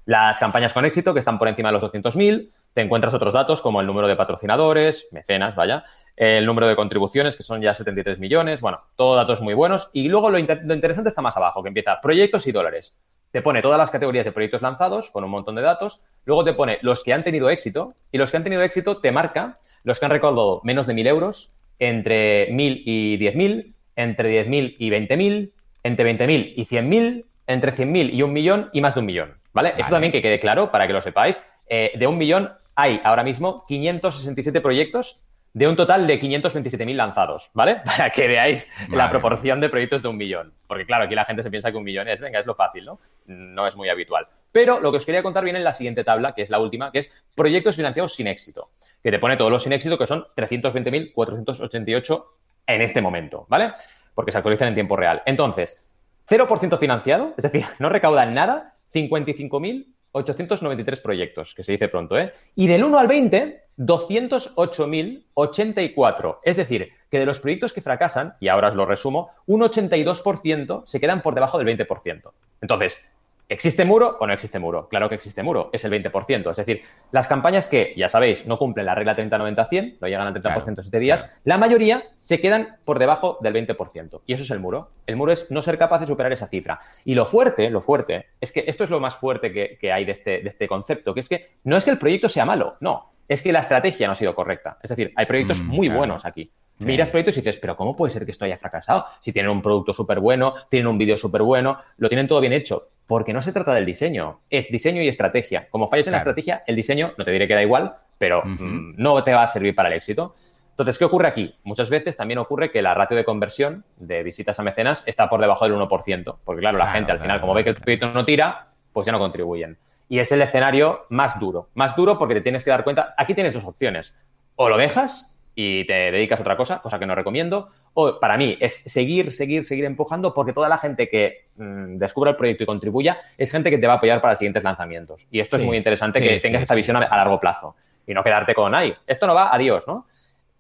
Las 0.09 0.39
campañas 0.39 0.73
con 0.73 0.87
éxito, 0.87 1.13
que 1.13 1.19
están 1.19 1.39
por 1.39 1.49
encima 1.49 1.69
de 1.69 1.75
los 1.75 1.83
200.000. 1.83 2.49
Te 2.73 2.81
encuentras 2.81 3.13
otros 3.13 3.35
datos 3.35 3.61
como 3.61 3.83
el 3.83 3.87
número 3.87 4.09
de 4.09 4.17
patrocinadores, 4.17 5.07
mecenas, 5.11 5.55
vaya, 5.55 5.85
el 6.17 6.47
número 6.47 6.67
de 6.67 6.77
contribuciones, 6.77 7.37
que 7.37 7.43
son 7.43 7.61
ya 7.61 7.75
73 7.75 8.19
millones. 8.19 8.63
Bueno, 8.63 8.81
todo 8.97 9.17
datos 9.17 9.43
muy 9.43 9.53
buenos. 9.53 9.91
Y 9.93 10.09
luego 10.09 10.31
lo 10.31 10.39
interesante 10.39 11.11
está 11.11 11.21
más 11.21 11.37
abajo, 11.37 11.63
que 11.63 11.69
empieza 11.69 12.01
proyectos 12.01 12.47
y 12.47 12.53
dólares. 12.53 12.97
Te 13.33 13.43
pone 13.43 13.61
todas 13.61 13.77
las 13.77 13.91
categorías 13.91 14.25
de 14.25 14.33
proyectos 14.33 14.63
lanzados 14.63 15.11
con 15.11 15.25
un 15.25 15.31
montón 15.31 15.57
de 15.57 15.61
datos. 15.61 16.01
Luego 16.25 16.43
te 16.43 16.55
pone 16.55 16.79
los 16.81 17.05
que 17.05 17.13
han 17.13 17.23
tenido 17.23 17.51
éxito. 17.51 17.93
Y 18.11 18.17
los 18.17 18.31
que 18.31 18.39
han 18.39 18.45
tenido 18.45 18.63
éxito 18.63 19.03
te 19.03 19.13
marca 19.13 19.59
los 19.85 20.01
que 20.01 20.07
han 20.07 20.11
recaudado 20.11 20.63
menos 20.65 20.87
de 20.87 20.95
1.000 20.95 21.07
euros, 21.07 21.53
entre 21.79 22.51
1.000 22.51 22.83
y 22.87 23.19
10.000, 23.19 23.75
entre 23.95 24.43
10.000 24.47 24.77
y 24.79 24.89
20.000, 24.89 25.53
entre 25.83 26.17
20.000 26.17 26.55
y 26.57 26.65
100.000, 26.65 27.25
entre 27.47 27.73
100.000 27.75 28.15
y 28.15 28.23
un 28.23 28.33
millón 28.33 28.71
y 28.73 28.81
más 28.81 28.95
de 28.95 29.01
un 29.01 29.07
millón. 29.07 29.35
¿Vale? 29.53 29.75
Esto 29.79 29.93
también 29.93 30.13
que 30.13 30.23
quede 30.23 30.39
claro 30.39 30.71
para 30.71 30.87
que 30.87 30.93
lo 30.93 31.01
sepáis. 31.01 31.41
Eh, 31.69 31.93
de 31.95 32.07
un 32.07 32.17
millón 32.17 32.53
hay 32.75 33.01
ahora 33.05 33.25
mismo 33.25 33.65
567 33.67 34.61
proyectos 34.61 35.21
de 35.53 35.67
un 35.67 35.77
total 35.77 36.07
de 36.07 36.21
527.000 36.21 36.95
lanzados, 36.95 37.51
¿vale? 37.55 37.77
Para 37.85 38.11
que 38.11 38.29
veáis 38.29 38.71
la 38.91 39.09
proporción 39.09 39.61
de 39.61 39.69
proyectos 39.69 40.03
de 40.03 40.09
un 40.09 40.17
millón. 40.17 40.55
Porque 40.67 40.85
claro, 40.87 41.05
aquí 41.05 41.15
la 41.15 41.25
gente 41.25 41.43
se 41.43 41.51
piensa 41.51 41.71
que 41.71 41.77
un 41.77 41.85
millón 41.85 42.07
es, 42.09 42.21
venga, 42.21 42.39
es 42.39 42.47
lo 42.47 42.55
fácil, 42.55 42.85
¿no? 42.85 43.01
No 43.27 43.67
es 43.67 43.75
muy 43.75 43.89
habitual. 43.89 44.29
Pero 44.53 44.79
lo 44.79 44.91
que 44.91 44.99
os 44.99 45.07
quería 45.07 45.23
contar 45.23 45.45
viene 45.45 45.59
en 45.59 45.65
la 45.65 45.73
siguiente 45.73 46.05
tabla, 46.05 46.35
que 46.35 46.43
es 46.43 46.51
la 46.51 46.61
última, 46.61 46.93
que 46.93 47.01
es 47.01 47.13
proyectos 47.35 47.77
financiados 47.77 48.15
sin 48.15 48.29
éxito, 48.29 48.71
que 49.03 49.11
te 49.11 49.19
pone 49.19 49.37
todos 49.37 49.51
los 49.51 49.63
sin 49.63 49.73
éxito, 49.73 49.99
que 49.99 50.07
son 50.07 50.27
320.488 50.37 52.25
en 52.67 52.83
este 52.83 53.01
momento, 53.01 53.47
¿vale? 53.49 53.73
Porque 54.15 54.33
se 54.33 54.39
actualizan 54.39 54.69
en 54.69 54.75
tiempo 54.75 54.97
real. 54.97 55.23
Entonces, 55.27 55.83
0% 56.29 56.79
financiado, 56.79 57.35
es 57.37 57.43
decir, 57.43 57.65
no 57.79 57.89
recaudan 57.89 58.33
nada, 58.35 58.77
55.893 58.93 61.03
proyectos, 61.03 61.55
que 61.55 61.63
se 61.63 61.73
dice 61.73 61.89
pronto, 61.89 62.19
¿eh? 62.19 62.33
Y 62.55 62.67
del 62.67 62.85
1 62.85 62.99
al 62.99 63.09
20, 63.09 63.69
208.084. 63.79 66.39
Es 66.43 66.57
decir, 66.57 66.91
que 67.11 67.19
de 67.19 67.27
los 67.27 67.41
proyectos 67.41 67.73
que 67.73 67.81
fracasan, 67.81 68.35
y 68.41 68.49
ahora 68.49 68.69
os 68.69 68.75
lo 68.75 68.85
resumo, 68.87 69.31
un 69.47 69.63
82% 69.63 70.83
se 70.87 71.01
quedan 71.01 71.23
por 71.23 71.35
debajo 71.35 71.59
del 71.59 71.79
20%. 71.79 72.31
Entonces, 72.61 73.01
¿existe 73.49 73.85
muro 73.85 74.17
o 74.21 74.27
no 74.27 74.33
existe 74.33 74.59
muro? 74.59 74.89
Claro 74.89 75.09
que 75.09 75.15
existe 75.15 75.43
muro, 75.43 75.71
es 75.73 75.85
el 75.85 75.91
20%. 75.93 76.51
Es 76.51 76.57
decir, 76.57 76.83
las 77.13 77.27
campañas 77.27 77.67
que, 77.67 77.95
ya 77.97 78.09
sabéis, 78.09 78.47
no 78.47 78.59
cumplen 78.59 78.87
la 78.87 78.95
regla 78.95 79.17
30-90-100, 79.17 79.99
no 80.01 80.09
llegan 80.09 80.27
al 80.27 80.35
30% 80.35 80.43
Claro, 80.43 80.65
en 80.69 80.77
7 80.83 80.99
días, 80.99 81.21
claro. 81.23 81.37
la 81.45 81.59
mayoría 81.59 82.03
se 82.21 82.41
quedan 82.41 82.77
por 82.85 82.99
debajo 82.99 83.39
del 83.41 83.55
20%. 83.55 84.21
Y 84.27 84.35
eso 84.35 84.43
es 84.43 84.51
el 84.51 84.61
muro. 84.61 84.89
El 85.07 85.17
muro 85.17 85.33
es 85.33 85.51
no 85.51 85.63
ser 85.63 85.79
capaz 85.79 86.01
de 86.01 86.07
superar 86.07 86.33
esa 86.33 86.47
cifra. 86.49 86.81
Y 87.05 87.15
lo 87.15 87.25
fuerte, 87.27 87.71
lo 87.71 87.81
fuerte, 87.81 88.27
es 88.41 88.53
que 88.53 88.65
esto 88.67 88.85
es 88.85 88.91
lo 88.91 89.01
más 89.01 89.17
fuerte 89.17 89.53
que, 89.53 89.79
que 89.81 89.93
hay 89.93 90.05
de 90.05 90.13
este, 90.13 90.31
de 90.43 90.49
este 90.49 90.69
concepto, 90.69 91.15
que 91.15 91.21
es 91.21 91.29
que 91.29 91.53
no 91.65 91.77
es 91.77 91.85
que 91.85 91.91
el 91.91 91.99
proyecto 91.99 92.29
sea 92.29 92.45
malo, 92.45 92.77
no. 92.81 93.13
Es 93.29 93.43
que 93.43 93.53
la 93.53 93.59
estrategia 93.61 94.07
no 94.07 94.13
ha 94.13 94.17
sido 94.17 94.35
correcta. 94.35 94.79
Es 94.83 94.89
decir, 94.91 95.13
hay 95.17 95.27
proyectos 95.27 95.61
Mm, 95.61 95.67
muy 95.67 95.87
claro. 95.89 95.99
buenos 95.99 96.25
aquí. 96.25 96.51
Miras 96.79 97.11
proyectos 97.11 97.37
y 97.37 97.41
dices, 97.41 97.59
pero 97.61 97.77
¿cómo 97.77 97.97
puede 97.97 98.13
ser 98.13 98.25
que 98.25 98.31
esto 98.31 98.45
haya 98.45 98.57
fracasado? 98.57 99.05
Si 99.21 99.33
tienen 99.33 99.51
un 99.51 99.63
producto 99.63 99.93
súper 99.93 100.21
bueno, 100.21 100.55
tienen 100.69 100.87
un 100.87 100.99
vídeo 100.99 101.17
súper 101.17 101.43
bueno, 101.43 101.79
lo 101.97 102.09
tienen 102.09 102.29
todo 102.29 102.41
bien 102.41 102.53
hecho. 102.53 102.89
Porque 103.07 103.33
no 103.33 103.41
se 103.41 103.53
trata 103.53 103.73
del 103.73 103.87
diseño, 103.87 104.41
es 104.51 104.71
diseño 104.71 105.03
y 105.03 105.09
estrategia. 105.09 105.69
Como 105.71 105.89
falles 105.89 106.07
en 106.07 106.13
la 106.13 106.19
estrategia, 106.19 106.63
el 106.67 106.77
diseño, 106.77 107.15
no 107.17 107.25
te 107.25 107.31
diré 107.31 107.49
que 107.49 107.55
da 107.55 107.63
igual, 107.63 107.95
pero 108.19 108.43
mm, 108.45 108.95
no 108.97 109.25
te 109.25 109.33
va 109.33 109.45
a 109.45 109.49
servir 109.49 109.75
para 109.75 109.89
el 109.89 109.95
éxito. 109.95 110.35
Entonces, 110.71 110.99
¿qué 110.99 111.07
ocurre 111.07 111.27
aquí? 111.27 111.57
Muchas 111.65 111.91
veces 111.91 112.17
también 112.17 112.39
ocurre 112.39 112.71
que 112.71 112.83
la 112.83 112.95
ratio 112.95 113.17
de 113.17 113.25
conversión 113.25 113.85
de 113.97 114.23
visitas 114.23 114.61
a 114.61 114.63
mecenas 114.63 115.03
está 115.07 115.29
por 115.29 115.41
debajo 115.41 115.65
del 115.65 115.75
1%, 115.75 116.37
porque 116.45 116.61
claro, 116.61 116.79
la 116.79 116.85
Claro, 116.85 116.97
gente 116.99 117.13
al 117.13 117.21
final, 117.21 117.41
como 117.41 117.55
ve 117.55 117.65
que 117.65 117.71
el 117.71 117.77
proyecto 117.77 118.13
no 118.13 118.25
tira, 118.25 118.67
pues 118.93 119.07
ya 119.07 119.13
no 119.13 119.19
contribuyen. 119.19 119.79
Y 120.09 120.21
es 120.21 120.31
el 120.31 120.41
escenario 120.41 121.07
más 121.09 121.41
duro. 121.41 121.71
Más 121.75 121.97
duro 121.97 122.19
porque 122.19 122.35
te 122.35 122.43
tienes 122.43 122.63
que 122.63 122.71
dar 122.71 122.85
cuenta, 122.85 123.15
aquí 123.17 123.35
tienes 123.35 123.55
dos 123.55 123.65
opciones. 123.65 124.15
O 124.55 124.69
lo 124.69 124.77
dejas 124.77 125.35
y 125.61 125.85
te 125.87 126.13
dedicas 126.13 126.39
a 126.39 126.43
otra 126.45 126.57
cosa, 126.57 126.81
cosa 126.81 127.01
que 127.01 127.07
no 127.07 127.17
recomiendo, 127.17 127.71
o 127.95 128.21
para 128.21 128.37
mí 128.37 128.57
es 128.61 128.77
seguir, 128.77 129.33
seguir, 129.33 129.65
seguir 129.65 129.87
empujando 129.87 130.33
porque 130.33 130.53
toda 130.53 130.69
la 130.69 130.79
gente 130.79 131.09
que 131.09 131.49
mm, 131.57 131.97
descubra 131.97 132.31
el 132.31 132.37
proyecto 132.37 132.63
y 132.63 132.67
contribuya 132.67 133.19
es 133.37 133.51
gente 133.51 133.69
que 133.69 133.79
te 133.79 133.89
va 133.89 133.95
a 133.95 133.97
apoyar 133.97 134.21
para 134.21 134.37
siguientes 134.37 134.63
lanzamientos. 134.63 135.27
Y 135.33 135.41
esto 135.41 135.57
Sí, 135.57 135.63
es 135.63 135.67
muy 135.67 135.77
interesante 135.77 136.21
sí, 136.21 136.25
que 136.25 136.39
sí, 136.39 136.47
tengas 136.47 136.63
esta 136.63 136.77
visión 136.77 136.97
a, 136.97 137.01
a 137.01 137.17
largo 137.17 137.41
plazo 137.41 137.75
y 138.07 138.15
no 138.15 138.23
quedarte 138.23 138.55
con, 138.55 138.73
ay, 138.73 138.95
esto 139.05 139.27
no 139.27 139.35
va, 139.35 139.53
adiós, 139.53 139.89
¿no? 139.89 140.07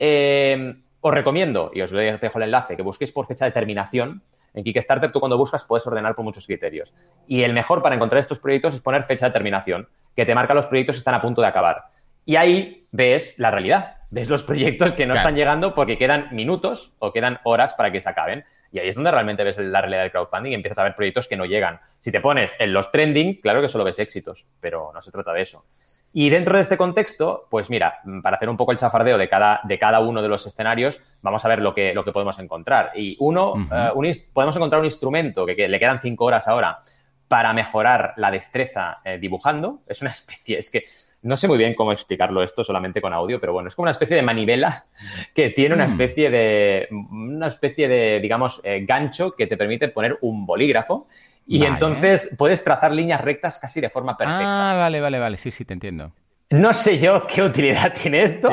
Eh, 0.00 0.74
os 1.00 1.14
recomiendo, 1.14 1.70
y 1.72 1.82
os 1.82 1.92
dejo 1.92 2.38
el 2.38 2.42
enlace, 2.42 2.74
que 2.74 2.82
busquéis 2.82 3.12
por 3.12 3.24
fecha 3.24 3.44
de 3.44 3.52
terminación. 3.52 4.22
En 4.52 4.64
Kickstarter 4.64 5.12
tú 5.12 5.20
cuando 5.20 5.38
buscas 5.38 5.64
puedes 5.64 5.86
ordenar 5.86 6.16
por 6.16 6.24
muchos 6.24 6.44
criterios. 6.44 6.92
Y 7.28 7.44
el 7.44 7.52
mejor 7.52 7.82
para 7.82 7.94
encontrar 7.94 8.18
estos 8.18 8.40
proyectos 8.40 8.74
es 8.74 8.80
poner 8.80 9.04
fecha 9.04 9.26
de 9.26 9.32
terminación, 9.32 9.86
que 10.16 10.26
te 10.26 10.34
marca 10.34 10.54
los 10.54 10.66
proyectos 10.66 10.96
que 10.96 10.98
están 10.98 11.14
a 11.14 11.22
punto 11.22 11.40
de 11.40 11.46
acabar. 11.46 11.84
Y 12.24 12.34
ahí 12.34 12.88
ves 12.90 13.38
la 13.38 13.52
realidad, 13.52 13.97
ves 14.10 14.28
los 14.28 14.42
proyectos 14.42 14.92
que 14.92 15.06
no 15.06 15.14
Claro. 15.14 15.28
están 15.28 15.36
llegando 15.36 15.74
porque 15.74 15.98
quedan 15.98 16.28
minutos 16.32 16.92
o 16.98 17.12
quedan 17.12 17.40
horas 17.44 17.74
para 17.74 17.90
que 17.92 18.00
se 18.00 18.08
acaben. 18.08 18.44
Y 18.70 18.78
ahí 18.78 18.88
es 18.88 18.94
donde 18.94 19.10
realmente 19.10 19.44
ves 19.44 19.56
la 19.58 19.80
realidad 19.80 20.02
del 20.02 20.10
crowdfunding 20.10 20.52
y 20.52 20.54
empiezas 20.54 20.78
a 20.78 20.82
ver 20.82 20.94
proyectos 20.94 21.26
que 21.26 21.36
no 21.36 21.46
llegan. 21.46 21.80
Si 22.00 22.12
te 22.12 22.20
pones 22.20 22.54
en 22.58 22.72
los 22.72 22.90
trending, 22.92 23.40
claro 23.40 23.62
que 23.62 23.68
solo 23.68 23.84
ves 23.84 23.98
éxitos, 23.98 24.46
pero 24.60 24.90
no 24.92 25.00
se 25.00 25.10
trata 25.10 25.32
de 25.32 25.42
eso. 25.42 25.64
Y 26.12 26.30
dentro 26.30 26.56
de 26.56 26.62
este 26.62 26.76
contexto, 26.78 27.46
pues 27.50 27.68
mira, 27.70 28.00
para 28.22 28.36
hacer 28.36 28.48
un 28.48 28.56
poco 28.56 28.72
el 28.72 28.78
chafardeo 28.78 29.18
de 29.18 29.28
cada, 29.28 29.60
de 29.64 29.78
cada 29.78 30.00
uno 30.00 30.22
de 30.22 30.28
los 30.28 30.46
escenarios, 30.46 31.02
vamos 31.20 31.44
a 31.44 31.48
ver 31.48 31.60
lo 31.60 31.74
que, 31.74 31.92
lo 31.94 32.02
que 32.04 32.12
podemos 32.12 32.38
encontrar. 32.38 32.92
Y 32.94 33.16
uno, 33.20 33.54
eh, 33.70 33.90
un 33.94 34.10
podemos 34.32 34.56
encontrar 34.56 34.80
un 34.80 34.86
instrumento 34.86 35.44
que, 35.46 35.54
que 35.54 35.68
le 35.68 35.78
quedan 35.78 36.00
cinco 36.00 36.24
horas 36.24 36.48
ahora 36.48 36.78
para 37.26 37.52
mejorar 37.52 38.14
la 38.16 38.30
destreza 38.30 38.98
eh, 39.04 39.18
dibujando. 39.18 39.80
Es 39.86 40.00
una 40.00 40.10
especie, 40.10 40.58
es 40.58 40.70
que 40.70 40.84
no 41.22 41.36
sé 41.36 41.48
muy 41.48 41.58
bien 41.58 41.74
cómo 41.74 41.92
explicarlo 41.92 42.42
esto 42.42 42.62
solamente 42.62 43.00
con 43.00 43.12
audio, 43.12 43.40
pero 43.40 43.52
bueno, 43.52 43.68
es 43.68 43.74
como 43.74 43.84
una 43.84 43.90
especie 43.92 44.16
de 44.16 44.22
manivela 44.22 44.86
que 45.34 45.50
tiene 45.50 45.74
una 45.74 45.86
Mm. 45.86 45.90
especie 45.90 46.30
de, 46.30 46.88
una 46.90 47.46
especie 47.48 47.88
de, 47.88 48.20
digamos, 48.20 48.60
eh, 48.64 48.84
gancho 48.86 49.32
que 49.32 49.46
te 49.46 49.56
permite 49.56 49.88
poner 49.88 50.18
un 50.22 50.46
bolígrafo 50.46 51.08
y 51.46 51.60
Vale. 51.60 51.72
entonces 51.72 52.34
puedes 52.38 52.62
trazar 52.62 52.92
líneas 52.92 53.20
rectas 53.20 53.58
casi 53.58 53.80
de 53.80 53.88
forma 53.88 54.16
perfecta. 54.16 54.72
Ah, 54.72 54.76
vale, 54.76 55.00
vale, 55.00 55.18
vale. 55.18 55.36
Sí, 55.36 55.50
sí, 55.50 55.64
te 55.64 55.72
entiendo. 55.72 56.12
No 56.50 56.72
sé 56.72 56.98
yo 56.98 57.26
qué 57.26 57.42
utilidad 57.42 57.92
tiene 58.00 58.22
esto, 58.22 58.50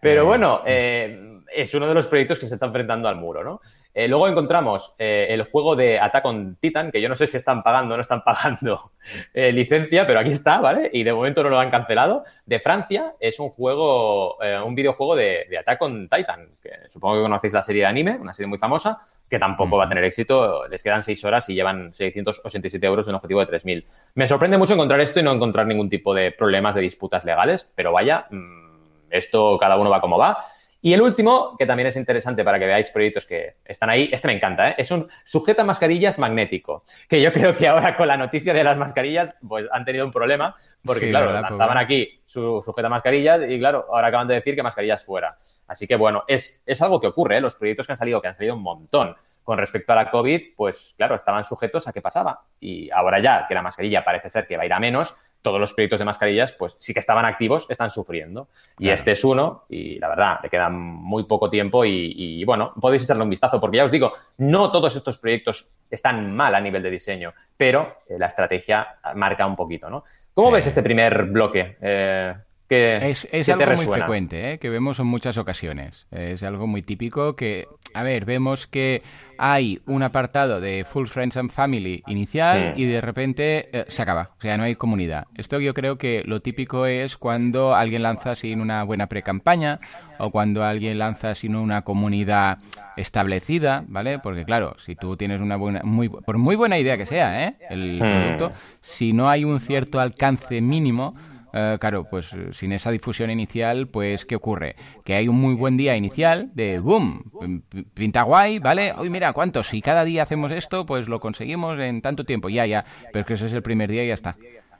pero 0.00 0.24
bueno, 0.26 0.60
eh, 0.66 1.40
es 1.54 1.74
uno 1.74 1.86
de 1.88 1.94
los 1.94 2.06
proyectos 2.06 2.38
que 2.38 2.46
se 2.46 2.54
está 2.54 2.66
enfrentando 2.66 3.08
al 3.08 3.16
muro, 3.16 3.42
¿no? 3.44 3.60
Eh, 3.94 4.08
luego 4.08 4.26
encontramos 4.26 4.94
eh, 4.98 5.26
el 5.30 5.44
juego 5.44 5.76
de 5.76 6.00
Attack 6.00 6.24
on 6.24 6.56
Titan, 6.60 6.90
que 6.90 7.00
yo 7.00 7.08
no 7.08 7.14
sé 7.14 7.26
si 7.26 7.36
están 7.36 7.62
pagando 7.62 7.94
o 7.94 7.96
no 7.96 8.02
están 8.02 8.22
pagando 8.24 8.92
eh, 9.34 9.52
licencia, 9.52 10.06
pero 10.06 10.20
aquí 10.20 10.30
está, 10.30 10.60
¿vale? 10.60 10.90
Y 10.92 11.04
de 11.04 11.12
momento 11.12 11.42
no 11.42 11.50
lo 11.50 11.60
han 11.60 11.70
cancelado. 11.70 12.24
De 12.46 12.58
Francia 12.60 13.14
es 13.20 13.38
un 13.38 13.50
juego, 13.50 14.38
un 14.64 14.74
videojuego 14.74 15.16
de, 15.16 15.46
de 15.48 15.58
Attack 15.58 15.82
on 15.82 16.08
Titan, 16.08 16.48
que 16.62 16.70
supongo 16.88 17.16
que 17.16 17.22
conocéis 17.22 17.52
la 17.52 17.62
serie 17.62 17.82
de 17.82 17.88
anime, 17.88 18.18
una 18.20 18.34
serie 18.34 18.48
muy 18.48 18.58
famosa, 18.58 19.00
que 19.28 19.38
tampoco 19.38 19.76
va 19.76 19.84
a 19.84 19.88
tener 19.88 20.04
éxito. 20.04 20.66
Les 20.68 20.82
quedan 20.82 21.02
seis 21.02 21.24
horas 21.24 21.48
y 21.48 21.54
llevan 21.54 21.94
687 21.94 22.86
euros 22.86 23.06
de 23.06 23.10
un 23.10 23.16
objetivo 23.16 23.44
de 23.44 23.58
3.000. 23.58 23.84
Me 24.14 24.26
sorprende 24.26 24.58
mucho 24.58 24.74
encontrar 24.74 25.00
esto 25.00 25.20
y 25.20 25.22
no 25.22 25.32
encontrar 25.32 25.66
ningún 25.66 25.88
tipo 25.88 26.14
de 26.14 26.32
problemas 26.32 26.74
de 26.74 26.82
disputas 26.82 27.24
legales, 27.24 27.70
pero 27.74 27.92
vaya, 27.92 28.26
mm, 28.30 28.72
esto 29.10 29.58
cada 29.58 29.76
uno 29.76 29.90
va 29.90 30.00
como 30.00 30.18
va. 30.18 30.38
Y 30.84 30.92
el 30.92 31.00
último, 31.00 31.56
que 31.56 31.64
también 31.64 31.86
es 31.86 31.96
interesante 31.96 32.42
para 32.42 32.58
que 32.58 32.66
veáis 32.66 32.90
proyectos 32.90 33.24
que 33.24 33.54
están 33.64 33.88
ahí, 33.88 34.10
este 34.12 34.26
me 34.26 34.34
encanta, 34.34 34.70
¿eh? 34.70 34.74
es 34.78 34.90
un 34.90 35.08
sujeta 35.22 35.62
mascarillas 35.62 36.18
magnético, 36.18 36.82
que 37.08 37.22
yo 37.22 37.32
creo 37.32 37.56
que 37.56 37.68
ahora 37.68 37.96
con 37.96 38.08
la 38.08 38.16
noticia 38.16 38.52
de 38.52 38.64
las 38.64 38.76
mascarillas, 38.76 39.36
pues 39.46 39.66
han 39.70 39.84
tenido 39.84 40.04
un 40.04 40.10
problema, 40.10 40.56
porque 40.84 41.06
Sí, 41.06 41.10
claro, 41.10 41.26
¿verdad? 41.26 41.42
lanzaban 41.42 41.68
Pobre. 41.68 41.84
aquí 41.84 42.22
su 42.26 42.60
sujeta 42.64 42.88
mascarillas 42.88 43.42
y 43.48 43.60
claro, 43.60 43.86
ahora 43.90 44.08
acaban 44.08 44.26
de 44.26 44.34
decir 44.34 44.56
que 44.56 44.62
mascarillas 44.64 45.04
fuera. 45.04 45.38
Así 45.68 45.86
que 45.86 45.94
bueno, 45.94 46.24
es, 46.26 46.60
es 46.66 46.82
algo 46.82 47.00
que 47.00 47.06
ocurre, 47.06 47.36
¿eh? 47.36 47.40
los 47.40 47.54
proyectos 47.54 47.86
que 47.86 47.92
han 47.92 47.98
salido, 47.98 48.20
que 48.20 48.28
han 48.28 48.34
salido 48.34 48.56
un 48.56 48.62
montón 48.62 49.14
con 49.44 49.58
respecto 49.58 49.92
a 49.92 49.96
la 49.96 50.10
COVID, 50.10 50.54
pues 50.56 50.94
claro, 50.96 51.14
estaban 51.14 51.44
sujetos 51.44 51.86
a 51.86 51.92
qué 51.92 52.00
pasaba. 52.00 52.42
Y 52.60 52.90
ahora 52.90 53.20
ya 53.20 53.46
que 53.46 53.54
la 53.54 53.62
mascarilla 53.62 54.04
parece 54.04 54.30
ser 54.30 54.46
que 54.46 54.56
va 54.56 54.64
a 54.64 54.66
ir 54.66 54.72
a 54.72 54.80
menos, 54.80 55.14
todos 55.42 55.60
los 55.60 55.72
proyectos 55.72 55.98
de 55.98 56.04
mascarillas, 56.04 56.52
pues 56.52 56.76
sí 56.78 56.94
que 56.94 57.00
estaban 57.00 57.24
activos, 57.24 57.66
están 57.68 57.90
sufriendo. 57.90 58.48
Y 58.78 58.88
este 58.88 59.12
es 59.12 59.24
uno, 59.24 59.64
y 59.68 59.98
la 59.98 60.08
verdad, 60.08 60.38
le 60.42 60.48
queda 60.48 60.70
muy 60.70 61.24
poco 61.24 61.50
tiempo 61.50 61.84
y, 61.84 62.44
bueno, 62.44 62.72
podéis 62.80 63.04
echarle 63.04 63.24
un 63.24 63.30
vistazo, 63.30 63.60
porque 63.60 63.78
ya 63.78 63.84
os 63.84 63.90
digo, 63.90 64.12
no 64.38 64.70
todos 64.70 64.96
estos 64.96 65.18
proyectos 65.18 65.68
están 65.90 66.34
mal 66.34 66.54
a 66.54 66.60
nivel 66.60 66.82
de 66.82 66.90
diseño, 66.90 67.34
pero 67.56 67.98
eh, 68.08 68.18
la 68.18 68.26
estrategia 68.26 68.96
marca 69.14 69.44
un 69.46 69.56
poquito, 69.56 69.90
¿no? 69.90 70.04
¿Cómo 70.32 70.50
ves 70.50 70.66
este 70.66 70.82
primer 70.82 71.24
bloque? 71.24 71.76
Eh, 71.80 72.34
es, 72.72 73.48
algo 73.48 73.76
muy 73.76 73.86
frecuente, 73.86 74.52
¿eh? 74.52 74.58
que 74.58 74.70
vemos 74.70 74.98
en 74.98 75.06
muchas 75.06 75.38
ocasiones. 75.38 76.06
Es 76.10 76.42
algo 76.42 76.66
muy 76.66 76.82
típico 76.82 77.36
que, 77.36 77.66
a 77.94 78.02
ver, 78.02 78.24
vemos 78.24 78.66
que 78.66 79.02
hay 79.38 79.80
un 79.86 80.02
apartado 80.02 80.60
de 80.60 80.84
Full 80.84 81.06
Friends 81.06 81.36
and 81.36 81.50
Family 81.50 82.02
inicial 82.06 82.74
y 82.76 82.84
de 82.84 83.00
repente 83.00 83.68
eh, 83.72 83.84
se 83.88 84.02
acaba. 84.02 84.30
O 84.38 84.40
sea, 84.40 84.56
no 84.56 84.64
hay 84.64 84.76
comunidad. 84.76 85.26
Esto 85.36 85.58
yo 85.60 85.74
creo 85.74 85.98
que 85.98 86.22
lo 86.24 86.40
típico 86.40 86.86
es 86.86 87.16
cuando 87.16 87.74
alguien 87.74 88.02
lanza 88.02 88.36
sin 88.36 88.60
una 88.60 88.84
buena 88.84 89.08
pre-campaña 89.08 89.80
o 90.18 90.30
cuando 90.30 90.64
alguien 90.64 90.98
lanza 90.98 91.34
sin 91.34 91.56
una 91.56 91.82
comunidad 91.82 92.58
establecida, 92.96 93.84
¿vale? 93.88 94.18
Porque 94.18 94.44
claro, 94.44 94.76
si 94.78 94.94
tú 94.94 95.16
tienes 95.16 95.40
una 95.40 95.56
buena, 95.56 95.80
muy, 95.82 96.08
por 96.08 96.38
muy 96.38 96.56
buena 96.56 96.78
idea 96.78 96.96
que 96.96 97.06
sea, 97.06 97.48
¿eh? 97.48 97.56
El 97.68 97.98
producto, 97.98 98.52
si 98.80 99.12
no 99.12 99.28
hay 99.28 99.44
un 99.44 99.60
cierto 99.60 99.98
alcance 99.98 100.60
mínimo, 100.60 101.16
eh, 101.52 101.76
claro, 101.80 102.04
pues 102.08 102.32
eh, 102.32 102.48
sin 102.52 102.72
esa 102.72 102.90
difusión 102.90 103.30
inicial, 103.30 103.88
pues 103.88 104.24
¿qué 104.24 104.36
ocurre? 104.36 104.76
Que 105.04 105.14
hay 105.14 105.28
un 105.28 105.36
muy 105.36 105.54
buen 105.54 105.76
día 105.76 105.96
inicial 105.96 106.50
de 106.54 106.78
boom, 106.78 107.62
pinta 107.94 108.22
guay, 108.22 108.58
¿vale? 108.58 108.92
Hoy 108.96 109.10
mira, 109.10 109.32
¿cuántos? 109.32 109.68
Si 109.68 109.82
cada 109.82 110.04
día 110.04 110.22
hacemos 110.22 110.50
esto, 110.50 110.86
pues 110.86 111.08
lo 111.08 111.20
conseguimos 111.20 111.78
en 111.78 112.00
tanto 112.00 112.24
tiempo, 112.24 112.48
ya, 112.48 112.66
ya, 112.66 112.84
pero 113.12 113.26
que 113.26 113.34
ese 113.34 113.46
es 113.46 113.52
el 113.52 113.62
primer 113.62 113.90
día 113.90 114.04
y 114.04 114.08
ya 114.08 114.14
está. 114.14 114.36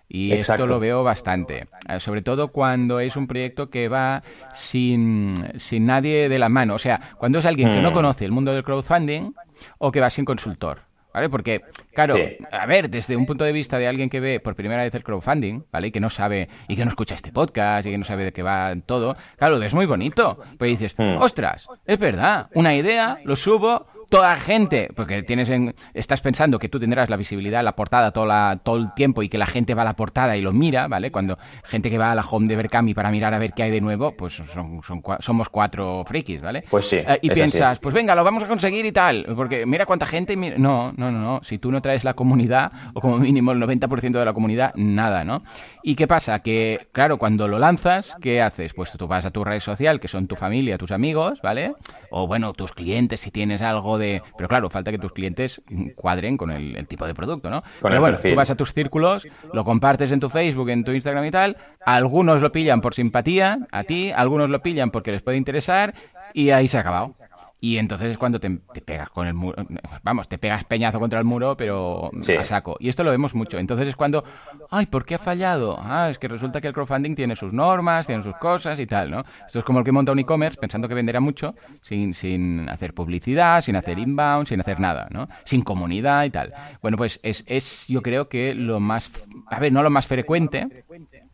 Y 0.09 0.33
esto 0.33 0.67
lo 0.67 0.79
veo 0.79 1.03
bastante, 1.03 1.69
eh, 1.89 1.99
sobre 1.99 2.21
todo 2.21 2.49
cuando 2.49 3.01
es 3.01 3.17
un 3.17 3.27
proyecto 3.27 3.71
que 3.71 3.89
va 3.89 4.23
sin, 4.53 5.35
sin 5.57 5.87
nadie 5.87 6.29
de 6.29 6.39
la 6.39 6.51
mano, 6.51 6.75
o 6.75 6.79
sea, 6.79 7.01
cuando 7.17 7.39
es 7.39 7.47
alguien 7.47 7.73
que 7.73 7.81
no 7.81 7.93
mm. 7.93 7.95
conoce 7.95 8.25
el 8.27 8.33
mundo 8.33 8.53
del 8.53 8.63
crowdfunding 8.63 9.33
o 9.79 9.91
que 9.91 10.01
va 10.01 10.11
sin 10.11 10.27
consultor. 10.27 10.91
¿Vale? 11.12 11.29
Porque, 11.29 11.61
claro, 11.92 12.14
a 12.51 12.66
ver, 12.66 12.88
desde 12.88 13.16
un 13.16 13.27
punto 13.27 13.44
de 13.44 13.53
vista 13.53 13.79
de 13.79 13.87
alguien 13.87 14.09
que 14.09 14.20
ve 14.20 14.40
por 14.40 14.55
primera 14.55 14.83
vez 14.83 14.94
el 14.94 15.03
crowdfunding, 15.03 15.64
¿vale? 15.70 15.88
Y 15.88 15.90
que 15.90 16.01
no 16.01 16.11
sabe, 16.11 16.48
y 16.68 16.77
que 16.77 16.85
no 16.85 16.90
escucha 16.90 17.14
este 17.14 17.33
podcast, 17.33 17.87
y 17.87 17.90
que 17.90 17.98
no 17.98 18.05
sabe 18.05 18.25
de 18.25 18.33
qué 18.33 18.42
va 18.42 18.75
todo, 18.87 19.16
claro, 19.37 19.62
es 19.62 19.75
muy 19.75 19.87
bonito. 19.87 20.38
Pues 20.59 20.70
dices, 20.79 20.94
hmm. 20.96 21.18
ostras, 21.20 21.66
es 21.87 21.98
verdad, 21.98 22.48
una 22.55 22.75
idea, 22.75 23.18
lo 23.25 23.37
subo, 23.37 23.87
toda 24.12 24.37
gente, 24.37 24.90
porque 24.94 25.22
tienes 25.22 25.48
en, 25.48 25.75
estás 25.94 26.20
pensando 26.20 26.59
que 26.59 26.68
tú 26.68 26.79
tendrás 26.79 27.09
la 27.09 27.16
visibilidad, 27.16 27.64
la 27.64 27.75
portada 27.75 28.11
todo, 28.11 28.27
la, 28.27 28.61
todo 28.62 28.77
el 28.77 28.92
tiempo 28.92 29.22
y 29.22 29.31
que 29.31 29.38
la 29.38 29.46
gente 29.46 29.72
va 29.72 29.81
a 29.81 29.85
la 29.87 29.96
portada 29.96 30.37
y 30.37 30.42
lo 30.42 30.53
mira, 30.53 30.87
¿vale? 30.87 31.11
Cuando 31.11 31.38
gente 31.64 31.88
que 31.88 31.96
va 31.96 32.12
a 32.12 32.14
la 32.14 32.20
home 32.20 32.46
de 32.46 32.57
Berkami 32.57 32.92
para 32.92 33.11
mirar 33.11 33.33
a 33.33 33.38
ver 33.38 33.55
qué 33.55 33.62
hay 33.62 33.70
de 33.70 33.81
nuevo, 33.81 34.12
pues 34.12 34.35
son, 34.35 34.83
somos 35.18 35.48
cuatro 35.48 36.05
frikis, 36.07 36.42
¿vale? 36.42 36.62
Pues 36.68 36.88
sí. 36.88 36.96
Eh, 36.96 37.20
y 37.22 37.31
piensas, 37.31 37.79
pues 37.79 37.94
venga, 37.94 38.14
lo 38.14 38.22
vamos 38.22 38.44
a 38.44 38.48
conseguir 38.48 38.85
y 38.85 38.92
tal, 38.92 39.25
porque 39.35 39.64
mira 39.64 39.87
cuánta 39.87 40.05
gente... 40.05 40.37
No, 40.37 40.92
no, 40.94 41.11
no, 41.11 41.18
no. 41.18 41.40
Si 41.42 41.57
tú 41.57 41.72
no 41.72 41.81
traes 41.81 42.05
la 42.05 42.12
comunidad, 42.12 42.70
o 42.92 43.01
como 43.01 43.16
mínimo 43.16 43.53
el 43.53 43.62
90% 43.62 44.11
de 44.11 44.25
la 44.27 44.35
comunidad, 44.35 44.75
nada, 44.75 45.25
¿no? 45.25 45.42
¿Y 45.83 45.94
qué 45.94 46.07
pasa? 46.07 46.40
Que, 46.40 46.88
claro, 46.92 47.16
cuando 47.16 47.48
lo 47.48 47.59
lanzas, 47.59 48.14
¿qué 48.20 48.42
haces? 48.42 48.75
Pues 48.75 48.92
tú 48.92 49.09
vas 49.09 49.25
a 49.25 49.31
tu 49.31 49.42
red 49.42 49.61
social, 49.61 50.01
que 50.01 50.09
son 50.09 50.27
tu 50.27 50.37
familia, 50.37 50.77
tus 50.77 50.92
amigos, 50.92 51.40
¿vale? 51.42 51.72
O 52.11 52.27
bueno, 52.27 52.53
tus 52.53 52.72
clientes, 52.72 53.20
si 53.20 53.31
tienes 53.31 53.62
algo 53.62 53.96
de 53.96 54.02
pero 54.37 54.49
claro, 54.49 54.71
falta 54.71 54.91
que 54.91 54.99
tus 54.99 55.12
clientes 55.12 55.62
cuadren 55.95 56.37
con 56.37 56.51
el, 56.51 56.87
tipo 56.87 57.07
de 57.07 57.15
producto, 57.15 57.49
¿no? 57.51 57.62
Pero 57.81 58.01
bueno, 58.01 58.19
tú 58.19 58.35
vas 58.35 58.51
a 58.51 58.55
tus 58.55 58.73
círculos, 58.73 59.27
lo 59.53 59.65
compartes 59.65 60.12
en 60.12 60.21
tu 60.21 60.29
Facebook, 60.29 60.71
en 60.71 60.85
tu 60.85 60.93
Instagram 60.93 61.25
y 61.25 61.31
tal, 61.31 61.57
algunos 61.85 62.43
lo 62.43 62.53
pillan 62.53 62.81
por 62.81 62.95
simpatía 62.95 63.67
a 63.71 63.83
ti, 63.85 64.11
algunos 64.11 64.51
lo 64.51 64.61
pillan 64.62 64.91
porque 64.91 65.12
les 65.12 65.23
puede 65.23 65.37
interesar 65.37 65.95
y 66.35 66.51
ahí 66.51 66.69
se 66.69 66.79
ha 66.79 66.81
acabado. 66.81 67.15
Y 67.64 67.79
entonces 67.79 68.11
es 68.11 68.18
cuando 68.18 68.40
te, 68.40 68.51
pegas 68.51 69.09
con 69.09 69.29
el 69.29 69.35
muro, 69.35 69.64
vamos, 70.03 70.29
te 70.29 70.37
pegas 70.37 70.64
peñazo 70.64 70.98
contra 70.98 71.20
el 71.20 71.25
muro, 71.25 71.57
pero 71.57 72.11
a 72.37 72.42
saco. 72.42 72.77
Y 72.81 72.88
esto 72.88 73.05
lo 73.05 73.12
vemos 73.12 73.37
mucho. 73.37 73.57
Entonces 73.57 73.87
es 73.87 73.94
cuando, 73.94 74.25
ay, 74.68 74.87
¿por 74.87 75.07
qué 75.07 75.14
ha 75.14 75.18
fallado? 75.18 75.79
Ah, 75.81 76.09
es 76.11 76.18
que 76.18 76.27
resulta 76.27 76.61
que 76.61 76.66
el 76.66 76.75
crowdfunding 76.75 77.14
tiene 77.14 77.37
sus 77.37 77.53
normas, 77.53 78.09
tiene 78.09 78.20
sus 78.20 78.35
cosas 78.35 78.81
y 78.81 78.87
tal, 78.87 79.12
¿no? 79.12 79.25
Esto 79.46 79.61
es 79.61 79.64
como 79.64 79.79
el 79.79 79.85
que 79.85 79.92
monta 79.92 80.11
un 80.11 80.18
e-commerce 80.18 80.59
pensando 80.59 80.88
que 80.88 80.94
venderá 80.94 81.20
mucho, 81.20 81.55
sin, 81.83 82.14
sin 82.14 82.68
hacer 82.68 82.94
publicidad, 82.94 83.61
sin 83.61 83.77
hacer 83.77 83.96
inbound, 83.96 84.48
sin 84.48 84.59
hacer 84.59 84.81
nada, 84.81 85.07
¿no? 85.12 85.29
Sin 85.44 85.62
comunidad 85.62 86.25
y 86.25 86.31
tal. 86.31 86.53
Bueno, 86.81 86.96
pues 86.96 87.20
es, 87.22 87.44
es 87.46 87.87
yo 87.87 88.03
creo 88.03 88.29
que 88.29 88.57
lo 88.57 88.81
más, 88.81 89.12
a 89.46 89.61
ver, 89.61 89.72
no 89.72 89.85
lo 89.85 89.90
más 89.90 90.09
frecuente, 90.09 90.85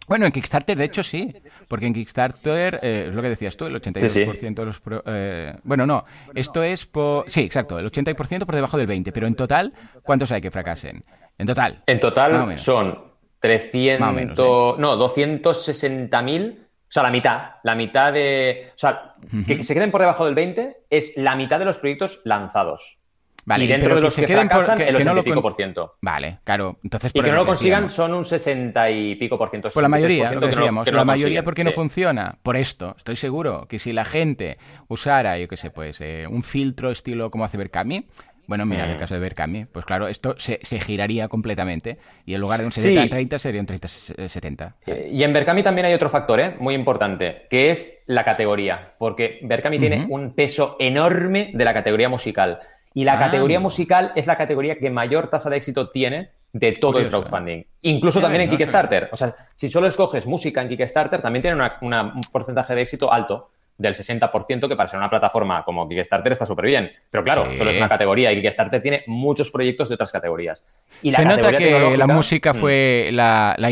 bueno, 0.08 0.26
en 0.26 0.32
Kickstarter, 0.32 0.76
de 0.76 0.84
hecho, 0.84 1.02
sí. 1.02 1.34
Porque 1.68 1.86
en 1.86 1.94
Kickstarter, 1.94 2.80
eh, 2.82 3.06
es 3.08 3.14
lo 3.14 3.22
que 3.22 3.28
decías 3.28 3.56
tú, 3.56 3.66
el 3.66 3.74
82% 3.74 4.54
de 4.54 4.64
los... 4.64 4.82
Eh, 5.06 5.54
bueno, 5.64 5.86
no, 5.86 6.04
esto 6.34 6.62
es 6.62 6.86
por... 6.86 7.30
Sí, 7.30 7.42
exacto, 7.42 7.78
el 7.78 7.90
80% 7.90 8.44
por 8.44 8.54
debajo 8.54 8.78
del 8.78 8.88
20%. 8.88 9.10
Pero 9.12 9.26
en 9.26 9.34
total, 9.34 9.72
¿cuántos 10.02 10.32
hay 10.32 10.40
que 10.40 10.50
fracasen? 10.50 11.04
En 11.36 11.46
total. 11.46 11.82
En 11.86 12.00
total 12.00 12.58
son 12.58 12.98
300... 13.40 14.18
¿eh? 14.18 14.24
No, 14.36 14.96
260.000... 14.96 16.58
O 16.60 16.90
sea, 16.90 17.02
la 17.02 17.10
mitad. 17.10 17.42
La 17.64 17.74
mitad 17.74 18.12
de... 18.12 18.70
O 18.74 18.78
sea, 18.78 19.14
que 19.46 19.62
se 19.62 19.74
queden 19.74 19.90
por 19.90 20.00
debajo 20.00 20.24
del 20.24 20.34
20 20.34 20.84
es 20.88 21.16
la 21.18 21.36
mitad 21.36 21.58
de 21.58 21.66
los 21.66 21.76
proyectos 21.76 22.22
lanzados. 22.24 22.97
Vale, 23.48 23.64
y 23.64 23.66
dentro 23.68 23.94
de 23.94 24.02
los 24.02 24.14
que, 24.14 24.28
fracasan, 24.28 24.78
el 24.82 24.94
80 24.94 25.20
y 25.20 25.22
pico 25.22 25.40
por 25.40 25.54
ciento. 25.54 25.96
Vale, 26.02 26.40
claro. 26.44 26.78
Entonces, 26.84 27.12
y 27.14 27.22
que 27.22 27.30
no 27.30 27.36
lo 27.36 27.46
consigan 27.46 27.90
son 27.90 28.12
un 28.12 28.26
60 28.26 28.90
y 28.90 29.14
pico 29.14 29.38
por 29.38 29.48
ciento. 29.48 29.70
Pues 29.72 29.82
la 29.82 29.88
mayoría, 29.88 30.32
lo 30.32 30.40
que 30.40 30.48
decíamos, 30.48 30.92
la 30.92 31.04
mayoría 31.06 31.42
porque 31.42 31.64
no 31.64 31.72
funciona. 31.72 32.36
Por 32.42 32.58
esto, 32.58 32.94
estoy 32.98 33.16
seguro 33.16 33.66
que 33.66 33.78
si 33.78 33.94
la 33.94 34.04
gente 34.04 34.58
usara, 34.88 35.38
yo 35.38 35.48
qué 35.48 35.56
sé, 35.56 35.70
pues 35.70 35.98
eh, 36.02 36.26
un 36.30 36.42
filtro 36.42 36.90
estilo 36.90 37.30
como 37.30 37.46
hace 37.46 37.56
Berkami, 37.56 38.04
bueno, 38.46 38.66
mira, 38.66 38.84
en 38.84 38.90
el 38.90 38.96
mm. 38.96 39.00
caso 39.00 39.14
de 39.14 39.20
Berkami, 39.20 39.64
pues 39.66 39.84
claro, 39.84 40.08
esto 40.08 40.34
se, 40.38 40.58
giraría 40.80 41.28
completamente 41.28 41.98
y 42.24 42.34
en 42.34 42.40
lugar 42.40 42.60
de 42.60 42.66
un 42.66 42.72
70-30 42.72 43.38
sería 43.38 43.60
un 43.60 43.66
30-70. 43.66 44.74
Eh, 44.86 45.10
y 45.12 45.22
en 45.22 45.32
Berkami 45.34 45.62
también 45.62 45.86
hay 45.86 45.94
otro 45.94 46.08
factor, 46.08 46.40
¿eh? 46.40 46.54
muy 46.58 46.74
importante, 46.74 47.46
que 47.48 47.70
es 47.70 48.02
la 48.06 48.24
categoría, 48.24 48.94
porque 48.98 49.38
Berkami 49.42 49.78
tiene 49.78 50.06
un 50.08 50.34
peso 50.34 50.76
enorme 50.78 51.50
de 51.52 51.64
la 51.64 51.74
categoría 51.74 52.08
musical. 52.08 52.60
Y 52.98 53.04
la 53.04 53.12
ah. 53.12 53.18
categoría 53.20 53.60
musical 53.60 54.10
es 54.16 54.26
la 54.26 54.36
categoría 54.36 54.76
que 54.76 54.90
mayor 54.90 55.28
tasa 55.28 55.48
de 55.48 55.56
éxito 55.56 55.90
tiene 55.90 56.30
de 56.52 56.72
todo 56.72 56.98
el 56.98 57.08
crowdfunding. 57.08 57.62
Incluso 57.82 58.20
también 58.20 58.42
en 58.42 58.50
Kickstarter. 58.50 59.08
O 59.12 59.16
sea, 59.16 59.36
si 59.54 59.68
solo 59.68 59.86
escoges 59.86 60.26
música 60.26 60.62
en 60.62 60.68
Kickstarter, 60.68 61.22
también 61.22 61.42
tiene 61.42 61.62
un 61.80 62.20
porcentaje 62.32 62.74
de 62.74 62.82
éxito 62.82 63.12
alto 63.12 63.50
del 63.76 63.94
60%, 63.94 64.68
que 64.68 64.74
para 64.74 64.88
ser 64.88 64.98
una 64.98 65.08
plataforma 65.08 65.64
como 65.64 65.88
Kickstarter 65.88 66.32
está 66.32 66.44
súper 66.44 66.64
bien. 66.64 66.90
Pero 67.08 67.22
claro, 67.22 67.56
solo 67.56 67.70
es 67.70 67.76
una 67.76 67.88
categoría 67.88 68.32
y 68.32 68.42
Kickstarter 68.42 68.82
tiene 68.82 69.04
muchos 69.06 69.48
proyectos 69.52 69.88
de 69.90 69.94
otras 69.94 70.10
categorías. 70.10 70.64
Y 71.00 71.12
Se 71.12 71.24
nota 71.24 71.52
que 71.52 71.96
la 71.96 72.08
música 72.08 72.52
mm. 72.52 72.56
fue 72.56 73.10
la, 73.12 73.54
la, 73.58 73.70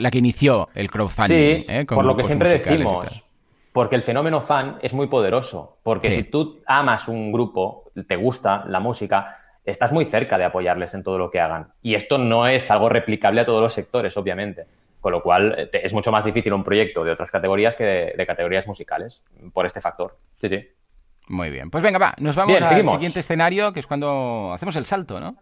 la, 0.00 0.10
que 0.10 0.18
inició 0.18 0.68
el 0.74 0.90
crowdfunding. 0.90 1.34
Sí, 1.34 1.66
¿eh? 1.66 1.86
por 1.88 2.04
lo 2.04 2.14
que 2.14 2.24
siempre 2.24 2.50
decimos. 2.50 3.23
Porque 3.74 3.96
el 3.96 4.04
fenómeno 4.04 4.40
fan 4.40 4.78
es 4.82 4.92
muy 4.92 5.08
poderoso. 5.08 5.78
Porque 5.82 6.12
si 6.12 6.22
tú 6.22 6.62
amas 6.64 7.08
un 7.08 7.32
grupo, 7.32 7.90
te 8.06 8.14
gusta 8.14 8.64
la 8.68 8.78
música, 8.78 9.36
estás 9.64 9.90
muy 9.90 10.04
cerca 10.04 10.38
de 10.38 10.44
apoyarles 10.44 10.94
en 10.94 11.02
todo 11.02 11.18
lo 11.18 11.28
que 11.28 11.40
hagan. 11.40 11.72
Y 11.82 11.96
esto 11.96 12.16
no 12.16 12.46
es 12.46 12.70
algo 12.70 12.88
replicable 12.88 13.40
a 13.40 13.44
todos 13.44 13.60
los 13.60 13.74
sectores, 13.74 14.16
obviamente. 14.16 14.68
Con 15.00 15.10
lo 15.10 15.20
cual 15.24 15.56
eh, 15.58 15.80
es 15.82 15.92
mucho 15.92 16.12
más 16.12 16.24
difícil 16.24 16.52
un 16.52 16.62
proyecto 16.62 17.02
de 17.02 17.10
otras 17.10 17.32
categorías 17.32 17.74
que 17.74 18.14
de, 18.16 18.26
categorías 18.28 18.68
musicales, 18.68 19.24
por 19.52 19.66
este 19.66 19.80
factor. 19.80 20.18
Sí, 20.40 20.48
sí. 20.48 20.68
Muy 21.26 21.50
bien. 21.50 21.68
Pues 21.68 21.82
venga, 21.82 21.98
va, 21.98 22.14
nos 22.18 22.36
vamos 22.36 22.62
al 22.62 22.88
siguiente 22.88 23.18
escenario, 23.18 23.72
que 23.72 23.80
es 23.80 23.88
cuando 23.88 24.52
hacemos 24.52 24.76
el 24.76 24.84
salto, 24.84 25.18
¿no? 25.18 25.34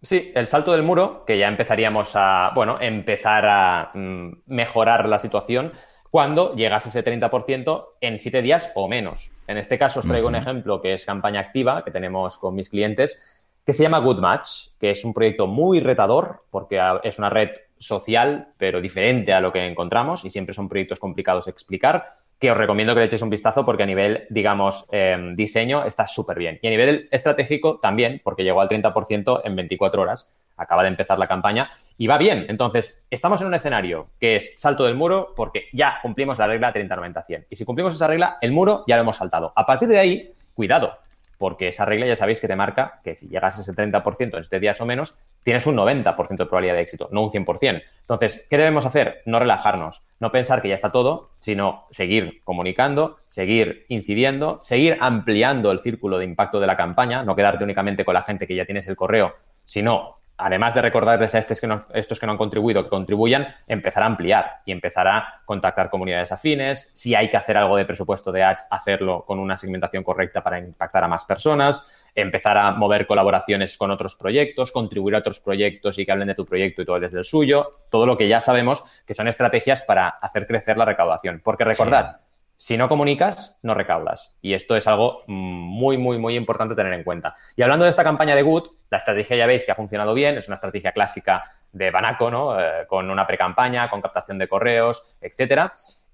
Sí, 0.00 0.30
el 0.36 0.46
salto 0.46 0.70
del 0.70 0.84
muro, 0.84 1.24
que 1.26 1.36
ya 1.36 1.48
empezaríamos 1.48 2.12
a, 2.14 2.52
bueno, 2.54 2.78
empezar 2.80 3.44
a 3.46 3.90
mm, 3.94 4.42
mejorar 4.46 5.08
la 5.08 5.18
situación 5.18 5.72
cuando 6.10 6.54
llegas 6.54 6.86
a 6.86 6.88
ese 6.88 7.04
30% 7.04 7.86
en 8.00 8.20
7 8.20 8.42
días 8.42 8.72
o 8.74 8.88
menos. 8.88 9.30
En 9.46 9.58
este 9.58 9.78
caso 9.78 10.00
os 10.00 10.06
traigo 10.06 10.28
un 10.28 10.34
ejemplo 10.34 10.82
que 10.82 10.92
es 10.92 11.04
campaña 11.04 11.40
activa 11.40 11.84
que 11.84 11.90
tenemos 11.90 12.38
con 12.38 12.54
mis 12.54 12.68
clientes, 12.68 13.18
que 13.64 13.72
se 13.72 13.84
llama 13.84 14.00
Good 14.00 14.18
Match, 14.18 14.68
que 14.78 14.90
es 14.90 15.04
un 15.04 15.14
proyecto 15.14 15.46
muy 15.46 15.80
retador 15.80 16.44
porque 16.50 16.80
es 17.04 17.18
una 17.18 17.30
red 17.30 17.50
social, 17.78 18.48
pero 18.58 18.80
diferente 18.80 19.32
a 19.32 19.40
lo 19.40 19.52
que 19.52 19.66
encontramos 19.66 20.24
y 20.24 20.30
siempre 20.30 20.54
son 20.54 20.68
proyectos 20.68 20.98
complicados 20.98 21.46
de 21.46 21.52
explicar, 21.52 22.19
que 22.40 22.50
os 22.50 22.56
recomiendo 22.56 22.94
que 22.94 23.00
le 23.00 23.06
echéis 23.06 23.22
un 23.22 23.30
vistazo 23.30 23.64
porque 23.64 23.82
a 23.82 23.86
nivel, 23.86 24.26
digamos, 24.30 24.86
em, 24.90 25.36
diseño 25.36 25.84
está 25.84 26.06
súper 26.06 26.38
bien. 26.38 26.58
Y 26.62 26.66
a 26.66 26.70
nivel 26.70 27.08
estratégico 27.12 27.78
también, 27.78 28.20
porque 28.24 28.42
llegó 28.42 28.62
al 28.62 28.68
30% 28.68 29.42
en 29.44 29.54
24 29.54 30.02
horas 30.02 30.26
acaba 30.60 30.82
de 30.82 30.88
empezar 30.88 31.18
la 31.18 31.26
campaña 31.26 31.70
y 31.96 32.06
va 32.06 32.18
bien. 32.18 32.46
Entonces, 32.48 33.04
estamos 33.10 33.40
en 33.40 33.46
un 33.46 33.54
escenario 33.54 34.08
que 34.20 34.36
es 34.36 34.60
salto 34.60 34.84
del 34.84 34.94
muro 34.94 35.32
porque 35.34 35.64
ya 35.72 35.98
cumplimos 36.02 36.38
la 36.38 36.46
regla 36.46 36.72
30-90-100. 36.72 37.46
Y 37.48 37.56
si 37.56 37.64
cumplimos 37.64 37.94
esa 37.94 38.06
regla, 38.06 38.36
el 38.40 38.52
muro 38.52 38.84
ya 38.86 38.96
lo 38.96 39.02
hemos 39.02 39.16
saltado. 39.16 39.52
A 39.56 39.64
partir 39.64 39.88
de 39.88 39.98
ahí, 39.98 40.32
cuidado, 40.54 40.92
porque 41.38 41.68
esa 41.68 41.86
regla 41.86 42.06
ya 42.06 42.16
sabéis 42.16 42.40
que 42.40 42.48
te 42.48 42.56
marca 42.56 43.00
que 43.02 43.16
si 43.16 43.26
llegas 43.28 43.58
a 43.58 43.62
ese 43.62 43.72
30% 43.72 44.36
en 44.36 44.44
7 44.44 44.60
días 44.60 44.80
o 44.80 44.86
menos, 44.86 45.16
tienes 45.42 45.66
un 45.66 45.76
90% 45.76 46.36
de 46.36 46.46
probabilidad 46.46 46.74
de 46.74 46.82
éxito, 46.82 47.08
no 47.10 47.22
un 47.22 47.30
100%. 47.30 47.82
Entonces, 48.02 48.46
¿qué 48.50 48.58
debemos 48.58 48.84
hacer? 48.84 49.22
No 49.24 49.38
relajarnos, 49.38 50.02
no 50.20 50.30
pensar 50.30 50.62
que 50.62 50.68
ya 50.68 50.74
está 50.74 50.92
todo, 50.92 51.30
sino 51.38 51.86
seguir 51.90 52.42
comunicando, 52.44 53.16
seguir 53.28 53.86
incidiendo, 53.88 54.60
seguir 54.62 54.98
ampliando 55.00 55.72
el 55.72 55.80
círculo 55.80 56.18
de 56.18 56.26
impacto 56.26 56.60
de 56.60 56.66
la 56.66 56.76
campaña, 56.76 57.24
no 57.24 57.34
quedarte 57.34 57.64
únicamente 57.64 58.04
con 58.04 58.14
la 58.14 58.22
gente 58.22 58.46
que 58.46 58.54
ya 58.54 58.66
tienes 58.66 58.86
el 58.86 58.96
correo, 58.96 59.34
sino 59.64 60.20
además 60.40 60.74
de 60.74 60.82
recordarles 60.82 61.34
a 61.34 61.38
estos 61.38 61.60
que, 61.60 61.66
no, 61.66 61.84
estos 61.94 62.18
que 62.18 62.26
no 62.26 62.32
han 62.32 62.38
contribuido 62.38 62.82
que 62.82 62.90
contribuyan, 62.90 63.48
empezar 63.66 64.02
a 64.02 64.06
ampliar 64.06 64.60
y 64.64 64.72
empezar 64.72 65.06
a 65.06 65.42
contactar 65.44 65.90
comunidades 65.90 66.32
afines. 66.32 66.90
Si 66.92 67.14
hay 67.14 67.30
que 67.30 67.36
hacer 67.36 67.56
algo 67.56 67.76
de 67.76 67.84
presupuesto 67.84 68.32
de 68.32 68.42
ads, 68.42 68.66
hacerlo 68.70 69.24
con 69.26 69.38
una 69.38 69.56
segmentación 69.56 70.02
correcta 70.02 70.42
para 70.42 70.58
impactar 70.58 71.04
a 71.04 71.08
más 71.08 71.24
personas, 71.24 71.99
empezar 72.20 72.56
a 72.58 72.72
mover 72.72 73.06
colaboraciones 73.06 73.76
con 73.76 73.90
otros 73.90 74.16
proyectos, 74.16 74.72
contribuir 74.72 75.14
a 75.14 75.18
otros 75.18 75.40
proyectos 75.40 75.98
y 75.98 76.06
que 76.06 76.12
hablen 76.12 76.28
de 76.28 76.34
tu 76.34 76.46
proyecto 76.46 76.82
y 76.82 76.84
todo 76.84 77.00
desde 77.00 77.18
el 77.18 77.24
suyo. 77.24 77.78
Todo 77.90 78.06
lo 78.06 78.16
que 78.16 78.28
ya 78.28 78.40
sabemos 78.40 78.84
que 79.06 79.14
son 79.14 79.28
estrategias 79.28 79.82
para 79.82 80.08
hacer 80.08 80.46
crecer 80.46 80.76
la 80.76 80.84
recaudación. 80.84 81.40
Porque 81.42 81.64
recordad, 81.64 82.18
si 82.56 82.76
no 82.76 82.88
comunicas, 82.88 83.56
no 83.62 83.72
recaudas. 83.72 84.34
Y 84.42 84.52
esto 84.52 84.76
es 84.76 84.86
algo 84.86 85.22
muy, 85.26 85.96
muy, 85.96 86.18
muy 86.18 86.36
importante 86.36 86.74
tener 86.74 86.92
en 86.92 87.04
cuenta. 87.04 87.34
Y 87.56 87.62
hablando 87.62 87.84
de 87.84 87.90
esta 87.90 88.04
campaña 88.04 88.36
de 88.36 88.42
Good, 88.42 88.68
la 88.90 88.98
estrategia 88.98 89.36
ya 89.36 89.46
veis 89.46 89.64
que 89.64 89.72
ha 89.72 89.74
funcionado 89.74 90.12
bien, 90.12 90.36
es 90.36 90.46
una 90.46 90.56
estrategia 90.56 90.92
clásica 90.92 91.44
de 91.72 91.90
Banaco, 91.90 92.30
¿no? 92.30 92.60
Eh, 92.60 92.86
con 92.86 93.10
una 93.10 93.26
pre-campaña, 93.26 93.88
con 93.88 94.02
captación 94.02 94.36
de 94.36 94.46
correos, 94.46 95.02
etcétera. 95.20 95.72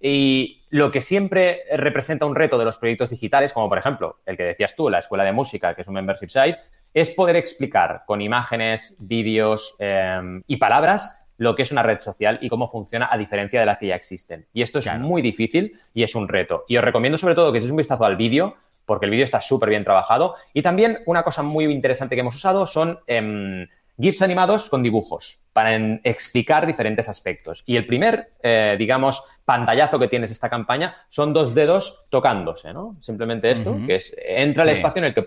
Y 0.09 0.63
lo 0.71 0.93
que 0.93 1.01
siempre 1.01 1.63
representa 1.73 2.27
un 2.27 2.37
reto 2.37 2.59
de 2.59 2.65
los 2.65 2.79
proyectos 2.79 3.11
digitales, 3.11 3.53
como 3.53 3.69
por 3.69 3.79
ejemplo 3.79 4.21
el 4.25 4.37
que 4.37 4.45
decías 4.45 4.77
tú, 4.77 4.89
la 4.89 5.01
escuela 5.01 5.25
de 5.25 5.33
música, 5.33 5.75
que 5.75 5.83
es 5.83 5.89
un 5.89 5.95
membership 5.95 6.29
site, 6.29 6.59
es 6.95 7.11
poder 7.11 7.35
explicar 7.35 8.05
con 8.07 8.21
imágenes, 8.23 8.95
vídeos 9.01 9.75
eh, 9.81 10.21
y 10.47 10.59
palabras 10.59 11.27
lo 11.39 11.57
que 11.57 11.63
es 11.63 11.73
una 11.73 11.83
red 11.83 12.01
social 12.01 12.39
y 12.41 12.49
cómo 12.49 12.71
funciona 12.71 13.09
a 13.11 13.19
diferencia 13.19 13.59
de 13.59 13.67
las 13.67 13.81
que 13.81 13.89
ya 13.89 13.97
existen. 13.97 14.47
Y 14.53 14.63
esto 14.63 14.79
es 14.79 14.87
muy 15.01 15.23
difícil 15.23 15.77
y 15.93 16.05
es 16.05 16.15
un 16.15 16.29
reto. 16.29 16.65
Y 16.69 16.77
os 16.77 16.85
recomiendo 16.85 17.19
sobre 17.19 17.35
todo 17.35 17.51
que 17.51 17.59
echéis 17.59 17.73
un 17.73 17.79
vistazo 17.79 18.05
al 18.05 18.15
vídeo, 18.15 18.55
porque 18.85 19.07
el 19.07 19.11
vídeo 19.11 19.25
está 19.25 19.41
súper 19.41 19.71
bien 19.71 19.83
trabajado. 19.83 20.37
Y 20.55 20.63
también 20.63 21.01
una 21.07 21.25
cosa 21.25 21.43
muy 21.43 21.65
interesante 21.65 22.15
que 22.15 22.21
hemos 22.21 22.37
usado 22.37 22.65
son 22.69 23.01
em, 23.09 23.67
GIFs 23.99 24.23
animados 24.23 24.69
con 24.69 24.83
dibujos 24.83 25.39
para 25.53 25.75
explicar 26.05 26.67
diferentes 26.67 27.09
aspectos. 27.09 27.63
Y 27.67 27.77
el 27.77 27.87
primer, 27.87 28.33
eh, 28.43 28.77
digamos, 28.79 29.23
pantallazo 29.45 29.99
que 29.99 30.09
tienes 30.09 30.31
esta 30.31 30.51
campaña 30.51 30.97
son 31.09 31.33
dos 31.33 31.55
dedos 31.55 32.05
tocándose, 32.11 32.75
¿no? 32.75 32.97
Simplemente 33.01 33.51
esto, 33.51 33.79
que 33.87 33.97
es, 33.97 34.15
entra 34.19 34.65
el 34.65 34.71
espacio 34.71 35.01
en 35.01 35.05
el, 35.07 35.15
que, 35.15 35.27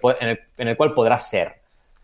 en 0.57 0.67
el 0.67 0.77
cual 0.77 0.93
podrás 0.93 1.29
ser. 1.29 1.55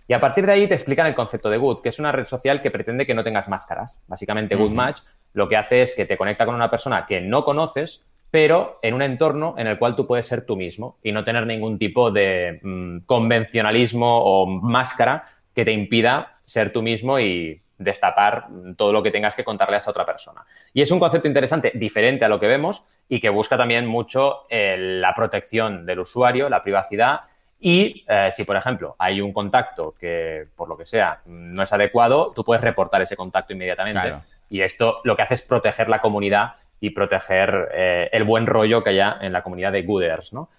Y 0.07 0.13
a 0.13 0.20
partir 0.20 0.45
de 0.45 0.53
ahí 0.53 0.68
te 0.68 0.76
explican 0.76 1.07
el 1.07 1.16
concepto 1.16 1.49
de 1.49 1.57
Good, 1.57 1.82
que 1.82 1.89
es 1.89 1.99
una 1.99 2.11
red 2.11 2.28
social 2.28 2.61
que 2.61 2.72
pretende 2.72 3.05
que 3.05 3.13
no 3.13 3.24
tengas 3.24 3.49
máscaras. 3.49 3.99
Básicamente, 4.07 4.55
Good 4.55 4.72
Match 4.72 5.01
lo 5.34 5.49
que 5.49 5.57
hace 5.57 5.82
es 5.82 5.95
que 5.95 6.05
te 6.05 6.18
conecta 6.18 6.45
con 6.45 6.55
una 6.55 6.70
persona 6.70 7.05
que 7.05 7.22
no 7.22 7.43
conoces, 7.43 8.01
pero 8.32 8.80
en 8.82 8.93
un 8.93 9.01
entorno 9.01 9.55
en 9.57 9.68
el 9.68 9.78
cual 9.78 9.95
tú 9.95 10.05
puedes 10.05 10.28
ser 10.28 10.45
tú 10.45 10.55
mismo 10.55 10.97
y 11.03 11.11
no 11.11 11.24
tener 11.24 11.45
ningún 11.45 11.78
tipo 11.78 12.11
de 12.11 12.59
mm, 12.61 12.99
convencionalismo 13.05 14.24
o 14.24 14.45
máscara 14.45 15.24
que 15.53 15.66
te 15.66 15.72
impida 15.72 16.34
ser 16.46 16.72
tú 16.72 16.82
mismo 16.82 17.20
y 17.20 17.62
destapar 17.78 18.48
todo 18.78 18.93
lo 18.93 19.04
que 19.04 19.12
tengas 19.12 19.36
que 19.36 19.43
contarle 19.43 19.76
a 19.76 19.80
esa 19.80 19.91
otra 19.91 20.06
persona. 20.06 20.46
Y 20.74 20.82
es 20.82 20.91
un 20.91 21.00
concepto 21.00 21.28
interesante, 21.28 21.72
diferente 21.76 22.24
a 22.24 22.30
lo 22.30 22.39
que 22.39 22.48
vemos 22.48 22.86
y 23.10 23.20
que 23.20 23.30
busca 23.30 23.58
también 23.58 23.86
mucho 23.86 24.46
eh, 24.50 24.78
la 24.78 25.14
protección 25.14 25.86
del 25.86 26.00
usuario, 26.00 26.48
la 26.48 26.64
privacidad 26.64 27.22
y 27.60 28.06
eh, 28.08 28.30
si, 28.32 28.43
por 28.43 28.56
ejemplo, 28.56 28.96
hay 29.00 29.22
un 29.22 29.34
contacto 29.34 29.96
que, 30.00 30.46
por 30.56 30.70
lo 30.70 30.78
que 30.78 30.86
sea, 30.86 31.22
no 31.26 31.64
es 31.64 31.74
adecuado, 31.74 32.32
tú 32.36 32.43
puedes 32.43 32.64
reportar 32.64 33.02
ese 33.02 33.16
contacto 33.16 33.54
inmediatamente. 33.54 34.16
Y 34.50 34.62
esto 34.62 35.02
lo 35.04 35.16
que 35.16 35.24
hace 35.24 35.34
es 35.34 35.41
proteger 35.41 35.89
la 35.89 36.00
comunidad 36.00 36.56
y 36.80 36.91
proteger 36.91 37.70
eh, 37.74 38.10
el 38.12 38.24
buen 38.24 38.46
rollo 38.46 38.84
que 38.84 38.91
haya 38.91 39.18
en 39.22 39.34
la 39.34 39.41
comunidad 39.41 39.72
de 39.72 39.82
Gooders, 39.82 40.34
¿no? 40.34 40.50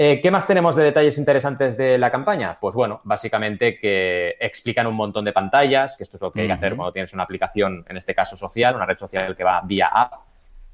Eh, 0.00 0.20
¿Qué 0.22 0.30
más 0.30 0.46
tenemos 0.46 0.76
de 0.76 0.84
detalles 0.84 1.18
interesantes 1.18 1.76
de 1.76 1.98
la 1.98 2.08
campaña? 2.08 2.56
Pues 2.60 2.76
bueno, 2.76 3.00
básicamente 3.02 3.80
que 3.80 4.36
explican 4.38 4.86
un 4.86 4.94
montón 4.94 5.24
de 5.24 5.32
pantallas, 5.32 5.96
que 5.96 6.04
esto 6.04 6.18
es 6.18 6.20
lo 6.20 6.30
que 6.30 6.42
hay 6.42 6.46
que 6.46 6.52
hacer 6.52 6.76
cuando 6.76 6.92
tienes 6.92 7.12
una 7.14 7.24
aplicación, 7.24 7.84
en 7.88 7.96
este 7.96 8.14
caso 8.14 8.36
social, 8.36 8.76
una 8.76 8.86
red 8.86 8.96
social 8.96 9.34
que 9.34 9.42
va 9.42 9.60
vía 9.64 9.88
app, 9.92 10.12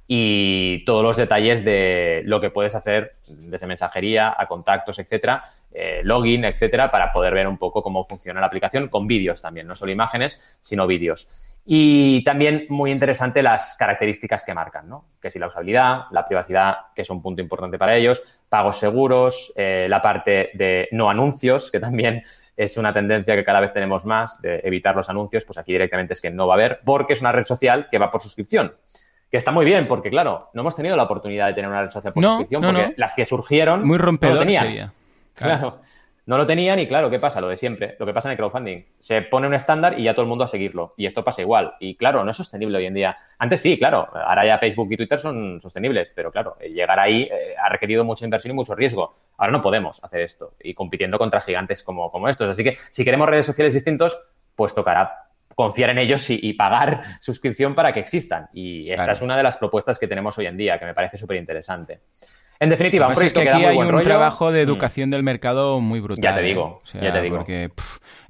y 0.06 0.84
todos 0.84 1.02
los 1.02 1.16
detalles 1.16 1.64
de 1.64 2.20
lo 2.26 2.38
que 2.38 2.50
puedes 2.50 2.74
hacer 2.74 3.14
desde 3.26 3.66
mensajería 3.66 4.34
a 4.36 4.46
contactos, 4.46 4.98
etcétera, 4.98 5.42
eh, 5.72 6.02
login, 6.04 6.44
etcétera, 6.44 6.90
para 6.90 7.10
poder 7.10 7.32
ver 7.32 7.48
un 7.48 7.56
poco 7.56 7.82
cómo 7.82 8.04
funciona 8.04 8.42
la 8.42 8.48
aplicación 8.48 8.88
con 8.88 9.06
vídeos 9.06 9.40
también, 9.40 9.66
no 9.66 9.74
solo 9.74 9.90
imágenes, 9.90 10.58
sino 10.60 10.86
vídeos. 10.86 11.30
Y 11.66 12.22
también 12.24 12.66
muy 12.68 12.90
interesante 12.90 13.42
las 13.42 13.74
características 13.78 14.44
que 14.44 14.52
marcan, 14.52 14.88
¿no? 14.88 15.06
Que 15.20 15.30
si 15.30 15.38
la 15.38 15.46
usabilidad, 15.46 16.02
la 16.10 16.26
privacidad, 16.26 16.76
que 16.94 17.02
es 17.02 17.10
un 17.10 17.22
punto 17.22 17.40
importante 17.40 17.78
para 17.78 17.96
ellos, 17.96 18.22
pagos 18.48 18.78
seguros, 18.78 19.52
eh, 19.56 19.86
la 19.88 20.02
parte 20.02 20.50
de 20.54 20.88
no 20.92 21.08
anuncios, 21.08 21.70
que 21.70 21.80
también 21.80 22.22
es 22.56 22.76
una 22.76 22.92
tendencia 22.92 23.34
que 23.34 23.44
cada 23.44 23.60
vez 23.60 23.72
tenemos 23.72 24.04
más, 24.04 24.40
de 24.42 24.60
evitar 24.62 24.94
los 24.94 25.08
anuncios, 25.08 25.44
pues 25.44 25.58
aquí 25.58 25.72
directamente 25.72 26.12
es 26.12 26.20
que 26.20 26.30
no 26.30 26.46
va 26.46 26.54
a 26.54 26.56
haber, 26.56 26.80
porque 26.84 27.14
es 27.14 27.20
una 27.20 27.32
red 27.32 27.46
social 27.46 27.88
que 27.90 27.98
va 27.98 28.10
por 28.10 28.20
suscripción 28.20 28.74
que 29.34 29.38
está 29.38 29.50
muy 29.50 29.64
bien, 29.64 29.88
porque 29.88 30.10
claro, 30.10 30.48
no 30.54 30.60
hemos 30.60 30.76
tenido 30.76 30.96
la 30.96 31.02
oportunidad 31.02 31.48
de 31.48 31.54
tener 31.54 31.68
una 31.68 31.82
red 31.82 31.90
social 31.90 32.12
por 32.12 32.22
suscripción, 32.22 32.62
porque 32.62 32.94
las 32.96 33.14
que 33.14 33.26
surgieron 33.26 33.84
muy 33.84 33.98
rompedor 33.98 34.36
no 34.36 34.40
lo 34.42 34.46
tenían. 34.46 34.92
Claro. 35.34 35.80
No 36.26 36.38
lo 36.38 36.46
tenían 36.46 36.78
y 36.78 36.86
claro, 36.86 37.10
¿qué 37.10 37.18
pasa? 37.18 37.40
Lo 37.40 37.48
de 37.48 37.56
siempre, 37.56 37.96
lo 37.98 38.06
que 38.06 38.14
pasa 38.14 38.28
en 38.28 38.32
el 38.32 38.38
crowdfunding. 38.38 38.84
Se 38.98 39.20
pone 39.22 39.46
un 39.46 39.52
estándar 39.52 39.98
y 39.98 40.04
ya 40.04 40.14
todo 40.14 40.22
el 40.22 40.28
mundo 40.28 40.44
a 40.44 40.48
seguirlo. 40.48 40.94
Y 40.96 41.04
esto 41.04 41.22
pasa 41.22 41.42
igual. 41.42 41.74
Y 41.80 41.96
claro, 41.96 42.24
no 42.24 42.30
es 42.30 42.36
sostenible 42.36 42.78
hoy 42.78 42.86
en 42.86 42.94
día. 42.94 43.16
Antes 43.38 43.60
sí, 43.60 43.78
claro, 43.78 44.08
ahora 44.14 44.46
ya 44.46 44.56
Facebook 44.56 44.88
y 44.90 44.96
Twitter 44.96 45.20
son 45.20 45.60
sostenibles, 45.60 46.12
pero 46.14 46.32
claro, 46.32 46.56
llegar 46.60 46.98
ahí 46.98 47.22
eh, 47.24 47.54
ha 47.62 47.68
requerido 47.68 48.04
mucha 48.04 48.24
inversión 48.24 48.52
y 48.52 48.54
mucho 48.54 48.74
riesgo. 48.74 49.14
Ahora 49.36 49.52
no 49.52 49.60
podemos 49.60 50.02
hacer 50.02 50.22
esto 50.22 50.54
y 50.62 50.72
compitiendo 50.72 51.18
contra 51.18 51.42
gigantes 51.42 51.82
como, 51.82 52.10
como 52.10 52.28
estos. 52.28 52.48
Así 52.48 52.64
que 52.64 52.78
si 52.90 53.04
queremos 53.04 53.28
redes 53.28 53.44
sociales 53.44 53.74
distintos, 53.74 54.18
pues 54.56 54.74
tocará 54.74 55.24
confiar 55.54 55.90
en 55.90 55.98
ellos 55.98 56.28
y, 56.30 56.52
pagar 56.54 57.02
suscripción 57.20 57.74
para 57.74 57.92
que 57.92 58.00
existan. 58.00 58.48
Y 58.52 58.90
esta 58.90 59.12
es 59.12 59.22
una 59.22 59.36
de 59.36 59.42
las 59.42 59.56
propuestas 59.56 59.98
que 59.98 60.08
tenemos 60.08 60.36
hoy 60.38 60.46
en 60.46 60.56
día, 60.56 60.78
que 60.78 60.86
me 60.86 60.94
parece 60.94 61.18
súper 61.18 61.36
interesante. 61.36 62.00
En 62.60 62.70
definitiva, 62.70 63.08
un 63.08 63.14
proyecto 63.14 63.40
es 63.40 63.46
que, 63.46 63.52
aquí 63.52 63.64
hay 63.64 63.76
un 63.76 64.02
trabajo 64.02 64.52
de 64.52 64.60
mm. 64.60 64.68
educación 64.68 65.10
del 65.10 65.22
mercado 65.22 65.80
muy 65.80 66.00
brutal. 66.00 66.22
Ya 66.22 66.34
te 66.34 66.40
¿eh? 66.40 66.44
digo, 66.44 66.80
ya 66.92 67.12
te 67.12 67.22
digo. 67.22 67.36
Porque 67.36 67.70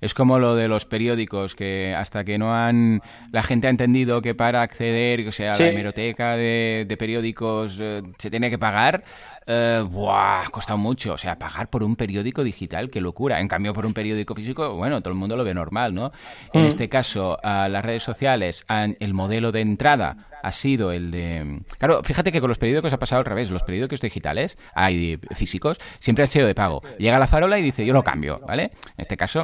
es 0.05 0.13
como 0.13 0.39
lo 0.39 0.55
de 0.55 0.69
los 0.69 0.85
periódicos, 0.85 1.55
que 1.55 1.95
hasta 1.97 2.25
que 2.25 2.37
no 2.37 2.55
han... 2.55 3.01
La 3.33 3.43
gente 3.43 3.69
ha 3.69 3.71
entendido 3.71 4.21
que 4.21 4.35
para 4.35 4.61
acceder 4.61 5.27
o 5.27 5.33
sea, 5.33 5.55
a 5.55 5.59
la 5.59 5.69
hemeroteca 5.69 6.37
de, 6.37 6.85
de 6.87 6.97
periódicos 6.99 7.79
eh, 7.81 8.03
se 8.19 8.31
tiene 8.31 8.51
que 8.51 8.59
pagar, 8.59 9.03
eh, 9.47 9.83
buah, 9.87 10.47
ha 10.47 10.51
costado 10.51 10.79
mucho. 10.79 11.15
O 11.15 11.19
sea, 11.19 11.39
pagar 11.39 11.69
por 11.69 11.83
un 11.83 11.97
periódico 11.97 12.45
digital, 12.45 12.91
qué 12.91 13.01
locura. 13.01 13.41
En 13.41 13.49
cambio, 13.49 13.73
por 13.73 13.87
un 13.87 13.95
periódico 13.95 14.35
físico, 14.35 14.75
bueno, 14.75 15.01
todo 15.01 15.13
el 15.13 15.19
mundo 15.19 15.37
lo 15.37 15.45
ve 15.45 15.55
normal, 15.55 15.95
¿no? 15.95 16.13
En 16.53 16.65
mm. 16.65 16.67
este 16.67 16.89
caso, 16.89 17.39
las 17.43 17.85
redes 17.85 18.03
sociales, 18.03 18.65
han, 18.69 18.97
el 19.01 19.15
modelo 19.15 19.53
de 19.53 19.61
entrada 19.61 20.29
ha 20.43 20.53
sido 20.53 20.93
el 20.93 21.11
de... 21.11 21.61
Claro, 21.79 22.03
fíjate 22.03 22.31
que 22.31 22.41
con 22.41 22.49
los 22.49 22.59
periódicos 22.59 22.93
ha 22.93 22.99
pasado 22.99 23.21
al 23.21 23.25
revés. 23.25 23.51
Los 23.51 23.63
periódicos 23.63 24.01
digitales, 24.01 24.59
hay 24.75 25.19
físicos, 25.35 25.81
siempre 26.01 26.25
han 26.25 26.29
sido 26.29 26.47
de 26.47 26.55
pago. 26.55 26.83
Llega 26.99 27.19
la 27.19 27.27
farola 27.27 27.59
y 27.59 27.63
dice, 27.63 27.87
yo 27.87 27.95
lo 27.95 28.05
cambio, 28.05 28.41
¿vale? 28.47 28.65
En 28.65 28.99
este 28.99 29.17
caso, 29.17 29.41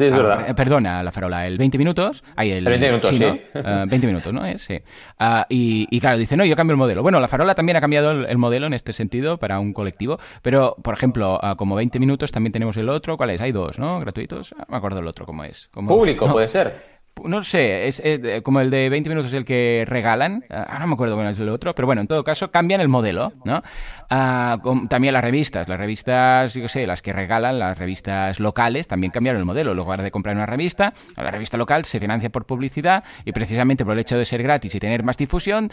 ah, 0.51 0.55
perdona, 0.55 1.03
la 1.03 1.13
farola, 1.13 1.47
el 1.47 1.59
20 1.59 1.79
minutos, 1.79 2.25
hay 2.37 2.53
el... 2.53 2.65
20 2.65 2.87
minutos, 2.87 3.11
sí. 3.11 3.19
20 3.19 3.51
ah, 3.65 3.87
minutos, 3.87 4.33
¿no? 4.33 4.59
Sí. 4.59 4.81
Ah, 5.19 5.47
y, 5.49 6.01
claro, 6.01 6.19
dice, 6.19 6.37
no, 6.37 6.45
yo 6.45 6.57
cambio 6.57 6.73
el 6.73 6.79
modelo. 6.79 7.03
Bueno, 7.03 7.21
la 7.21 7.29
farola 7.29 7.55
también 7.55 7.77
ha 7.77 7.81
cambiado 7.81 8.11
el, 8.11 8.39
modelo 8.39 8.67
en 8.67 8.75
este 8.75 8.93
sentido 8.93 9.39
para 9.39 9.61
un 9.61 9.73
colectivo, 9.73 10.19
pero, 10.43 10.77
por 10.83 10.95
ejemplo, 10.95 11.41
como 11.57 11.77
20 11.77 11.99
minutos 11.99 12.33
también 12.33 12.53
tenemos 12.53 12.77
el 12.77 12.89
otro, 12.89 13.17
¿cuál 13.17 13.31
es? 13.31 13.41
Hay 13.41 13.53
dos, 13.53 13.79
¿no? 13.79 14.01
Gratuitos. 14.01 14.55
No 14.57 14.65
me 14.69 14.77
acuerdo 14.77 15.01
el 15.01 15.07
otro 15.07 15.27
cómo 15.27 15.45
es. 15.45 15.69
Público, 15.73 16.27
puede 16.27 16.49
ser 16.49 17.00
no 17.25 17.45
sé, 17.45 17.89
es, 17.89 18.03
como 18.43 18.61
el 18.61 18.71
de 18.71 18.89
20 18.89 19.09
minutos 19.11 19.33
el 19.33 19.45
que 19.45 19.85
regalan, 19.87 20.45
ah, 20.51 20.79
no 20.81 20.87
me 20.87 20.95
acuerdo 20.95 21.17
cuál 21.17 21.29
es 21.29 21.39
el 21.39 21.49
otro, 21.49 21.75
pero 21.75 21.87
bueno, 21.87 22.01
en 22.01 22.07
todo 22.07 22.25
caso 22.25 22.51
cambian 22.51 22.81
el 22.81 22.89
modelo, 22.89 23.33
¿no? 23.45 23.63
Ah, 24.09 24.59
también 24.89 25.15
las 25.15 25.23
revistas, 25.23 25.69
las 25.69 25.79
revistas, 25.79 26.55
yo 26.55 26.69
sé, 26.69 26.87
las 26.87 27.03
que 27.03 27.13
regalan, 27.13 27.59
las 27.59 27.79
revistas 27.79 28.41
locales, 28.41 28.89
también 28.89 29.13
cambiaron 29.13 29.41
el 29.41 29.47
modelo. 29.47 29.71
En 29.71 29.77
lugar 29.77 30.03
de 30.03 30.11
comprar 30.11 30.35
una 30.35 30.47
revista, 30.47 30.93
la 31.17 31.31
revista 31.31 31.57
local 31.57 31.85
se 31.85 32.01
financia 32.01 32.31
por 32.31 32.47
publicidad 32.47 33.05
y 33.25 33.33
precisamente 33.33 33.85
por 33.85 33.95
el 33.95 34.01
hecho 34.01 34.19
de 34.19 34.25
ser 34.25 34.43
gratis 34.43 34.75
y 34.75 34.81
tener 34.81 35.03
más 35.05 35.17
difusión, 35.17 35.71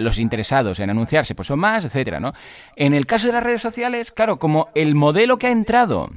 los 0.00 0.18
interesados 0.18 0.80
en 0.80 0.90
anunciarse 0.90 1.34
pues 1.34 1.48
son 1.48 1.58
más, 1.58 1.84
etcétera, 1.84 2.20
¿no? 2.20 2.32
En 2.76 2.94
el 2.94 3.06
caso 3.06 3.26
de 3.26 3.34
las 3.34 3.42
redes 3.42 3.62
sociales, 3.62 4.10
claro, 4.10 4.38
como 4.38 4.68
el 4.74 4.94
modelo 4.94 5.38
que 5.38 5.48
ha 5.48 5.52
entrado 5.52 6.10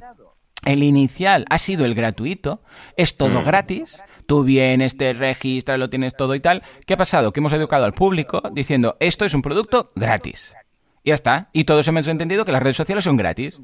el 0.65 0.83
inicial 0.83 1.45
ha 1.49 1.57
sido 1.57 1.85
el 1.85 1.95
gratuito, 1.95 2.61
es 2.97 3.17
todo 3.17 3.41
mm. 3.41 3.43
gratis, 3.45 4.03
tú 4.27 4.43
vienes, 4.43 4.97
te 4.97 5.13
registras, 5.13 5.79
lo 5.79 5.89
tienes 5.89 6.15
todo 6.15 6.35
y 6.35 6.39
tal. 6.39 6.61
¿Qué 6.85 6.93
ha 6.93 6.97
pasado? 6.97 7.31
Que 7.33 7.39
hemos 7.39 7.53
educado 7.53 7.85
al 7.85 7.93
público 7.93 8.43
diciendo, 8.51 8.97
esto 8.99 9.25
es 9.25 9.33
un 9.33 9.41
producto 9.41 9.91
gratis. 9.95 10.53
ya 11.03 11.15
está. 11.15 11.49
Y 11.53 11.63
todos 11.63 11.87
hemos 11.87 12.07
entendido 12.07 12.45
que 12.45 12.51
las 12.51 12.61
redes 12.61 12.77
sociales 12.77 13.05
son 13.05 13.17
gratis. 13.17 13.59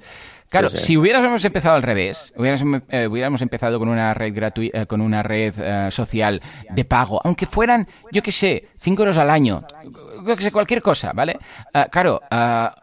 Claro, 0.49 0.69
si 0.69 0.97
hubiéramos 0.97 1.43
empezado 1.45 1.75
al 1.75 1.83
revés, 1.83 2.33
hubiéramos, 2.35 2.81
eh, 2.89 3.07
hubiéramos 3.07 3.41
empezado 3.41 3.79
con 3.79 3.89
una 3.89 4.13
red 4.13 4.33
gratuita, 4.33 4.81
eh, 4.81 4.85
con 4.85 5.01
una 5.01 5.23
red 5.23 5.53
eh, 5.57 5.91
social 5.91 6.41
de 6.69 6.85
pago, 6.85 7.19
aunque 7.23 7.45
fueran, 7.45 7.87
yo 8.11 8.21
qué 8.21 8.31
sé, 8.31 8.69
5 8.79 9.01
euros 9.01 9.17
al 9.17 9.29
año, 9.29 9.65
yo 10.27 10.35
que 10.35 10.43
sé, 10.43 10.51
cualquier 10.51 10.81
cosa, 10.81 11.11
¿vale? 11.13 11.37
claro, 11.91 12.21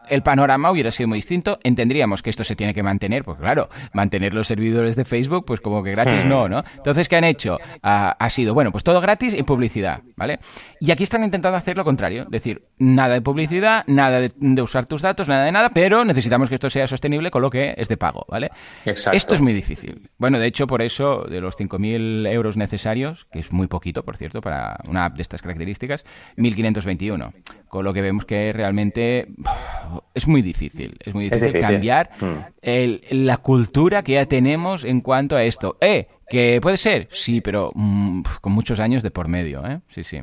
el 0.09 0.21
panorama 0.21 0.71
hubiera 0.71 0.91
sido 0.91 1.07
muy 1.07 1.19
distinto, 1.19 1.59
entenderíamos 1.63 2.21
que 2.21 2.29
esto 2.29 2.43
se 2.43 2.55
tiene 2.55 2.73
que 2.73 2.83
mantener, 2.83 3.23
pues 3.23 3.39
claro, 3.39 3.69
mantener 3.93 4.33
los 4.33 4.47
servidores 4.47 4.95
de 4.95 5.05
Facebook, 5.05 5.45
pues 5.45 5.61
como 5.61 5.81
que 5.83 5.91
gratis 5.91 6.25
no, 6.25 6.49
¿no? 6.49 6.63
Entonces, 6.75 7.07
¿qué 7.07 7.15
han 7.15 7.23
hecho? 7.23 7.57
ha 7.81 8.29
sido, 8.29 8.53
bueno, 8.53 8.71
pues 8.71 8.83
todo 8.83 9.01
gratis 9.01 9.33
y 9.33 9.43
publicidad, 9.43 10.01
¿vale? 10.15 10.39
Y 10.79 10.91
aquí 10.91 11.03
están 11.03 11.23
intentando 11.23 11.57
hacer 11.57 11.77
lo 11.77 11.83
contrario, 11.83 12.25
decir, 12.29 12.63
nada 12.77 13.15
de 13.15 13.21
publicidad, 13.21 13.83
nada 13.87 14.19
de 14.19 14.61
usar 14.61 14.85
tus 14.85 15.01
datos, 15.01 15.27
nada 15.27 15.45
de 15.45 15.51
nada, 15.51 15.69
pero 15.69 16.05
necesitamos 16.05 16.49
que 16.49 16.55
esto 16.55 16.69
sea 16.69 16.87
sostenible, 16.87 17.31
con 17.31 17.41
lo 17.41 17.49
que 17.51 17.75
es 17.77 17.87
de 17.87 17.97
pago, 17.97 18.25
¿vale? 18.27 18.49
Esto 18.85 19.35
es 19.35 19.41
muy 19.41 19.53
difícil. 19.53 20.09
Bueno, 20.17 20.39
de 20.39 20.47
hecho, 20.47 20.65
por 20.65 20.81
eso, 20.81 21.25
de 21.29 21.39
los 21.41 21.55
5.000 21.57 22.27
euros 22.31 22.57
necesarios, 22.57 23.27
que 23.31 23.39
es 23.39 23.51
muy 23.51 23.67
poquito, 23.67 24.03
por 24.03 24.17
cierto, 24.17 24.41
para 24.41 24.77
una 24.87 25.05
app 25.05 25.15
de 25.15 25.21
estas 25.21 25.41
características, 25.43 26.03
1.521. 26.37 27.33
Con 27.67 27.85
lo 27.85 27.93
que 27.93 28.01
vemos 28.01 28.25
que 28.25 28.51
realmente 28.51 29.27
es 30.15 30.27
muy 30.27 30.41
difícil. 30.41 30.97
Es 30.99 31.13
muy 31.13 31.29
difícil, 31.29 31.59
cambiar 31.59 32.09
mm. 32.19 32.65
la 33.11 33.37
cultura 33.37 34.03
que 34.03 34.13
ya 34.13 34.25
tenemos 34.25 34.83
en 34.83 35.01
cuanto 35.01 35.35
a 35.35 35.43
esto. 35.43 35.77
¡Eh! 35.81 36.07
¿Que 36.27 36.59
puede 36.61 36.77
ser? 36.77 37.09
Sí, 37.11 37.41
pero 37.41 37.71
mm, 37.75 38.23
con 38.39 38.53
muchos 38.53 38.79
años 38.79 39.03
de 39.03 39.11
por 39.11 39.27
medio, 39.27 39.65
¿eh? 39.67 39.81
Sí, 39.89 40.03
sí. 40.03 40.21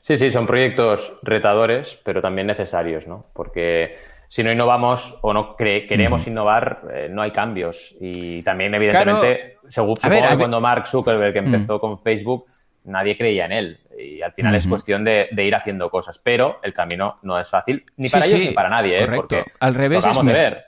Sí, 0.00 0.16
sí, 0.16 0.30
son 0.30 0.46
proyectos 0.46 1.18
retadores, 1.22 2.00
pero 2.04 2.22
también 2.22 2.46
necesarios, 2.46 3.06
¿no? 3.06 3.26
Porque 3.32 3.96
si 4.28 4.42
no 4.42 4.52
innovamos 4.52 5.18
o 5.22 5.32
no 5.32 5.56
queremos 5.56 6.26
innovar, 6.26 6.82
eh, 6.92 7.08
no 7.10 7.22
hay 7.22 7.30
cambios. 7.30 7.94
Y 8.00 8.42
también, 8.42 8.74
evidentemente, 8.74 9.58
supongo 9.68 9.96
que 9.96 10.36
cuando 10.36 10.60
Mark 10.60 10.88
Zuckerberg 10.88 11.36
empezó 11.36 11.80
con 11.80 12.00
Facebook, 12.00 12.46
nadie 12.84 13.16
creía 13.16 13.46
en 13.46 13.52
él. 13.52 13.80
Y 13.98 14.22
al 14.22 14.32
final 14.32 14.54
es 14.54 14.66
cuestión 14.66 15.04
de, 15.04 15.28
ir 15.36 15.54
haciendo 15.54 15.90
cosas. 15.90 16.18
Pero 16.18 16.60
el 16.62 16.72
camino 16.72 17.18
no 17.22 17.38
es 17.38 17.48
fácil, 17.48 17.84
ni 17.96 18.08
para 18.08 18.26
ellos 18.26 18.40
ni 18.40 18.50
para 18.50 18.68
nadie. 18.68 19.02
¿eh? 19.02 19.08
Porque 19.14 19.44
al 19.60 19.74
revés 19.74 20.06
es 20.06 20.24
ver. 20.24 20.64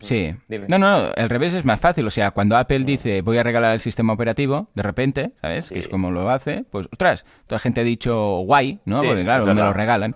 Sí. 0.00 0.32
No, 0.68 0.78
no, 0.78 1.10
al 1.16 1.28
revés 1.28 1.54
es 1.54 1.64
más 1.64 1.80
fácil. 1.80 2.06
O 2.06 2.10
sea, 2.10 2.30
cuando 2.30 2.56
Apple 2.56 2.80
dice 2.80 3.20
voy 3.22 3.38
a 3.38 3.42
regalar 3.42 3.72
el 3.72 3.80
sistema 3.80 4.12
operativo, 4.12 4.68
de 4.74 4.82
repente, 4.82 5.32
¿sabes? 5.40 5.70
Que 5.70 5.80
es 5.80 5.88
como 5.88 6.10
lo 6.10 6.30
hace, 6.30 6.64
pues, 6.70 6.88
ostras, 6.92 7.24
toda 7.46 7.56
la 7.56 7.60
gente 7.60 7.80
ha 7.80 7.84
dicho 7.84 8.38
guay, 8.44 8.78
¿no? 8.84 9.02
Porque 9.02 9.24
claro, 9.24 9.46
me 9.46 9.54
lo 9.54 9.72
regalan. 9.72 10.14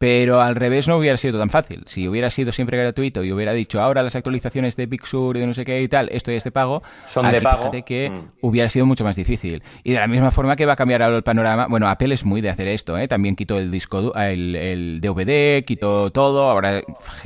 Pero 0.00 0.40
al 0.40 0.56
revés 0.56 0.88
no 0.88 0.96
hubiera 0.96 1.18
sido 1.18 1.38
tan 1.38 1.50
fácil. 1.50 1.82
Si 1.84 2.08
hubiera 2.08 2.30
sido 2.30 2.52
siempre 2.52 2.78
gratuito 2.78 3.22
y 3.22 3.32
hubiera 3.32 3.52
dicho 3.52 3.82
ahora 3.82 4.02
las 4.02 4.16
actualizaciones 4.16 4.74
de 4.74 4.86
Big 4.86 5.04
Sur 5.04 5.36
y 5.36 5.40
de 5.40 5.46
no 5.46 5.52
sé 5.52 5.66
qué 5.66 5.82
y 5.82 5.88
tal, 5.88 6.08
esto 6.10 6.32
y 6.32 6.36
este 6.36 6.50
pago, 6.50 6.82
son 7.06 7.30
de 7.30 7.42
pago. 7.42 7.58
Fíjate 7.58 7.82
que 7.82 8.08
mm. 8.08 8.28
hubiera 8.40 8.70
sido 8.70 8.86
mucho 8.86 9.04
más 9.04 9.14
difícil. 9.16 9.62
Y 9.84 9.92
de 9.92 10.00
la 10.00 10.06
misma 10.06 10.30
forma 10.30 10.56
que 10.56 10.64
va 10.64 10.72
a 10.72 10.76
cambiar 10.76 11.02
ahora 11.02 11.18
el 11.18 11.22
panorama, 11.22 11.66
bueno, 11.68 11.86
Apple 11.86 12.14
es 12.14 12.24
muy 12.24 12.40
de 12.40 12.48
hacer 12.48 12.66
esto, 12.68 12.96
¿eh? 12.96 13.08
También 13.08 13.36
quitó 13.36 13.58
el 13.58 13.70
disco, 13.70 14.14
el, 14.14 14.56
el 14.56 15.02
DVD, 15.02 15.62
quitó 15.66 16.10
todo. 16.10 16.48
Ahora, 16.48 16.80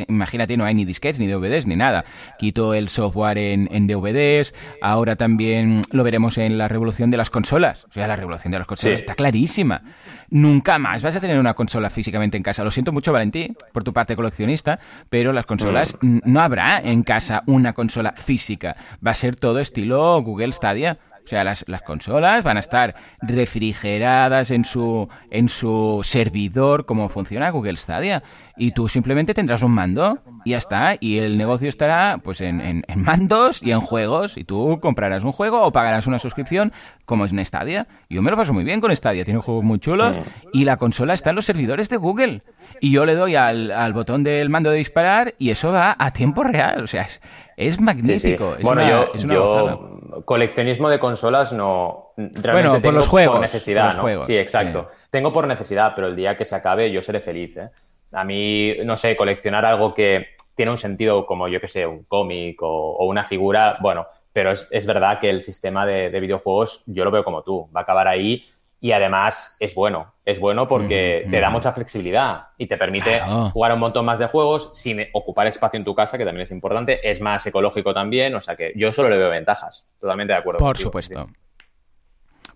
imagínate, 0.08 0.56
no 0.56 0.64
hay 0.64 0.74
ni 0.74 0.84
disquetes, 0.84 1.20
ni 1.20 1.28
DVDs, 1.28 1.68
ni 1.68 1.76
nada. 1.76 2.04
Quitó 2.40 2.74
el 2.74 2.88
software 2.88 3.38
en, 3.38 3.68
en 3.70 3.86
DVDs. 3.86 4.52
Ahora 4.82 5.14
también 5.14 5.82
lo 5.92 6.02
veremos 6.02 6.38
en 6.38 6.58
la 6.58 6.66
revolución 6.66 7.12
de 7.12 7.18
las 7.18 7.30
consolas. 7.30 7.84
O 7.84 7.92
sea, 7.92 8.08
la 8.08 8.16
revolución 8.16 8.50
de 8.50 8.58
las 8.58 8.66
consolas 8.66 8.98
está 8.98 9.14
clarísima. 9.14 9.84
Nunca 10.28 10.80
más 10.80 11.04
vas 11.04 11.14
a 11.14 11.20
tener 11.20 11.38
una 11.38 11.54
consola 11.54 11.88
físicamente 11.88 12.36
en 12.36 12.42
casa 12.42 12.63
lo 12.64 12.70
siento 12.70 12.92
mucho, 12.92 13.12
Valentín, 13.12 13.56
por 13.72 13.84
tu 13.84 13.92
parte 13.92 14.16
coleccionista, 14.16 14.80
pero 15.08 15.32
las 15.32 15.46
consolas 15.46 15.96
mm. 16.00 16.18
no 16.24 16.40
habrá 16.40 16.80
en 16.80 17.02
casa 17.02 17.42
una 17.46 17.72
consola 17.72 18.12
física. 18.12 18.76
Va 19.06 19.12
a 19.12 19.14
ser 19.14 19.36
todo 19.36 19.58
estilo 19.58 20.20
Google 20.22 20.52
Stadia. 20.52 20.98
O 21.24 21.26
sea, 21.26 21.42
las, 21.42 21.64
las, 21.68 21.80
consolas 21.80 22.44
van 22.44 22.58
a 22.58 22.60
estar 22.60 22.94
refrigeradas 23.22 24.50
en 24.50 24.64
su, 24.64 25.08
en 25.30 25.48
su 25.48 26.00
servidor, 26.02 26.84
como 26.84 27.08
funciona 27.08 27.48
Google 27.48 27.78
Stadia. 27.78 28.22
Y 28.56 28.72
tú 28.72 28.88
simplemente 28.88 29.32
tendrás 29.32 29.62
un 29.62 29.72
mando 29.72 30.18
y 30.44 30.50
ya 30.50 30.58
está. 30.58 30.96
Y 31.00 31.20
el 31.20 31.38
negocio 31.38 31.68
estará 31.68 32.18
pues 32.22 32.42
en, 32.42 32.60
en, 32.60 32.84
mandos 32.96 33.62
y 33.62 33.72
en 33.72 33.80
juegos. 33.80 34.36
Y 34.36 34.44
tú 34.44 34.78
comprarás 34.82 35.24
un 35.24 35.32
juego 35.32 35.62
o 35.62 35.72
pagarás 35.72 36.06
una 36.06 36.18
suscripción, 36.18 36.72
como 37.06 37.24
es 37.24 37.32
en 37.32 37.44
Stadia. 37.44 37.88
Yo 38.10 38.20
me 38.20 38.30
lo 38.30 38.36
paso 38.36 38.52
muy 38.52 38.64
bien 38.64 38.82
con 38.82 38.94
Stadia, 38.94 39.24
tiene 39.24 39.40
juegos 39.40 39.64
muy 39.64 39.78
chulos. 39.78 40.20
Y 40.52 40.64
la 40.64 40.76
consola 40.76 41.14
está 41.14 41.30
en 41.30 41.36
los 41.36 41.46
servidores 41.46 41.88
de 41.88 41.96
Google. 41.96 42.42
Y 42.80 42.90
yo 42.90 43.06
le 43.06 43.14
doy 43.14 43.34
al, 43.34 43.70
al 43.70 43.94
botón 43.94 44.24
del 44.24 44.50
mando 44.50 44.70
de 44.70 44.76
disparar 44.76 45.34
y 45.38 45.50
eso 45.50 45.72
va 45.72 45.96
a 45.98 46.10
tiempo 46.12 46.44
real. 46.44 46.84
O 46.84 46.86
sea, 46.86 47.02
es, 47.02 47.20
es 47.56 47.80
magnífico. 47.80 48.56
bueno, 48.62 49.12
yo, 49.14 49.93
coleccionismo 50.24 50.88
de 50.88 50.98
consolas 50.98 51.52
no. 51.52 52.12
Realmente 52.16 52.68
bueno, 52.68 52.80
por 52.80 52.94
los 52.94 53.08
juegos. 53.08 53.34
Por 53.34 53.42
necesidad, 53.42 53.96
¿no? 53.96 54.22
Sí, 54.22 54.36
exacto. 54.36 54.90
Tengo 55.10 55.32
por 55.32 55.46
necesidad, 55.46 55.92
pero 55.94 56.08
el 56.08 56.16
día 56.16 56.36
que 56.36 56.44
se 56.44 56.54
acabe 56.54 56.90
yo 56.90 57.02
seré 57.02 57.20
feliz. 57.20 57.56
¿eh? 57.56 57.70
A 58.12 58.24
mí, 58.24 58.74
no 58.84 58.96
sé, 58.96 59.16
coleccionar 59.16 59.64
algo 59.64 59.94
que 59.94 60.34
tiene 60.54 60.70
un 60.70 60.78
sentido 60.78 61.26
como, 61.26 61.48
yo 61.48 61.60
que 61.60 61.68
sé, 61.68 61.86
un 61.86 62.04
cómic 62.04 62.58
o, 62.62 63.04
una 63.06 63.24
figura, 63.24 63.78
bueno, 63.80 64.06
pero 64.32 64.52
es, 64.52 64.68
es 64.70 64.86
verdad 64.86 65.18
que 65.18 65.30
el 65.30 65.42
sistema 65.42 65.84
de, 65.84 66.10
de, 66.10 66.20
videojuegos 66.20 66.84
yo 66.86 67.04
lo 67.04 67.10
veo 67.10 67.24
como 67.24 67.42
tú, 67.42 67.68
va 67.74 67.80
a 67.80 67.82
acabar 67.82 68.06
ahí 68.06 68.44
y 68.84 68.92
además 68.92 69.56
es 69.60 69.74
bueno. 69.74 70.12
Es 70.26 70.38
bueno 70.38 70.68
porque 70.68 71.26
te 71.30 71.40
da 71.40 71.48
mucha 71.48 71.72
flexibilidad 71.72 72.48
y 72.58 72.66
te 72.66 72.76
permite 72.76 73.18
jugar 73.50 73.72
un 73.72 73.78
montón 73.78 74.04
más 74.04 74.18
de 74.18 74.26
juegos 74.26 74.72
sin 74.74 75.06
ocupar 75.14 75.46
espacio 75.46 75.78
en 75.78 75.84
tu 75.84 75.94
casa, 75.94 76.18
que 76.18 76.24
también 76.26 76.42
es 76.42 76.50
importante. 76.50 77.00
Es 77.02 77.18
más 77.18 77.46
ecológico 77.46 77.94
también, 77.94 78.34
o 78.34 78.42
sea 78.42 78.56
que 78.56 78.74
yo 78.76 78.92
solo 78.92 79.08
le 79.08 79.16
veo 79.16 79.30
ventajas. 79.30 79.88
Totalmente 79.98 80.34
de 80.34 80.38
acuerdo. 80.38 80.58
Por 80.58 80.76
supuesto. 80.76 81.30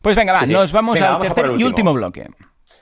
Pues 0.02 0.16
venga, 0.16 0.34
va, 0.34 0.44
nos 0.44 0.70
vamos 0.70 1.00
al 1.00 1.18
tercer 1.18 1.50
y 1.56 1.64
último 1.64 1.94
bloque. 1.94 2.28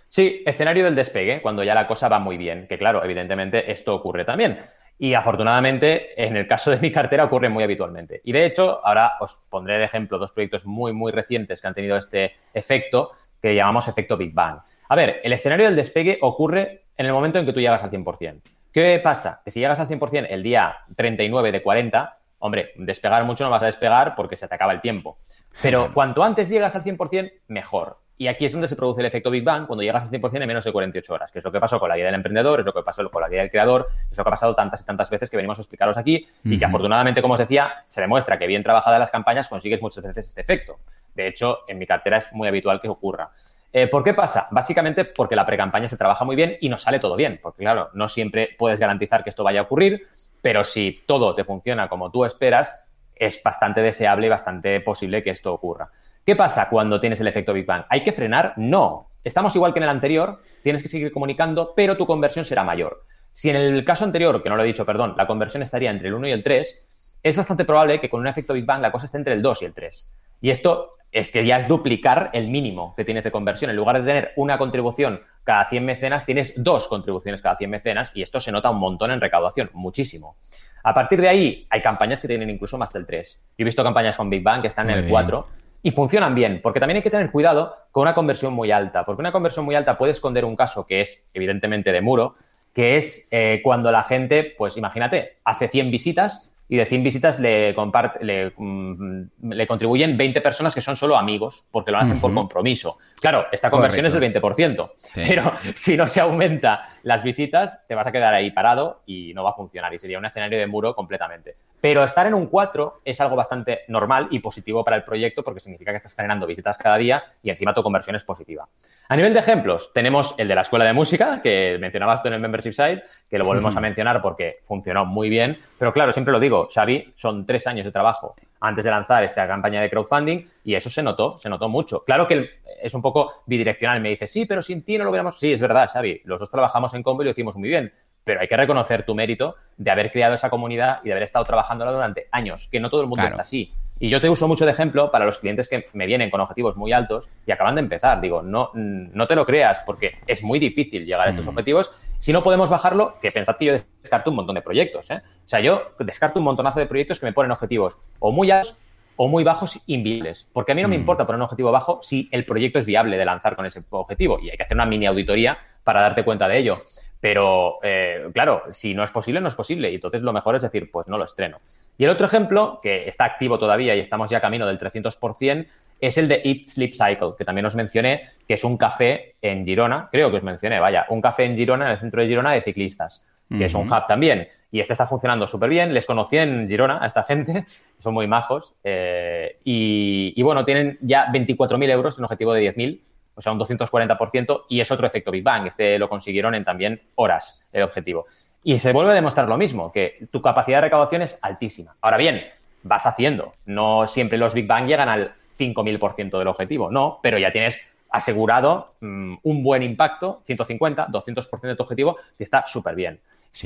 Sí, 0.09 0.42
escenario 0.44 0.84
del 0.84 0.97
despegue, 0.97 1.40
cuando 1.40 1.62
ya 1.62 1.76
la 1.76 1.86
cosa 1.86 2.09
va 2.09 2.18
muy 2.18 2.36
bien, 2.36 2.66
que 2.68 2.78
claro, 2.78 3.05
evidentemente 3.05 3.70
esto 3.70 3.94
ocurre 3.94 4.24
también. 4.24 4.59
Y 4.99 5.12
afortunadamente, 5.12 6.20
en 6.20 6.36
el 6.36 6.47
caso 6.47 6.70
de 6.70 6.78
mi 6.78 6.90
cartera 6.90 7.24
ocurre 7.24 7.51
muy 7.51 7.62
habitualmente. 7.62 8.22
Y 8.24 8.32
de 8.32 8.47
hecho, 8.47 8.80
ahora 8.84 9.12
os 9.20 9.47
pondré 9.51 9.78
de 9.78 9.84
ejemplo 9.84 10.18
dos 10.18 10.32
proyectos 10.32 10.64
muy, 10.64 10.92
muy 10.94 11.12
recientes 11.12 11.61
que 11.61 11.66
han 11.68 11.74
tenido 11.74 11.99
este 11.99 12.34
efecto 12.55 13.12
que 13.41 13.55
llamamos 13.55 13.89
efecto 13.89 14.16
Big 14.16 14.32
Bang. 14.32 14.61
A 14.89 14.95
ver, 14.95 15.20
el 15.24 15.32
escenario 15.32 15.66
del 15.66 15.76
despegue 15.76 16.18
ocurre 16.20 16.84
en 16.97 17.07
el 17.07 17.12
momento 17.12 17.39
en 17.39 17.47
que 17.47 17.53
tú 17.53 17.61
llegas 17.61 17.82
al 17.82 17.91
100%. 17.91 18.41
¿Qué 18.72 19.01
pasa? 19.03 19.41
Que 19.45 19.51
si 19.51 19.61
llegas 19.61 19.80
al 19.80 19.89
100% 19.89 20.26
el 20.28 20.43
día 20.43 20.76
39 20.97 21.53
de 21.53 21.62
40, 21.62 22.18
hombre, 22.41 22.72
despegar 22.76 23.24
mucho 23.24 23.45
no 23.45 23.51
vas 23.51 23.62
a 23.62 23.66
despegar 23.66 24.14
porque 24.14 24.37
se 24.37 24.49
te 24.49 24.55
acaba 24.55 24.72
el 24.72 24.80
tiempo. 24.80 25.18
Pero 25.62 25.93
cuanto 25.95 26.22
antes 26.22 26.49
llegas 26.49 26.76
al 26.76 26.84
100%, 26.84 27.32
mejor. 27.49 27.99
Y 28.18 28.28
aquí 28.28 28.47
es 28.47 28.53
donde 28.53 28.66
se 28.66 28.76
produce 28.76 29.01
el 29.01 29.07
efecto 29.07 29.30
Big 29.30 29.45
Bang 29.45 29.66
cuando 29.66 29.82
llegas 29.82 30.05
al 30.05 30.11
100% 30.11 30.41
en 30.41 30.49
menos 30.49 30.64
de 30.64 30.72
48 30.72 31.12
horas, 31.12 31.30
que 31.30 31.39
es 31.39 31.45
lo 31.45 31.53
que 31.53 31.61
pasó 31.61 31.78
con 31.78 31.89
la 31.89 31.97
guía 31.97 32.07
del 32.07 32.14
emprendedor, 32.14 32.61
es 32.61 32.66
lo 32.66 32.72
que 32.72 32.82
pasó 32.82 33.09
con 33.11 33.20
la 33.20 33.28
guía 33.28 33.41
del 33.41 33.51
creador, 33.51 33.89
es 34.11 34.16
lo 34.16 34.24
que 34.24 34.28
ha 34.28 34.30
pasado 34.30 34.55
tantas 34.55 34.80
y 34.80 34.84
tantas 34.84 35.11
veces 35.11 35.28
que 35.28 35.37
venimos 35.37 35.59
a 35.59 35.61
explicaros 35.61 35.99
aquí 35.99 36.26
y 36.45 36.59
que 36.59 36.64
afortunadamente, 36.64 37.20
como 37.20 37.34
os 37.34 37.41
decía, 37.41 37.84
se 37.89 38.01
demuestra 38.01 38.39
que 38.39 38.47
bien 38.47 38.62
trabajadas 38.62 38.99
las 38.99 39.11
campañas 39.11 39.49
consigues 39.49 39.82
muchas 39.82 40.03
veces 40.03 40.28
este 40.28 40.41
efecto. 40.41 40.78
De 41.16 41.26
hecho, 41.26 41.60
en 41.66 41.78
mi 41.78 41.86
cartera 41.86 42.18
es 42.18 42.32
muy 42.32 42.46
habitual 42.46 42.80
que 42.80 42.88
ocurra. 42.88 43.30
Eh, 43.72 43.88
¿Por 43.88 44.04
qué 44.04 44.14
pasa? 44.14 44.48
Básicamente 44.52 45.04
porque 45.04 45.34
la 45.34 45.44
precampaña 45.44 45.88
se 45.88 45.96
trabaja 45.96 46.24
muy 46.24 46.36
bien 46.36 46.56
y 46.60 46.68
nos 46.68 46.82
sale 46.82 47.00
todo 47.00 47.16
bien, 47.16 47.40
porque 47.42 47.62
claro, 47.62 47.90
no 47.94 48.08
siempre 48.08 48.50
puedes 48.56 48.78
garantizar 48.78 49.24
que 49.24 49.30
esto 49.30 49.42
vaya 49.42 49.60
a 49.60 49.62
ocurrir, 49.64 50.06
pero 50.40 50.62
si 50.62 51.02
todo 51.06 51.34
te 51.34 51.44
funciona 51.44 51.88
como 51.88 52.10
tú 52.10 52.24
esperas, 52.24 52.86
es 53.14 53.42
bastante 53.42 53.82
deseable 53.82 54.26
y 54.26 54.30
bastante 54.30 54.80
posible 54.80 55.22
que 55.22 55.30
esto 55.30 55.52
ocurra. 55.52 55.90
¿Qué 56.24 56.36
pasa 56.36 56.68
cuando 56.68 57.00
tienes 57.00 57.20
el 57.20 57.28
efecto 57.28 57.52
Big 57.52 57.66
Bang? 57.66 57.84
¿Hay 57.88 58.02
que 58.02 58.12
frenar? 58.12 58.52
No. 58.56 59.10
Estamos 59.24 59.54
igual 59.56 59.72
que 59.72 59.78
en 59.78 59.84
el 59.84 59.90
anterior, 59.90 60.40
tienes 60.62 60.82
que 60.82 60.88
seguir 60.88 61.12
comunicando, 61.12 61.72
pero 61.74 61.96
tu 61.96 62.06
conversión 62.06 62.44
será 62.44 62.62
mayor. 62.64 63.02
Si 63.32 63.50
en 63.50 63.56
el 63.56 63.84
caso 63.84 64.04
anterior, 64.04 64.42
que 64.42 64.48
no 64.48 64.56
lo 64.56 64.62
he 64.62 64.66
dicho, 64.66 64.86
perdón, 64.86 65.14
la 65.16 65.26
conversión 65.26 65.62
estaría 65.62 65.90
entre 65.90 66.08
el 66.08 66.14
1 66.14 66.28
y 66.28 66.32
el 66.32 66.42
3, 66.42 66.88
es 67.22 67.36
bastante 67.36 67.64
probable 67.64 68.00
que 68.00 68.08
con 68.08 68.20
un 68.20 68.26
efecto 68.26 68.54
Big 68.54 68.64
Bang 68.64 68.80
la 68.80 68.92
cosa 68.92 69.06
esté 69.06 69.18
entre 69.18 69.34
el 69.34 69.42
2 69.42 69.62
y 69.62 69.64
el 69.66 69.74
3. 69.74 70.10
Y 70.40 70.50
esto 70.50 70.95
es 71.12 71.30
que 71.30 71.46
ya 71.46 71.57
es 71.57 71.68
duplicar 71.68 72.30
el 72.32 72.48
mínimo 72.48 72.94
que 72.96 73.04
tienes 73.04 73.24
de 73.24 73.30
conversión. 73.30 73.70
En 73.70 73.76
lugar 73.76 74.00
de 74.00 74.07
tener 74.07 74.32
una 74.36 74.59
contribución 74.59 75.20
cada 75.44 75.64
100 75.64 75.84
mecenas, 75.84 76.26
tienes 76.26 76.52
dos 76.57 76.88
contribuciones 76.88 77.40
cada 77.42 77.57
100 77.57 77.70
mecenas 77.70 78.11
y 78.14 78.22
esto 78.22 78.40
se 78.40 78.52
nota 78.52 78.70
un 78.70 78.78
montón 78.78 79.11
en 79.11 79.20
recaudación, 79.20 79.70
muchísimo. 79.72 80.36
A 80.82 80.94
partir 80.94 81.20
de 81.20 81.28
ahí, 81.28 81.66
hay 81.70 81.82
campañas 81.82 82.20
que 82.20 82.28
tienen 82.28 82.50
incluso 82.50 82.78
más 82.78 82.92
del 82.92 83.07
3. 83.07 83.40
Yo 83.59 83.62
he 83.62 83.64
visto 83.64 83.82
campañas 83.82 84.16
con 84.16 84.30
Big 84.30 84.42
Bang 84.42 84.61
que 84.61 84.68
están 84.68 84.90
en 84.90 84.98
el 84.98 85.09
4 85.09 85.46
y 85.82 85.90
funcionan 85.90 86.34
bien, 86.34 86.61
porque 86.62 86.80
también 86.80 86.96
hay 86.96 87.02
que 87.02 87.11
tener 87.11 87.30
cuidado 87.30 87.76
con 87.90 88.02
una 88.02 88.14
conversión 88.14 88.52
muy 88.52 88.70
alta, 88.70 89.04
porque 89.04 89.20
una 89.20 89.32
conversión 89.32 89.64
muy 89.64 89.74
alta 89.74 89.96
puede 89.98 90.12
esconder 90.12 90.44
un 90.44 90.57
caso 90.57 90.86
que 90.86 91.00
es 91.00 91.26
evidentemente 91.32 91.92
de 91.92 92.00
muro, 92.00 92.36
que 92.72 92.96
es 92.96 93.28
eh, 93.30 93.61
cuando 93.64 93.90
la 93.90 94.04
gente, 94.04 94.54
pues 94.57 94.76
imagínate, 94.76 95.38
hace 95.44 95.68
100 95.68 95.90
visitas 95.90 96.50
y 96.68 96.76
de 96.76 96.86
100 96.86 97.02
visitas 97.02 97.38
le, 97.38 97.74
le, 98.20 98.52
mm, 98.56 99.22
le, 99.42 99.66
contribuyen 99.66 100.16
20 100.16 100.40
personas 100.40 100.74
que 100.74 100.80
son 100.80 100.96
solo 100.96 101.16
amigos, 101.16 101.66
porque 101.70 101.92
lo 101.92 101.98
hacen 101.98 102.20
por 102.20 102.34
compromiso. 102.34 102.98
Claro, 103.20 103.46
esta 103.52 103.70
conversión 103.70 104.06
es 104.06 104.12
del 104.12 104.32
20%, 104.32 104.90
pero 105.14 105.52
si 105.74 105.96
no 105.96 106.08
se 106.08 106.20
aumenta 106.20 106.88
las 107.02 107.22
visitas, 107.22 107.86
te 107.86 107.94
vas 107.94 108.06
a 108.06 108.12
quedar 108.12 108.34
ahí 108.34 108.50
parado 108.50 109.02
y 109.06 109.32
no 109.34 109.44
va 109.44 109.50
a 109.50 109.54
funcionar 109.54 109.94
y 109.94 109.98
sería 109.98 110.18
un 110.18 110.26
escenario 110.26 110.58
de 110.58 110.66
muro 110.66 110.94
completamente. 110.94 111.56
Pero 111.81 112.03
estar 112.03 112.27
en 112.27 112.35
un 112.35 112.47
4 112.47 113.01
es 113.05 113.20
algo 113.20 113.37
bastante 113.37 113.81
normal 113.89 114.29
y 114.31 114.39
positivo 114.39 114.85
para 114.85 114.97
el 114.97 115.05
proyecto 115.05 115.43
porque 115.43 115.61
significa 115.61 115.93
que 115.93 115.99
estás 115.99 116.14
generando 116.14 116.47
visitas 116.47 116.79
cada 116.79 116.97
día 116.97 117.22
y 117.43 117.51
encima 117.51 117.74
tu 117.74 117.83
conversión 117.83 118.16
es 118.16 118.24
positiva. 118.24 118.68
A 119.09 119.16
nivel 119.16 119.33
de 119.33 119.41
ejemplos, 119.41 119.93
tenemos 119.93 120.35
el 120.37 120.49
de 120.49 120.55
la 120.55 120.62
escuela 120.62 120.85
de 120.85 120.93
música, 120.93 121.41
que 121.43 121.77
mencionabas 121.81 122.22
tú 122.22 122.29
en 122.29 122.35
el 122.35 122.41
membership 122.41 122.72
site, 122.72 123.05
que 123.31 123.39
lo 123.39 123.45
volvemos 123.45 123.77
a 123.77 123.81
mencionar 123.81 124.20
porque 124.20 124.59
funcionó 124.62 125.05
muy 125.05 125.29
bien. 125.29 125.59
Pero 125.79 125.93
claro, 125.93 126.12
siempre 126.12 126.33
lo 126.33 126.41
digo, 126.41 126.66
Xavi, 126.72 127.12
son 127.14 127.47
tres 127.47 127.66
años 127.66 127.85
de 127.85 127.93
trabajo 127.93 128.35
antes 128.61 128.85
de 128.85 128.91
lanzar 128.91 129.22
esta 129.22 129.47
campaña 129.47 129.81
de 129.81 129.91
crowdfunding 129.91 130.49
y 130.64 130.74
eso 130.74 130.91
se 130.91 131.03
notó, 131.03 131.37
se 131.37 131.49
notó 131.49 131.68
mucho. 131.68 132.05
Claro 132.05 132.27
que 132.27 132.51
es 132.83 132.95
un 132.95 133.03
poco 133.03 133.43
bidireccional, 133.47 134.01
me 134.01 134.09
dice, 134.09 134.27
sí, 134.27 134.47
pero 134.47 134.62
sin 134.62 134.83
ti 134.83 134.99
no 134.99 135.05
lo 135.05 135.11
hubiéramos... 135.11 135.39
Sí, 135.39 135.53
es 135.53 135.61
verdad, 135.61 135.89
Xavi, 135.93 136.22
los 136.24 136.41
dos 136.41 136.51
trabajamos 136.51 136.93
en 136.95 137.03
combo 137.03 137.22
y 137.22 137.27
lo 137.27 137.31
hicimos 137.31 137.57
muy 137.57 137.68
bien, 137.68 137.93
pero 138.27 138.41
hay 138.41 138.49
que 138.49 138.57
reconocer 138.57 139.05
tu 139.05 139.14
mérito 139.14 139.55
de 139.77 139.89
haber 139.89 140.11
creado 140.11 140.35
esa 140.35 140.51
comunidad 140.51 140.99
y 141.05 141.07
de 141.07 141.12
haber 141.12 141.22
estado 141.22 141.45
trabajándola 141.45 141.93
durante 141.93 142.27
años, 142.33 142.68
que 142.72 142.81
no 142.81 142.91
todo 142.91 143.03
el 143.03 143.07
mundo 143.07 143.24
está 143.24 143.43
así. 143.43 143.72
Y 144.01 144.11
yo 144.11 144.20
te 144.20 144.29
uso 144.29 144.49
mucho 144.49 144.66
de 144.66 144.72
ejemplo 144.72 145.12
para 145.12 145.24
los 145.24 145.39
clientes 145.39 145.68
que 145.68 145.87
me 145.93 146.07
vienen 146.07 146.29
con 146.29 146.41
objetivos 146.41 146.77
muy 146.77 146.93
altos 146.93 147.29
y 147.47 147.53
acaban 147.53 147.77
de 147.77 147.83
empezar. 147.83 148.20
Digo, 148.20 148.43
no, 148.43 148.72
no 148.74 149.27
te 149.29 149.37
lo 149.37 149.47
creas 149.47 149.81
porque 149.87 150.18
es 150.27 150.43
muy 150.43 150.59
difícil 150.59 151.07
llegar 151.07 151.29
a 151.29 151.31
estos 151.31 151.47
mm. 151.47 151.51
objetivos. 151.51 151.93
Si 152.18 152.33
no 152.33 152.43
podemos 152.43 152.68
bajarlo, 152.68 153.14
que 153.22 153.31
pensad 153.31 153.57
que 153.59 153.66
yo 153.66 153.72
descarto 153.72 154.31
un 154.31 154.37
montón 154.37 154.57
de 154.57 154.62
proyectos. 154.62 155.09
¿eh? 155.12 155.22
O 155.24 155.49
sea, 155.49 155.61
yo 155.61 155.93
descarto 156.01 156.41
un 156.41 156.47
montonazo 156.47 156.81
de 156.81 156.87
proyectos 156.87 157.20
que 157.20 157.27
me 157.27 157.33
ponen 157.33 157.53
objetivos 157.53 157.97
o 158.18 158.33
muy 158.33 158.51
altos 158.51 158.77
o 159.14 159.29
muy 159.29 159.45
bajos 159.45 159.81
inviables. 159.87 160.49
Porque 160.53 160.72
a 160.72 160.74
mí 160.74 160.83
no 160.83 160.89
me 160.89 160.97
mm. 160.97 161.01
importa 161.01 161.27
poner 161.27 161.37
un 161.37 161.45
objetivo 161.45 161.70
bajo 161.70 162.01
si 162.03 162.29
el 162.33 162.45
proyecto 162.45 162.81
es 162.81 162.87
viable 162.87 163.16
de 163.16 163.24
lanzar 163.24 163.55
con 163.55 163.66
ese 163.66 163.85
objetivo. 163.91 164.41
Y 164.41 164.51
hay 164.51 164.57
que 164.57 164.64
hacer 164.64 164.77
una 164.77 164.85
mini 164.85 165.07
auditoría 165.07 165.59
para 165.85 166.01
darte 166.01 166.24
cuenta 166.24 166.49
de 166.49 166.59
ello. 166.59 166.83
Pero, 167.20 167.78
eh, 167.82 168.28
claro, 168.32 168.62
si 168.70 168.94
no 168.94 169.02
es 169.02 169.10
posible, 169.10 169.40
no 169.40 169.48
es 169.48 169.54
posible. 169.54 169.90
Y 169.90 169.96
entonces 169.96 170.22
lo 170.22 170.32
mejor 170.32 170.56
es 170.56 170.62
decir, 170.62 170.90
pues 170.90 171.08
no 171.08 171.18
lo 171.18 171.24
estreno. 171.24 171.58
Y 171.98 172.04
el 172.04 172.10
otro 172.10 172.26
ejemplo, 172.26 172.78
que 172.82 173.08
está 173.08 173.24
activo 173.24 173.58
todavía 173.58 173.94
y 173.94 174.00
estamos 174.00 174.30
ya 174.30 174.40
camino 174.40 174.66
del 174.66 174.78
300%, 174.78 175.66
es 176.00 176.18
el 176.18 176.28
de 176.28 176.42
Eat 176.44 176.66
Sleep 176.66 176.92
Cycle, 176.92 177.32
que 177.38 177.44
también 177.44 177.64
os 177.66 177.74
mencioné, 177.74 178.30
que 178.46 178.54
es 178.54 178.64
un 178.64 178.76
café 178.76 179.36
en 179.40 179.64
Girona, 179.64 180.08
creo 180.12 180.30
que 180.30 180.36
os 180.36 180.42
mencioné, 180.42 180.78
vaya, 180.78 181.06
un 181.08 181.22
café 181.22 181.44
en 181.44 181.56
Girona, 181.56 181.86
en 181.86 181.92
el 181.92 181.98
centro 181.98 182.20
de 182.20 182.28
Girona 182.28 182.52
de 182.52 182.60
ciclistas, 182.60 183.24
que 183.48 183.64
es 183.64 183.74
un 183.74 183.90
hub 183.90 184.06
también. 184.06 184.48
Y 184.70 184.80
este 184.80 184.92
está 184.92 185.06
funcionando 185.06 185.46
súper 185.46 185.70
bien. 185.70 185.94
Les 185.94 186.04
conocí 186.04 186.36
en 186.36 186.68
Girona 186.68 186.98
a 187.02 187.06
esta 187.06 187.22
gente, 187.22 187.64
son 187.98 188.12
muy 188.12 188.26
majos. 188.26 188.74
Eh, 188.84 189.58
y, 189.64 190.34
y, 190.36 190.42
bueno, 190.42 190.64
tienen 190.64 190.98
ya 191.00 191.28
24.000 191.32 191.90
euros, 191.90 192.18
un 192.18 192.24
objetivo 192.24 192.52
de 192.52 192.74
10.000, 192.74 193.00
o 193.37 193.43
sea, 193.43 193.53
un 193.53 193.61
240%, 193.61 194.64
y 194.68 194.80
es 194.80 194.91
otro 194.91 195.07
efecto 195.07 195.30
Big 195.30 195.45
Bang. 195.45 195.66
Este 195.68 195.99
lo 195.99 196.09
consiguieron 196.09 196.55
en 196.55 196.64
también 196.64 197.01
horas, 197.14 197.68
el 197.72 197.82
objetivo. 197.82 198.26
Y 198.64 198.78
se 198.78 198.93
vuelve 198.93 199.12
a 199.12 199.14
demostrar 199.14 199.47
lo 199.47 199.57
mismo, 199.57 199.93
que 199.93 200.26
tu 200.32 200.43
capacidad 200.43 200.78
de 200.78 200.82
recaudación 200.82 201.22
es 201.22 201.39
altísima. 201.43 201.95
Ahora 202.01 202.16
bien, 202.16 202.43
vas 202.82 203.07
haciendo. 203.07 203.53
No 203.66 204.07
siempre 204.07 204.39
los 204.39 204.55
Big 204.55 204.66
Bang 204.66 204.87
llegan 204.87 205.09
al 205.09 205.32
5.000% 205.59 206.39
del 206.39 206.49
objetivo, 206.49 206.91
no, 206.91 207.20
pero 207.22 207.39
ya 207.39 207.53
tienes 207.53 207.78
asegurado 208.11 208.95
mm, 209.01 209.37
un 209.43 209.62
buen 209.62 209.82
impacto, 209.82 210.41
150, 210.45 211.09
200% 211.09 211.61
de 211.61 211.76
tu 211.76 211.82
objetivo, 211.82 212.16
que 212.37 212.45
está 212.45 212.66
súper 212.66 212.95
bien. 212.95 213.20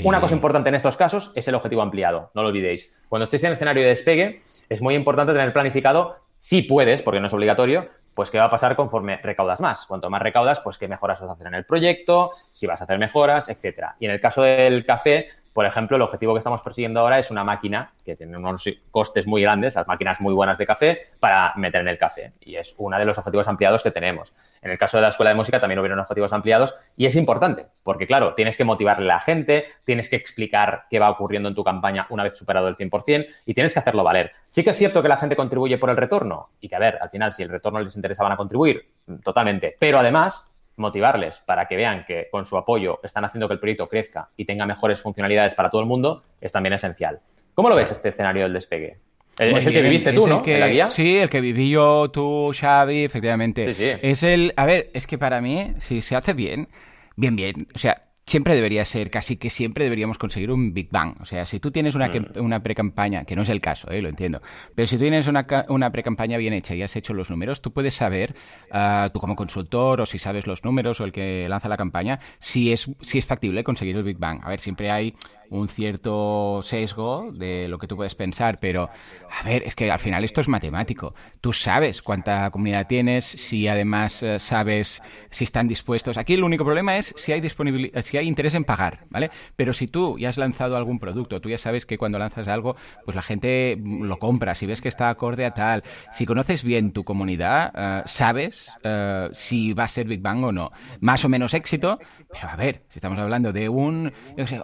Una 0.05 0.21
cosa 0.21 0.35
importante 0.35 0.69
en 0.69 0.77
estos 0.77 0.97
casos 0.97 1.33
es 1.35 1.49
el 1.49 1.55
objetivo 1.55 1.83
ampliado, 1.83 2.31
no 2.35 2.43
lo 2.43 2.49
olvidéis. 2.49 2.93
Cuando 3.09 3.25
estéis 3.25 3.43
en 3.43 3.49
el 3.49 3.53
escenario 3.55 3.83
de 3.83 3.89
despegue, 3.89 4.43
es 4.69 4.81
muy 4.81 4.95
importante 4.95 5.33
tener 5.33 5.53
planificado, 5.53 6.17
si 6.39 6.63
puedes, 6.63 7.03
porque 7.03 7.21
no 7.21 7.27
es 7.27 7.33
obligatorio, 7.33 7.89
pues 8.21 8.31
qué 8.31 8.37
va 8.37 8.45
a 8.45 8.51
pasar 8.51 8.77
conforme 8.77 9.17
recaudas 9.17 9.63
más. 9.63 9.87
Cuanto 9.87 10.11
más 10.11 10.21
recaudas, 10.21 10.61
pues 10.61 10.77
qué 10.77 10.87
mejoras 10.87 11.19
vas 11.23 11.31
a 11.31 11.33
hacer 11.33 11.47
en 11.47 11.55
el 11.55 11.65
proyecto, 11.65 12.33
si 12.51 12.67
vas 12.67 12.79
a 12.79 12.85
hacer 12.85 12.99
mejoras, 12.99 13.49
etcétera. 13.49 13.97
Y 13.99 14.05
en 14.05 14.11
el 14.11 14.21
caso 14.21 14.43
del 14.43 14.85
café, 14.85 15.31
por 15.53 15.67
ejemplo, 15.67 15.97
el 15.97 16.03
objetivo 16.03 16.35
que 16.35 16.39
estamos 16.39 16.63
persiguiendo 16.63 17.01
ahora 17.01 17.19
es 17.19 17.31
una 17.31 17.45
máquina 17.45 17.93
que 18.05 18.17
tiene 18.17 18.37
unos 18.37 18.65
costes 18.91 19.27
muy 19.27 19.43
grandes, 19.43 19.75
las 19.75 19.87
máquinas 19.87 20.21
muy 20.21 20.33
buenas 20.33 20.59
de 20.59 20.67
café, 20.67 21.01
para 21.19 21.53
meter 21.57 21.81
en 21.81 21.89
el 21.89 21.99
café. 21.99 22.33
Y 22.41 22.57
es 22.57 22.75
uno 22.79 22.99
de 22.99 23.05
los 23.05 23.19
objetivos 23.19 23.49
ampliados 23.49 23.83
que 23.83 23.91
tenemos. 23.91 24.33
En 24.63 24.71
el 24.71 24.79
caso 24.79 24.99
de 24.99 25.03
la 25.03 25.09
escuela 25.09 25.31
de 25.31 25.37
música 25.37 25.59
también 25.59 25.79
hubieron 25.79 25.99
objetivos 25.99 26.33
ampliados 26.33 26.75
y 26.97 27.07
es 27.07 27.17
importante, 27.17 27.67
porque 27.83 28.07
claro, 28.07 28.35
tienes 28.35 28.57
que 28.57 28.65
motivarle 28.65 29.05
a 29.11 29.15
la 29.15 29.21
gente, 29.21 29.67
tienes 29.85 30.11
que 30.11 30.17
explicar 30.17 30.85
qué 30.91 30.99
va 30.99 31.11
ocurriendo 31.11 31.49
en 31.49 31.55
tu 31.55 31.65
campaña 31.65 32.07
una 32.11 32.23
vez 32.23 32.37
superado 32.37 32.69
el 32.69 32.77
100% 32.77 33.27
y 33.47 33.55
tienes 33.55 33.73
que 33.73 33.79
hacerlo 33.79 34.05
valer. 34.05 34.33
Sí 34.49 34.63
que 34.63 34.71
es 34.71 34.77
cierto 34.77 35.03
que 35.03 35.09
la 35.09 35.17
gente 35.17 35.35
contribuye 35.35 35.79
por 35.79 35.91
el 35.91 35.97
retorno 35.97 36.51
y 36.61 36.69
que, 36.69 36.77
a 36.77 36.79
ver, 36.79 36.99
al 37.01 37.09
final, 37.09 37.33
si 37.33 37.43
el 37.43 37.49
retorno 37.49 37.81
les 37.81 37.97
interesa, 37.97 38.23
van 38.23 38.33
a 38.33 38.37
contribuir, 38.37 38.91
totalmente. 39.25 39.77
Pero 39.79 39.99
además, 39.99 40.50
motivarles 40.81 41.43
para 41.47 41.67
que 41.67 41.77
vean 41.77 42.05
que 42.07 42.29
con 42.31 42.45
su 42.45 42.57
apoyo 42.57 43.01
están 43.03 43.25
haciendo 43.25 43.47
que 43.47 43.55
el 43.55 43.61
proyecto 43.61 43.89
crezca 43.89 44.31
y 44.37 44.45
tenga 44.45 44.67
mejores 44.67 45.01
funcionalidades 45.01 45.55
para 45.55 45.71
todo 45.71 45.81
el 45.81 45.87
mundo, 45.87 46.23
es 46.41 46.53
también 46.53 46.73
esencial. 46.73 47.21
¿Cómo 47.55 47.69
lo 47.69 47.77
ves 47.77 47.93
este 47.93 48.09
escenario 48.09 48.45
del 48.45 48.53
despegue? 48.53 48.99
es 49.39 49.67
el 49.67 49.73
que 49.73 49.83
viviste 49.83 50.13
tú, 50.13 50.27
¿no? 50.27 50.43
la 50.45 50.69
guía? 50.69 50.91
Sí, 50.91 51.19
el 51.19 51.31
que 51.31 51.41
viví 51.41 51.71
yo, 51.71 52.11
tú, 52.11 52.53
Xavi, 52.59 53.05
efectivamente. 53.05 53.65
Sí, 53.65 53.75
sí. 53.75 53.93
Es 54.03 54.23
el... 54.23 54.53
A 54.57 54.67
ver, 54.67 54.91
es 54.93 55.07
que 55.07 55.19
para 55.19 55.41
mí, 55.41 55.73
si 55.79 56.03
se 56.03 56.17
hace 56.17 56.35
bien, 56.35 56.69
bien, 57.17 57.37
bien, 57.37 57.69
o 57.75 57.79
sea, 57.79 58.03
siempre 58.31 58.55
debería 58.55 58.85
ser, 58.85 59.11
casi 59.11 59.37
que 59.37 59.51
siempre 59.51 59.83
deberíamos 59.85 60.17
conseguir 60.17 60.53
un 60.53 60.73
Big 60.73 60.89
Bang. 60.91 61.17
O 61.21 61.25
sea, 61.25 61.45
si 61.45 61.59
tú 61.59 61.73
tienes 61.73 61.97
una, 61.97 62.13
una 62.37 62.63
pre-campaña, 62.63 63.25
que 63.25 63.35
no 63.35 63.43
es 63.43 63.49
el 63.49 63.61
caso, 63.61 63.91
¿eh? 63.91 64.01
lo 64.01 64.09
entiendo, 64.09 64.41
pero 64.77 64.87
si 64.87 64.97
tú 64.97 65.03
tienes 65.03 65.27
una, 65.27 65.45
una 65.69 65.91
pre-campaña 65.91 66.39
bien 66.39 66.53
hecha 66.53 66.77
y 66.77 66.83
has 66.83 66.95
hecho 66.95 67.13
los 67.13 67.29
números, 67.29 67.61
tú 67.61 67.73
puedes 67.73 67.95
saber, 67.95 68.37
uh, 68.73 69.11
tú 69.11 69.19
como 69.19 69.35
consultor 69.35 70.01
o 70.01 70.07
si 70.07 70.21
sabes 70.21 70.47
los 70.47 70.65
números 70.65 71.01
o 71.01 71.05
el 71.05 71.11
que 71.11 71.49
lanza 71.49 71.69
la 71.69 71.77
campaña, 71.77 72.21
si 72.39 72.73
es, 72.73 72.89
si 73.01 73.19
es 73.19 73.27
factible 73.27 73.65
conseguir 73.65 73.97
el 73.97 74.05
Big 74.05 74.19
Bang. 74.19 74.41
A 74.45 74.51
ver, 74.51 74.61
siempre 74.61 74.93
hay 74.93 75.17
un 75.51 75.69
cierto 75.69 76.61
sesgo 76.63 77.31
de 77.33 77.69
lo 77.69 77.79
que 77.79 77.87
tú 77.87 77.97
puedes 77.97 78.15
pensar, 78.15 78.59
pero 78.61 78.89
a 79.31 79.43
ver, 79.45 79.65
es 79.65 79.75
que 79.75 79.91
al 79.91 79.99
final 79.99 80.25
esto 80.25 80.41
es 80.41 80.49
matemático. 80.49 81.15
Tú 81.41 81.53
sabes 81.53 82.03
cuánta 82.03 82.51
comunidad 82.51 82.87
tienes, 82.87 83.25
si 83.25 83.69
además 83.69 84.23
eh, 84.23 84.39
sabes 84.39 85.03
si 85.31 85.45
están 85.45 85.69
dispuestos. 85.69 86.19
Aquí 86.19 86.35
el 86.35 86.45
único 86.45 86.65
problema 86.65 86.97
es 86.99 87.13
si 87.17 87.33
hay 87.33 87.41
disponibilidad, 87.41 88.03
si 88.03 88.17
hay 88.17 88.27
interés 88.27 88.55
en 88.55 88.65
pagar, 88.65 89.07
¿vale? 89.11 89.31
Pero 89.57 89.73
si 89.73 89.87
tú 89.87 90.19
ya 90.19 90.29
has 90.29 90.39
lanzado 90.39 90.77
algún 90.77 90.99
producto, 90.99 91.41
tú 91.41 91.49
ya 91.49 91.59
sabes 91.59 91.85
que 91.85 91.99
cuando 91.99 92.19
lanzas 92.19 92.49
algo, 92.49 92.77
pues 93.05 93.15
la 93.15 93.23
gente 93.23 93.77
lo 93.81 94.19
compra, 94.19 94.55
si 94.55 94.67
ves 94.67 94.81
que 94.81 94.89
está 94.89 95.11
acorde 95.11 95.45
a 95.45 95.53
tal, 95.53 95.83
si 96.13 96.27
conoces 96.27 96.63
bien 96.63 96.93
tu 96.93 97.05
comunidad, 97.05 97.73
eh, 97.75 98.03
sabes 98.07 98.71
eh, 98.85 99.29
si 99.33 99.73
va 99.73 99.85
a 99.85 99.89
ser 99.89 100.07
Big 100.07 100.23
Bang 100.23 100.45
o 100.45 100.53
no. 100.53 100.71
Más 101.01 101.25
o 101.25 101.29
menos 101.29 101.55
éxito, 101.55 101.99
pero 102.33 102.49
a 102.49 102.57
ver, 102.57 102.83
si 102.89 102.99
estamos 102.99 103.19
hablando 103.19 103.53
de 103.53 103.69
un 103.69 104.13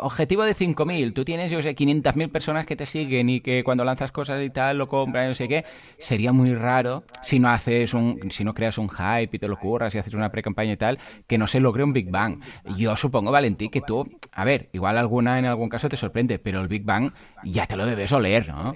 objetivo 0.01 0.45
de 0.45 0.55
5.000, 0.77 1.15
tú 1.15 1.25
tienes, 1.25 1.51
yo 1.51 1.63
sé, 1.63 1.75
500.000 1.75 2.31
personas 2.31 2.67
que 2.67 2.77
te 2.77 2.87
siguen 2.87 3.29
y 3.29 3.41
que 3.41 3.65
cuando 3.65 3.85
lanzas 3.85 4.13
cosas 4.13 4.43
y 4.43 4.51
tal 4.51 4.79
lo 4.79 4.89
compran, 4.89 5.29
no 5.29 5.35
sé 5.35 5.49
qué, 5.49 5.65
sería 5.99 6.33
muy 6.33 6.55
raro 6.55 7.05
si 7.23 7.39
no 7.39 7.49
haces 7.49 7.95
un, 7.95 8.31
si 8.31 8.45
no 8.45 8.55
creas 8.55 8.79
un 8.79 8.89
hype 8.89 9.37
y 9.37 9.39
te 9.39 9.49
lo 9.49 9.59
curras 9.59 9.95
y 9.95 9.99
haces 9.99 10.15
una 10.15 10.31
pre-campaña 10.31 10.73
y 10.73 10.77
tal, 10.77 10.99
que 11.27 11.39
no 11.39 11.47
se 11.47 11.61
logre 11.61 11.83
un 11.83 11.93
Big 11.93 12.11
Bang. 12.11 12.41
Yo 12.77 12.97
supongo, 12.97 13.33
Valentín, 13.33 13.71
que 13.71 13.81
tú, 13.81 14.07
a 14.33 14.45
ver, 14.45 14.69
igual 14.73 14.99
alguna 14.99 15.39
en 15.39 15.47
algún 15.47 15.69
caso 15.69 15.89
te 15.89 15.97
sorprende, 15.97 16.39
pero 16.39 16.61
el 16.61 16.69
Big 16.69 16.85
Bang 16.85 17.11
ya 17.45 17.67
te 17.67 17.77
lo 17.77 17.87
debes 17.87 18.13
oler, 18.13 18.49
¿no? 18.49 18.75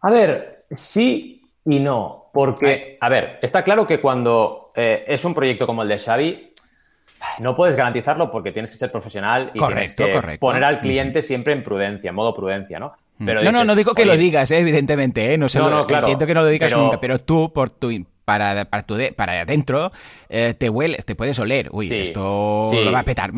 A 0.00 0.10
ver, 0.10 0.64
sí 0.70 1.42
y 1.64 1.80
no, 1.80 2.30
porque, 2.32 2.96
a 3.00 3.08
ver, 3.08 3.38
está 3.42 3.64
claro 3.64 3.86
que 3.86 4.00
cuando 4.00 4.70
eh, 4.74 5.04
es 5.08 5.24
un 5.24 5.34
proyecto 5.34 5.66
como 5.66 5.82
el 5.82 5.88
de 5.88 5.98
Xavi, 5.98 6.52
no 7.38 7.54
puedes 7.54 7.76
garantizarlo 7.76 8.30
porque 8.30 8.52
tienes 8.52 8.70
que 8.70 8.76
ser 8.76 8.90
profesional 8.90 9.50
y 9.54 9.58
tienes 9.58 9.94
que 9.94 10.38
poner 10.40 10.64
al 10.64 10.80
cliente 10.80 11.22
siempre 11.22 11.52
en 11.52 11.62
prudencia, 11.62 12.10
en 12.10 12.14
modo 12.14 12.34
prudencia, 12.34 12.78
¿no? 12.78 12.92
Pero 13.24 13.42
no, 13.42 13.50
no, 13.50 13.64
no 13.64 13.74
digo 13.74 13.94
que 13.94 14.04
lo 14.04 14.16
digas, 14.16 14.50
eh, 14.50 14.58
evidentemente, 14.58 15.32
¿eh? 15.32 15.38
No, 15.38 15.48
sé, 15.48 15.58
no, 15.58 15.86
claro, 15.86 16.06
entiendo 16.06 16.26
que 16.26 16.34
no 16.34 16.42
lo 16.42 16.48
digas 16.48 16.72
nunca, 16.74 17.00
pero 17.00 17.18
tú, 17.18 17.50
por 17.52 17.70
tu, 17.70 18.04
para, 18.24 18.66
para, 18.66 18.82
tu 18.82 18.96
para 19.14 19.40
adentro, 19.40 19.90
eh, 20.28 20.54
te 20.54 20.68
hueles, 20.68 21.06
te 21.06 21.14
puedes 21.14 21.38
oler. 21.38 21.68
Uy, 21.72 21.92
esto 21.92 22.70
lo 22.72 22.92
va 22.92 23.00
a 23.00 23.04
petar. 23.04 23.30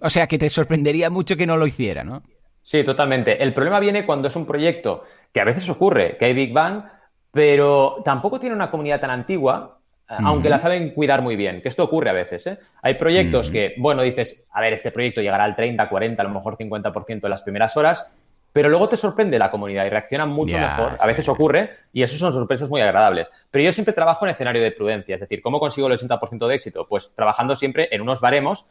o 0.00 0.10
sea, 0.10 0.26
que 0.26 0.38
te 0.38 0.50
sorprendería 0.50 1.08
mucho 1.08 1.36
que 1.36 1.46
no 1.46 1.56
lo 1.56 1.66
hiciera, 1.66 2.04
¿no? 2.04 2.22
Sí, 2.62 2.82
totalmente. 2.84 3.42
El 3.42 3.54
problema 3.54 3.78
viene 3.78 4.04
cuando 4.04 4.28
es 4.28 4.36
un 4.36 4.44
proyecto 4.44 5.04
que 5.32 5.40
a 5.40 5.44
veces 5.44 5.68
ocurre, 5.70 6.16
que 6.18 6.24
hay 6.24 6.34
Big 6.34 6.52
Bang, 6.52 6.82
pero 7.30 8.02
tampoco 8.04 8.40
tiene 8.40 8.56
una 8.56 8.70
comunidad 8.70 9.00
tan 9.00 9.10
antigua 9.10 9.78
aunque 10.08 10.48
la 10.48 10.58
saben 10.58 10.90
cuidar 10.90 11.22
muy 11.22 11.36
bien, 11.36 11.60
que 11.60 11.68
esto 11.68 11.84
ocurre 11.84 12.10
a 12.10 12.12
veces. 12.12 12.46
¿eh? 12.46 12.58
Hay 12.82 12.94
proyectos 12.94 13.50
que, 13.50 13.74
bueno, 13.78 14.02
dices, 14.02 14.46
a 14.52 14.60
ver, 14.60 14.72
este 14.72 14.90
proyecto 14.90 15.20
llegará 15.20 15.44
al 15.44 15.56
30, 15.56 15.88
40, 15.88 16.22
a 16.22 16.24
lo 16.24 16.32
mejor 16.32 16.56
50% 16.56 17.24
en 17.24 17.30
las 17.30 17.42
primeras 17.42 17.76
horas, 17.76 18.12
pero 18.52 18.68
luego 18.70 18.88
te 18.88 18.96
sorprende 18.96 19.38
la 19.38 19.50
comunidad 19.50 19.84
y 19.84 19.90
reacciona 19.90 20.24
mucho 20.24 20.58
mejor. 20.58 20.96
A 20.98 21.06
veces 21.06 21.28
ocurre 21.28 21.70
y 21.92 22.02
eso 22.02 22.16
son 22.16 22.32
sorpresas 22.32 22.70
muy 22.70 22.80
agradables. 22.80 23.30
Pero 23.50 23.64
yo 23.64 23.72
siempre 23.72 23.92
trabajo 23.92 24.24
en 24.24 24.30
escenario 24.30 24.62
de 24.62 24.72
prudencia, 24.72 25.16
es 25.16 25.20
decir, 25.20 25.42
¿cómo 25.42 25.60
consigo 25.60 25.88
el 25.88 25.98
80% 25.98 26.46
de 26.46 26.54
éxito? 26.54 26.86
Pues 26.88 27.12
trabajando 27.14 27.54
siempre 27.54 27.88
en 27.90 28.00
unos 28.00 28.20
baremos 28.20 28.70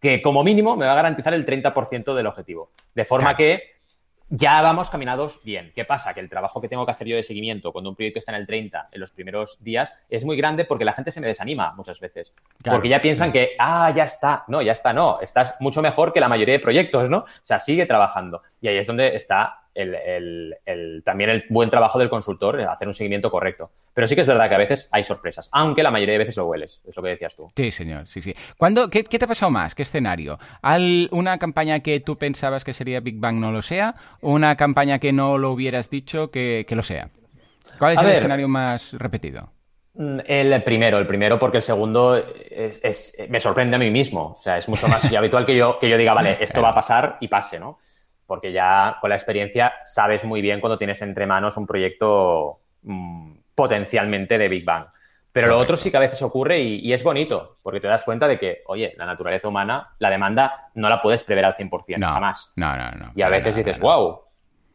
que 0.00 0.22
como 0.22 0.42
mínimo 0.42 0.76
me 0.76 0.86
va 0.86 0.92
a 0.92 0.96
garantizar 0.96 1.34
el 1.34 1.44
30% 1.44 2.14
del 2.14 2.26
objetivo. 2.26 2.70
De 2.94 3.04
forma 3.04 3.36
que 3.36 3.75
ya 4.28 4.60
vamos 4.60 4.90
caminados 4.90 5.40
bien. 5.44 5.72
¿Qué 5.74 5.84
pasa? 5.84 6.12
Que 6.12 6.20
el 6.20 6.28
trabajo 6.28 6.60
que 6.60 6.68
tengo 6.68 6.84
que 6.84 6.92
hacer 6.92 7.06
yo 7.06 7.16
de 7.16 7.22
seguimiento 7.22 7.72
cuando 7.72 7.90
un 7.90 7.96
proyecto 7.96 8.18
está 8.18 8.32
en 8.32 8.38
el 8.38 8.46
30 8.46 8.88
en 8.92 9.00
los 9.00 9.12
primeros 9.12 9.62
días 9.62 9.96
es 10.08 10.24
muy 10.24 10.36
grande 10.36 10.64
porque 10.64 10.84
la 10.84 10.92
gente 10.92 11.12
se 11.12 11.20
me 11.20 11.28
desanima 11.28 11.72
muchas 11.74 12.00
veces. 12.00 12.32
porque 12.62 12.88
ya 12.88 13.00
piensan 13.00 13.32
que, 13.32 13.52
ah, 13.58 13.92
ya 13.94 14.04
está. 14.04 14.44
No, 14.48 14.62
ya 14.62 14.72
está, 14.72 14.92
no. 14.92 15.20
Estás 15.20 15.56
mucho 15.60 15.82
mejor 15.82 16.12
que 16.12 16.20
la 16.20 16.28
mayoría 16.28 16.54
de 16.54 16.60
proyectos, 16.60 17.08
¿no? 17.08 17.18
O 17.18 17.26
sea, 17.42 17.60
sigue 17.60 17.86
trabajando. 17.86 18.42
Y 18.60 18.68
ahí 18.68 18.78
es 18.78 18.86
donde 18.86 19.14
está 19.14 19.65
el, 19.76 21.02
también 21.04 21.30
el 21.30 21.44
buen 21.48 21.70
trabajo 21.70 21.98
del 21.98 22.08
consultor, 22.08 22.60
hacer 22.62 22.88
un 22.88 22.94
seguimiento 22.94 23.30
correcto. 23.30 23.70
Pero 23.94 24.08
sí 24.08 24.14
que 24.14 24.22
es 24.22 24.26
verdad 24.26 24.48
que 24.48 24.54
a 24.54 24.58
veces 24.58 24.88
hay 24.90 25.04
sorpresas, 25.04 25.48
aunque 25.52 25.82
la 25.82 25.90
mayoría 25.90 26.12
de 26.12 26.18
veces 26.18 26.36
lo 26.36 26.46
hueles, 26.46 26.80
es 26.88 26.96
lo 26.96 27.02
que 27.02 27.10
decías 27.10 27.34
tú. 27.36 27.50
Sí, 27.56 27.70
señor, 27.70 28.06
sí, 28.06 28.20
sí. 28.20 28.34
qué, 28.90 29.02
te 29.04 29.24
ha 29.24 29.28
pasado 29.28 29.50
más? 29.50 29.74
¿Qué 29.74 29.82
escenario? 29.82 30.38
¿Al, 30.62 31.08
¿Una 31.12 31.38
campaña 31.38 31.80
que 31.80 32.00
tú 32.00 32.16
pensabas 32.16 32.64
que 32.64 32.72
sería 32.72 33.00
Big 33.00 33.18
Bang 33.18 33.36
no 33.36 33.52
lo 33.52 33.62
sea? 33.62 33.94
¿O 34.20 34.32
una 34.32 34.56
campaña 34.56 34.98
que 34.98 35.12
no 35.12 35.38
lo 35.38 35.50
hubieras 35.50 35.90
dicho 35.90 36.30
que, 36.30 36.66
lo 36.70 36.82
sea? 36.82 37.10
¿Cuál 37.78 37.94
es 37.94 38.00
el 38.00 38.10
escenario 38.12 38.48
más 38.48 38.92
repetido? 38.92 39.50
Mm, 39.94 40.20
el 40.26 40.62
primero, 40.62 40.98
el 40.98 41.06
primero, 41.06 41.38
porque 41.38 41.58
el 41.58 41.62
segundo 41.62 42.22
me 43.28 43.40
sorprende 43.40 43.76
a 43.76 43.78
mí 43.78 43.90
mismo. 43.90 44.36
O 44.38 44.40
sea, 44.40 44.58
es 44.58 44.68
mucho 44.68 44.88
más 44.88 45.04
habitual 45.12 45.44
que 45.44 45.56
yo, 45.56 45.78
que 45.78 45.88
yo 45.88 45.96
diga, 45.98 46.14
vale, 46.14 46.38
esto 46.40 46.62
va 46.62 46.70
a 46.70 46.74
pasar 46.74 47.18
y 47.20 47.28
pase, 47.28 47.58
¿no? 47.58 47.78
Porque 48.26 48.52
ya 48.52 48.98
con 49.00 49.10
la 49.10 49.16
experiencia 49.16 49.72
sabes 49.84 50.24
muy 50.24 50.42
bien 50.42 50.60
cuando 50.60 50.78
tienes 50.78 51.00
entre 51.02 51.26
manos 51.26 51.56
un 51.56 51.66
proyecto 51.66 52.60
mm, 52.82 53.32
potencialmente 53.54 54.38
de 54.38 54.48
Big 54.48 54.64
Bang. 54.64 54.86
Pero 55.32 55.48
lo 55.48 55.58
otro 55.58 55.76
sí 55.76 55.90
que 55.90 55.98
a 55.98 56.00
veces 56.00 56.22
ocurre 56.22 56.60
y, 56.60 56.92
es 56.94 57.04
bonito, 57.04 57.58
porque 57.62 57.78
te 57.78 57.86
das 57.86 58.04
cuenta 58.04 58.26
de 58.26 58.38
que, 58.38 58.62
oye, 58.68 58.94
la 58.96 59.04
naturaleza 59.04 59.46
humana, 59.46 59.94
la 59.98 60.08
demanda 60.08 60.70
no 60.72 60.88
la 60.88 60.98
puedes 61.02 61.24
prever 61.24 61.44
al 61.44 61.54
100%, 61.54 61.98
no, 61.98 62.06
jamás. 62.06 62.54
No, 62.56 62.74
no, 62.74 62.90
no. 62.92 63.12
Y 63.14 63.20
a 63.20 63.28
veces 63.28 63.54
dices, 63.54 63.78
wow. 63.78 64.22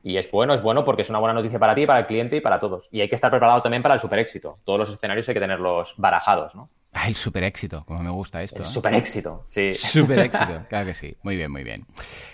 Y 0.04 0.18
es 0.18 0.30
bueno, 0.30 0.54
es 0.54 0.62
bueno 0.62 0.86
porque 0.86 1.02
es 1.02 1.10
una 1.10 1.18
buena 1.18 1.34
noticia 1.34 1.58
para 1.58 1.74
ti, 1.74 1.88
para 1.88 2.02
el 2.02 2.06
cliente 2.06 2.36
y 2.36 2.42
para 2.42 2.60
todos. 2.60 2.88
Y 2.92 3.02
hay 3.02 3.10
que 3.10 3.16
estar 3.16 3.32
preparado 3.32 3.64
también 3.64 3.82
para 3.82 3.96
el 3.96 4.00
super 4.00 4.20
éxito. 4.20 4.60
Todos 4.64 4.78
los 4.78 4.90
escenarios 4.92 5.28
hay 5.28 5.34
que 5.34 5.40
tenerlos 5.40 5.96
barajados, 5.98 6.54
¿no? 6.54 6.70
Ah, 6.94 7.08
el 7.08 7.16
super 7.16 7.44
éxito, 7.46 7.86
como 7.86 8.04
me 8.04 8.10
gusta 8.10 8.44
esto. 8.44 8.64
El 8.64 8.70
¿eh? 8.70 8.72
super 8.72 8.94
éxito, 8.94 9.46
sí. 9.50 9.74
Super 9.74 10.20
éxito, 10.20 10.66
claro 10.70 10.88
que 10.88 10.94
sí. 10.94 11.16
Muy 11.24 11.38
bien, 11.38 11.50
muy 11.50 11.64
bien. 11.64 11.86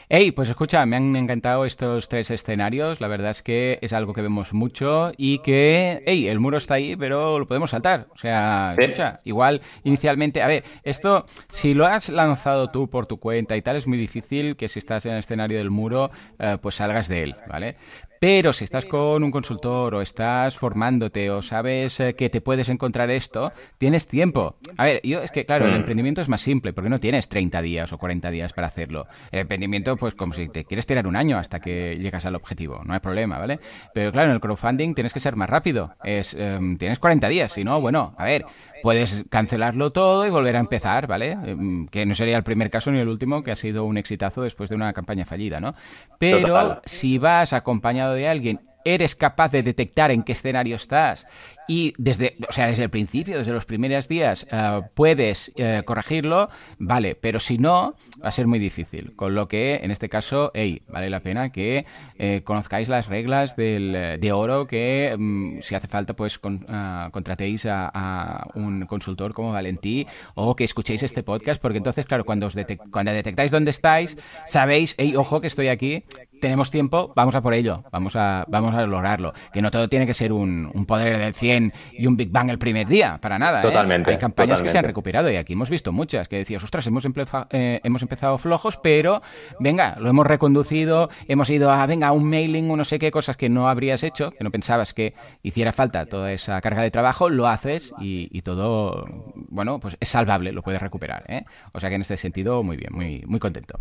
Hey, 0.09 0.31
pues 0.31 0.49
escucha, 0.49 0.85
me 0.85 0.95
han 0.95 1.15
encantado 1.17 1.65
estos 1.65 2.07
tres 2.07 2.31
escenarios. 2.31 3.01
La 3.01 3.07
verdad 3.07 3.31
es 3.31 3.43
que 3.43 3.77
es 3.81 3.91
algo 3.93 4.13
que 4.13 4.21
vemos 4.21 4.53
mucho 4.53 5.11
y 5.17 5.39
que, 5.39 6.01
hey, 6.05 6.27
el 6.27 6.39
muro 6.39 6.57
está 6.57 6.75
ahí, 6.75 6.95
pero 6.95 7.37
lo 7.37 7.45
podemos 7.47 7.71
saltar. 7.71 8.07
O 8.11 8.17
sea, 8.17 8.71
escucha, 8.75 9.19
igual 9.25 9.61
inicialmente, 9.83 10.41
a 10.41 10.47
ver, 10.47 10.63
esto, 10.83 11.25
si 11.49 11.73
lo 11.73 11.85
has 11.85 12.07
lanzado 12.07 12.71
tú 12.71 12.89
por 12.89 13.05
tu 13.05 13.19
cuenta 13.19 13.57
y 13.57 13.61
tal, 13.61 13.75
es 13.75 13.85
muy 13.85 13.97
difícil 13.97 14.55
que 14.55 14.69
si 14.69 14.79
estás 14.79 15.05
en 15.05 15.11
el 15.11 15.19
escenario 15.19 15.57
del 15.57 15.71
muro, 15.71 16.09
eh, 16.39 16.57
pues 16.61 16.75
salgas 16.75 17.09
de 17.09 17.23
él, 17.23 17.35
¿vale? 17.47 17.75
Pero 18.19 18.53
si 18.53 18.63
estás 18.63 18.85
con 18.85 19.23
un 19.23 19.31
consultor 19.31 19.95
o 19.95 20.01
estás 20.01 20.57
formándote 20.57 21.29
o 21.29 21.41
sabes 21.41 21.99
eh, 21.99 22.15
que 22.15 22.29
te 22.29 22.41
puedes 22.41 22.69
encontrar 22.69 23.11
esto, 23.11 23.51
tienes 23.77 24.07
tiempo. 24.07 24.55
A 24.77 24.85
ver, 24.85 25.01
yo 25.03 25.21
es 25.21 25.31
que, 25.31 25.45
claro, 25.45 25.65
el 25.65 25.73
mm. 25.73 25.75
emprendimiento 25.75 26.21
es 26.21 26.29
más 26.29 26.41
simple 26.41 26.73
porque 26.73 26.89
no 26.89 26.99
tienes 26.99 27.29
30 27.29 27.61
días 27.61 27.93
o 27.93 27.97
40 27.97 28.31
días 28.31 28.53
para 28.53 28.67
hacerlo. 28.67 29.07
El 29.31 29.41
emprendimiento, 29.41 29.95
pues 29.97 30.15
como 30.15 30.33
si 30.33 30.49
te 30.49 30.65
quieres 30.65 30.85
tirar 30.85 31.05
un 31.07 31.15
año 31.15 31.37
hasta 31.37 31.59
que 31.59 31.97
llegas 31.99 32.25
al 32.25 32.35
objetivo, 32.35 32.81
no 32.85 32.93
hay 32.93 32.99
problema, 32.99 33.37
¿vale? 33.37 33.59
Pero 33.93 34.11
claro, 34.11 34.29
en 34.29 34.35
el 34.35 34.41
crowdfunding 34.41 34.95
tienes 34.95 35.13
que 35.13 35.19
ser 35.19 35.35
más 35.35 35.49
rápido. 35.49 35.95
Es, 36.03 36.33
em, 36.33 36.77
tienes 36.77 36.99
40 36.99 37.27
días, 37.27 37.51
si 37.51 37.63
no, 37.63 37.79
bueno, 37.81 38.15
a 38.17 38.25
ver, 38.25 38.45
puedes 38.81 39.25
cancelarlo 39.29 39.91
todo 39.91 40.25
y 40.25 40.29
volver 40.29 40.55
a 40.55 40.59
empezar, 40.59 41.07
¿vale? 41.07 41.31
Em, 41.31 41.87
que 41.87 42.05
no 42.05 42.15
sería 42.15 42.37
el 42.37 42.43
primer 42.43 42.69
caso 42.69 42.91
ni 42.91 42.99
el 42.99 43.07
último 43.07 43.43
que 43.43 43.51
ha 43.51 43.55
sido 43.55 43.85
un 43.85 43.97
exitazo 43.97 44.41
después 44.41 44.69
de 44.69 44.75
una 44.75 44.93
campaña 44.93 45.25
fallida, 45.25 45.59
¿no? 45.59 45.75
Pero 46.19 46.81
si 46.85 47.17
vas 47.17 47.53
acompañado 47.53 48.13
de 48.13 48.27
alguien 48.27 48.59
eres 48.93 49.15
capaz 49.15 49.51
de 49.51 49.63
detectar 49.63 50.11
en 50.11 50.23
qué 50.23 50.33
escenario 50.33 50.75
estás 50.75 51.25
y 51.67 51.93
desde, 51.97 52.37
o 52.47 52.51
sea, 52.51 52.67
desde 52.67 52.83
el 52.83 52.89
principio, 52.89 53.37
desde 53.37 53.51
los 53.51 53.65
primeros 53.65 54.07
días, 54.07 54.47
eh, 54.49 54.81
puedes 54.93 55.51
eh, 55.57 55.83
corregirlo, 55.85 56.49
vale, 56.79 57.15
pero 57.15 57.39
si 57.39 57.57
no, 57.57 57.95
va 58.23 58.29
a 58.29 58.31
ser 58.31 58.47
muy 58.47 58.57
difícil. 58.57 59.15
Con 59.15 59.35
lo 59.35 59.49
que, 59.49 59.81
en 59.83 59.91
este 59.91 60.07
caso, 60.07 60.51
hey, 60.53 60.81
vale 60.87 61.09
la 61.09 61.19
pena 61.19 61.51
que 61.51 61.85
eh, 62.17 62.41
conozcáis 62.45 62.87
las 62.87 63.07
reglas 63.07 63.57
del, 63.57 64.17
de 64.19 64.31
oro, 64.31 64.65
que 64.65 65.13
mm, 65.17 65.59
si 65.61 65.75
hace 65.75 65.87
falta, 65.87 66.15
pues 66.15 66.39
contratéis 66.39 67.65
a, 67.65 68.47
un 68.55 68.85
consultor 68.85 69.33
como 69.33 69.51
Valentí 69.51 70.07
o 70.35 70.55
que 70.55 70.63
escuchéis 70.63 71.03
este 71.03 71.23
podcast, 71.23 71.61
porque 71.61 71.79
entonces, 71.79 72.05
claro, 72.05 72.23
cuando, 72.23 72.47
os 72.47 72.55
cuando 72.91 73.11
detectáis 73.11 73.51
dónde 73.51 73.71
estáis, 73.71 74.17
sabéis, 74.45 74.95
hey, 74.97 75.15
ojo 75.17 75.41
que 75.41 75.47
estoy 75.47 75.67
aquí, 75.67 76.05
tenemos 76.39 76.71
tiempo, 76.71 77.13
vamos 77.15 77.35
a 77.35 77.41
por 77.41 77.53
ello, 77.53 77.83
vamos 77.91 78.15
a, 78.15 78.45
vamos 78.47 78.73
a 78.73 78.85
lograrlo. 78.85 79.33
Que 79.53 79.61
no 79.61 79.71
todo 79.71 79.87
tiene 79.87 80.05
que 80.05 80.13
ser 80.13 80.31
un, 80.31 80.69
un 80.73 80.85
poder 80.85 81.17
del 81.17 81.33
100 81.33 81.73
y 81.93 82.07
un 82.07 82.17
Big 82.17 82.31
Bang 82.31 82.49
el 82.49 82.57
primer 82.57 82.87
día, 82.87 83.17
para 83.21 83.39
nada. 83.39 83.59
¿eh? 83.59 83.63
Totalmente. 83.63 84.11
Hay 84.11 84.17
campañas 84.17 84.61
que 84.61 84.69
se 84.69 84.77
han 84.77 84.85
recuperado 84.85 85.31
y 85.31 85.35
aquí 85.35 85.53
hemos 85.53 85.69
visto 85.69 85.91
muchas 85.91 86.27
que 86.27 86.37
decías, 86.37 86.63
ostras, 86.63 86.85
hemos, 86.87 87.05
eh, 87.51 87.81
hemos 87.83 88.01
empezado 88.01 88.37
flojos, 88.37 88.77
pero 88.81 89.21
venga, 89.59 89.97
lo 89.99 90.09
hemos 90.09 90.25
reconducido, 90.25 91.09
hemos 91.27 91.49
ido 91.49 91.71
a, 91.71 91.85
venga, 91.85 92.11
un 92.11 92.29
mailing 92.29 92.69
o 92.71 92.77
no 92.77 92.85
sé 92.85 92.99
qué 92.99 93.11
cosas 93.11 93.37
que 93.37 93.49
no 93.49 93.69
habrías 93.69 94.03
hecho, 94.03 94.31
que 94.31 94.43
no 94.43 94.51
pensabas 94.51 94.93
que 94.93 95.13
hiciera 95.43 95.71
falta 95.71 96.05
toda 96.05 96.31
esa 96.31 96.59
carga 96.61 96.81
de 96.81 96.91
trabajo, 96.91 97.29
lo 97.29 97.47
haces 97.47 97.93
y, 97.99 98.29
y 98.31 98.41
todo, 98.41 99.05
bueno, 99.49 99.79
pues 99.79 99.97
es 99.99 100.09
salvable, 100.09 100.51
lo 100.51 100.61
puedes 100.61 100.81
recuperar. 100.81 101.23
¿eh? 101.27 101.45
O 101.73 101.79
sea 101.79 101.89
que 101.89 101.95
en 101.95 102.01
este 102.01 102.17
sentido, 102.17 102.63
muy 102.63 102.77
bien, 102.77 102.91
muy, 102.93 103.23
muy 103.25 103.39
contento. 103.39 103.79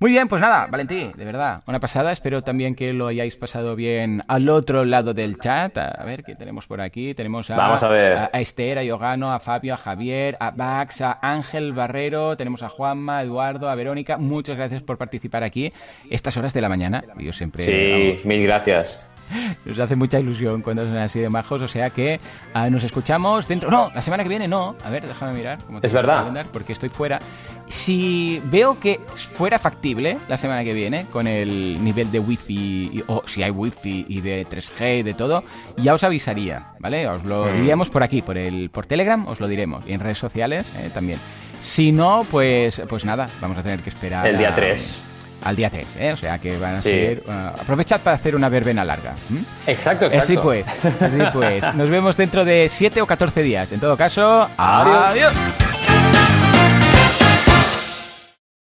Muy 0.00 0.12
bien, 0.12 0.28
pues 0.28 0.40
nada, 0.40 0.68
Valentí, 0.70 1.10
de 1.12 1.24
verdad, 1.24 1.60
una 1.66 1.80
pasada. 1.80 2.12
Espero 2.12 2.42
también 2.42 2.76
que 2.76 2.92
lo 2.92 3.08
hayáis 3.08 3.36
pasado 3.36 3.74
bien 3.74 4.22
al 4.28 4.48
otro 4.48 4.84
lado 4.84 5.12
del 5.12 5.38
chat. 5.38 5.76
A 5.76 6.04
ver 6.04 6.22
qué 6.22 6.36
tenemos 6.36 6.68
por 6.68 6.80
aquí. 6.80 7.14
Tenemos 7.14 7.50
a, 7.50 7.56
Vamos 7.56 7.82
a, 7.82 7.88
ver. 7.88 8.16
a, 8.16 8.40
Esther, 8.40 8.78
a 8.78 8.84
Yogano, 8.84 9.32
a 9.32 9.40
Fabio, 9.40 9.74
a 9.74 9.76
Javier, 9.76 10.36
a 10.38 10.52
Bax, 10.52 11.00
a 11.00 11.18
Ángel 11.20 11.72
Barrero. 11.72 12.36
Tenemos 12.36 12.62
a 12.62 12.68
Juanma, 12.68 13.18
a 13.18 13.22
Eduardo, 13.24 13.68
a 13.68 13.74
Verónica. 13.74 14.18
Muchas 14.18 14.56
gracias 14.56 14.82
por 14.82 14.98
participar 14.98 15.42
aquí 15.42 15.72
estas 16.10 16.36
horas 16.36 16.54
de 16.54 16.60
la 16.60 16.68
mañana. 16.68 17.02
Yo 17.18 17.32
siempre. 17.32 17.64
Sí, 17.64 18.20
mil 18.24 18.40
gracias. 18.44 19.02
Nos 19.64 19.78
hace 19.78 19.96
mucha 19.96 20.18
ilusión 20.18 20.62
cuando 20.62 20.84
son 20.84 20.96
así 20.96 21.20
de 21.20 21.28
majos, 21.28 21.62
o 21.62 21.68
sea 21.68 21.90
que 21.90 22.20
ah, 22.54 22.70
nos 22.70 22.84
escuchamos 22.84 23.46
dentro... 23.48 23.70
No, 23.70 23.90
la 23.94 24.02
semana 24.02 24.22
que 24.22 24.28
viene 24.28 24.48
no. 24.48 24.76
A 24.84 24.90
ver, 24.90 25.06
déjame 25.06 25.34
mirar. 25.34 25.58
es 25.82 25.92
verdad. 25.92 26.46
Porque 26.52 26.72
estoy 26.72 26.88
fuera. 26.88 27.18
Si 27.68 28.40
veo 28.46 28.80
que 28.80 29.00
fuera 29.34 29.58
factible 29.58 30.18
la 30.28 30.38
semana 30.38 30.64
que 30.64 30.72
viene, 30.72 31.06
con 31.12 31.26
el 31.26 31.82
nivel 31.84 32.10
de 32.10 32.18
wifi, 32.18 33.04
o 33.08 33.22
si 33.26 33.42
hay 33.42 33.50
wifi 33.50 34.06
y 34.08 34.20
de 34.22 34.46
3G 34.46 35.00
y 35.00 35.02
de 35.02 35.14
todo, 35.14 35.44
ya 35.76 35.92
os 35.94 36.02
avisaría, 36.02 36.68
¿vale? 36.80 37.06
Os 37.06 37.24
lo 37.24 37.46
mm. 37.46 37.56
diríamos 37.56 37.90
por 37.90 38.02
aquí, 38.02 38.22
por 38.22 38.38
el 38.38 38.70
por 38.70 38.86
Telegram, 38.86 39.26
os 39.28 39.38
lo 39.38 39.48
diremos. 39.48 39.84
Y 39.86 39.92
en 39.92 40.00
redes 40.00 40.18
sociales 40.18 40.66
eh, 40.78 40.90
también. 40.92 41.18
Si 41.60 41.92
no, 41.92 42.24
pues, 42.30 42.80
pues 42.88 43.04
nada, 43.04 43.28
vamos 43.40 43.58
a 43.58 43.62
tener 43.62 43.80
que 43.80 43.90
esperar. 43.90 44.26
El 44.26 44.38
día 44.38 44.54
3 44.54 45.07
al 45.44 45.56
día 45.56 45.70
3, 45.70 45.86
¿eh? 45.98 46.12
O 46.12 46.16
sea 46.16 46.38
que 46.38 46.56
van 46.58 46.76
a 46.76 46.80
ser... 46.80 47.22
Uh, 47.26 47.60
aprovechad 47.60 48.00
para 48.00 48.16
hacer 48.16 48.34
una 48.34 48.48
verbena 48.48 48.84
larga. 48.84 49.14
Exacto, 49.66 50.06
exacto. 50.06 50.18
Así 50.18 50.36
pues, 50.36 50.66
así 51.00 51.18
pues. 51.32 51.74
Nos 51.74 51.88
vemos 51.90 52.16
dentro 52.16 52.44
de 52.44 52.68
7 52.72 53.00
o 53.02 53.06
14 53.06 53.42
días. 53.42 53.72
En 53.72 53.80
todo 53.80 53.96
caso, 53.96 54.48
adiós. 54.56 55.32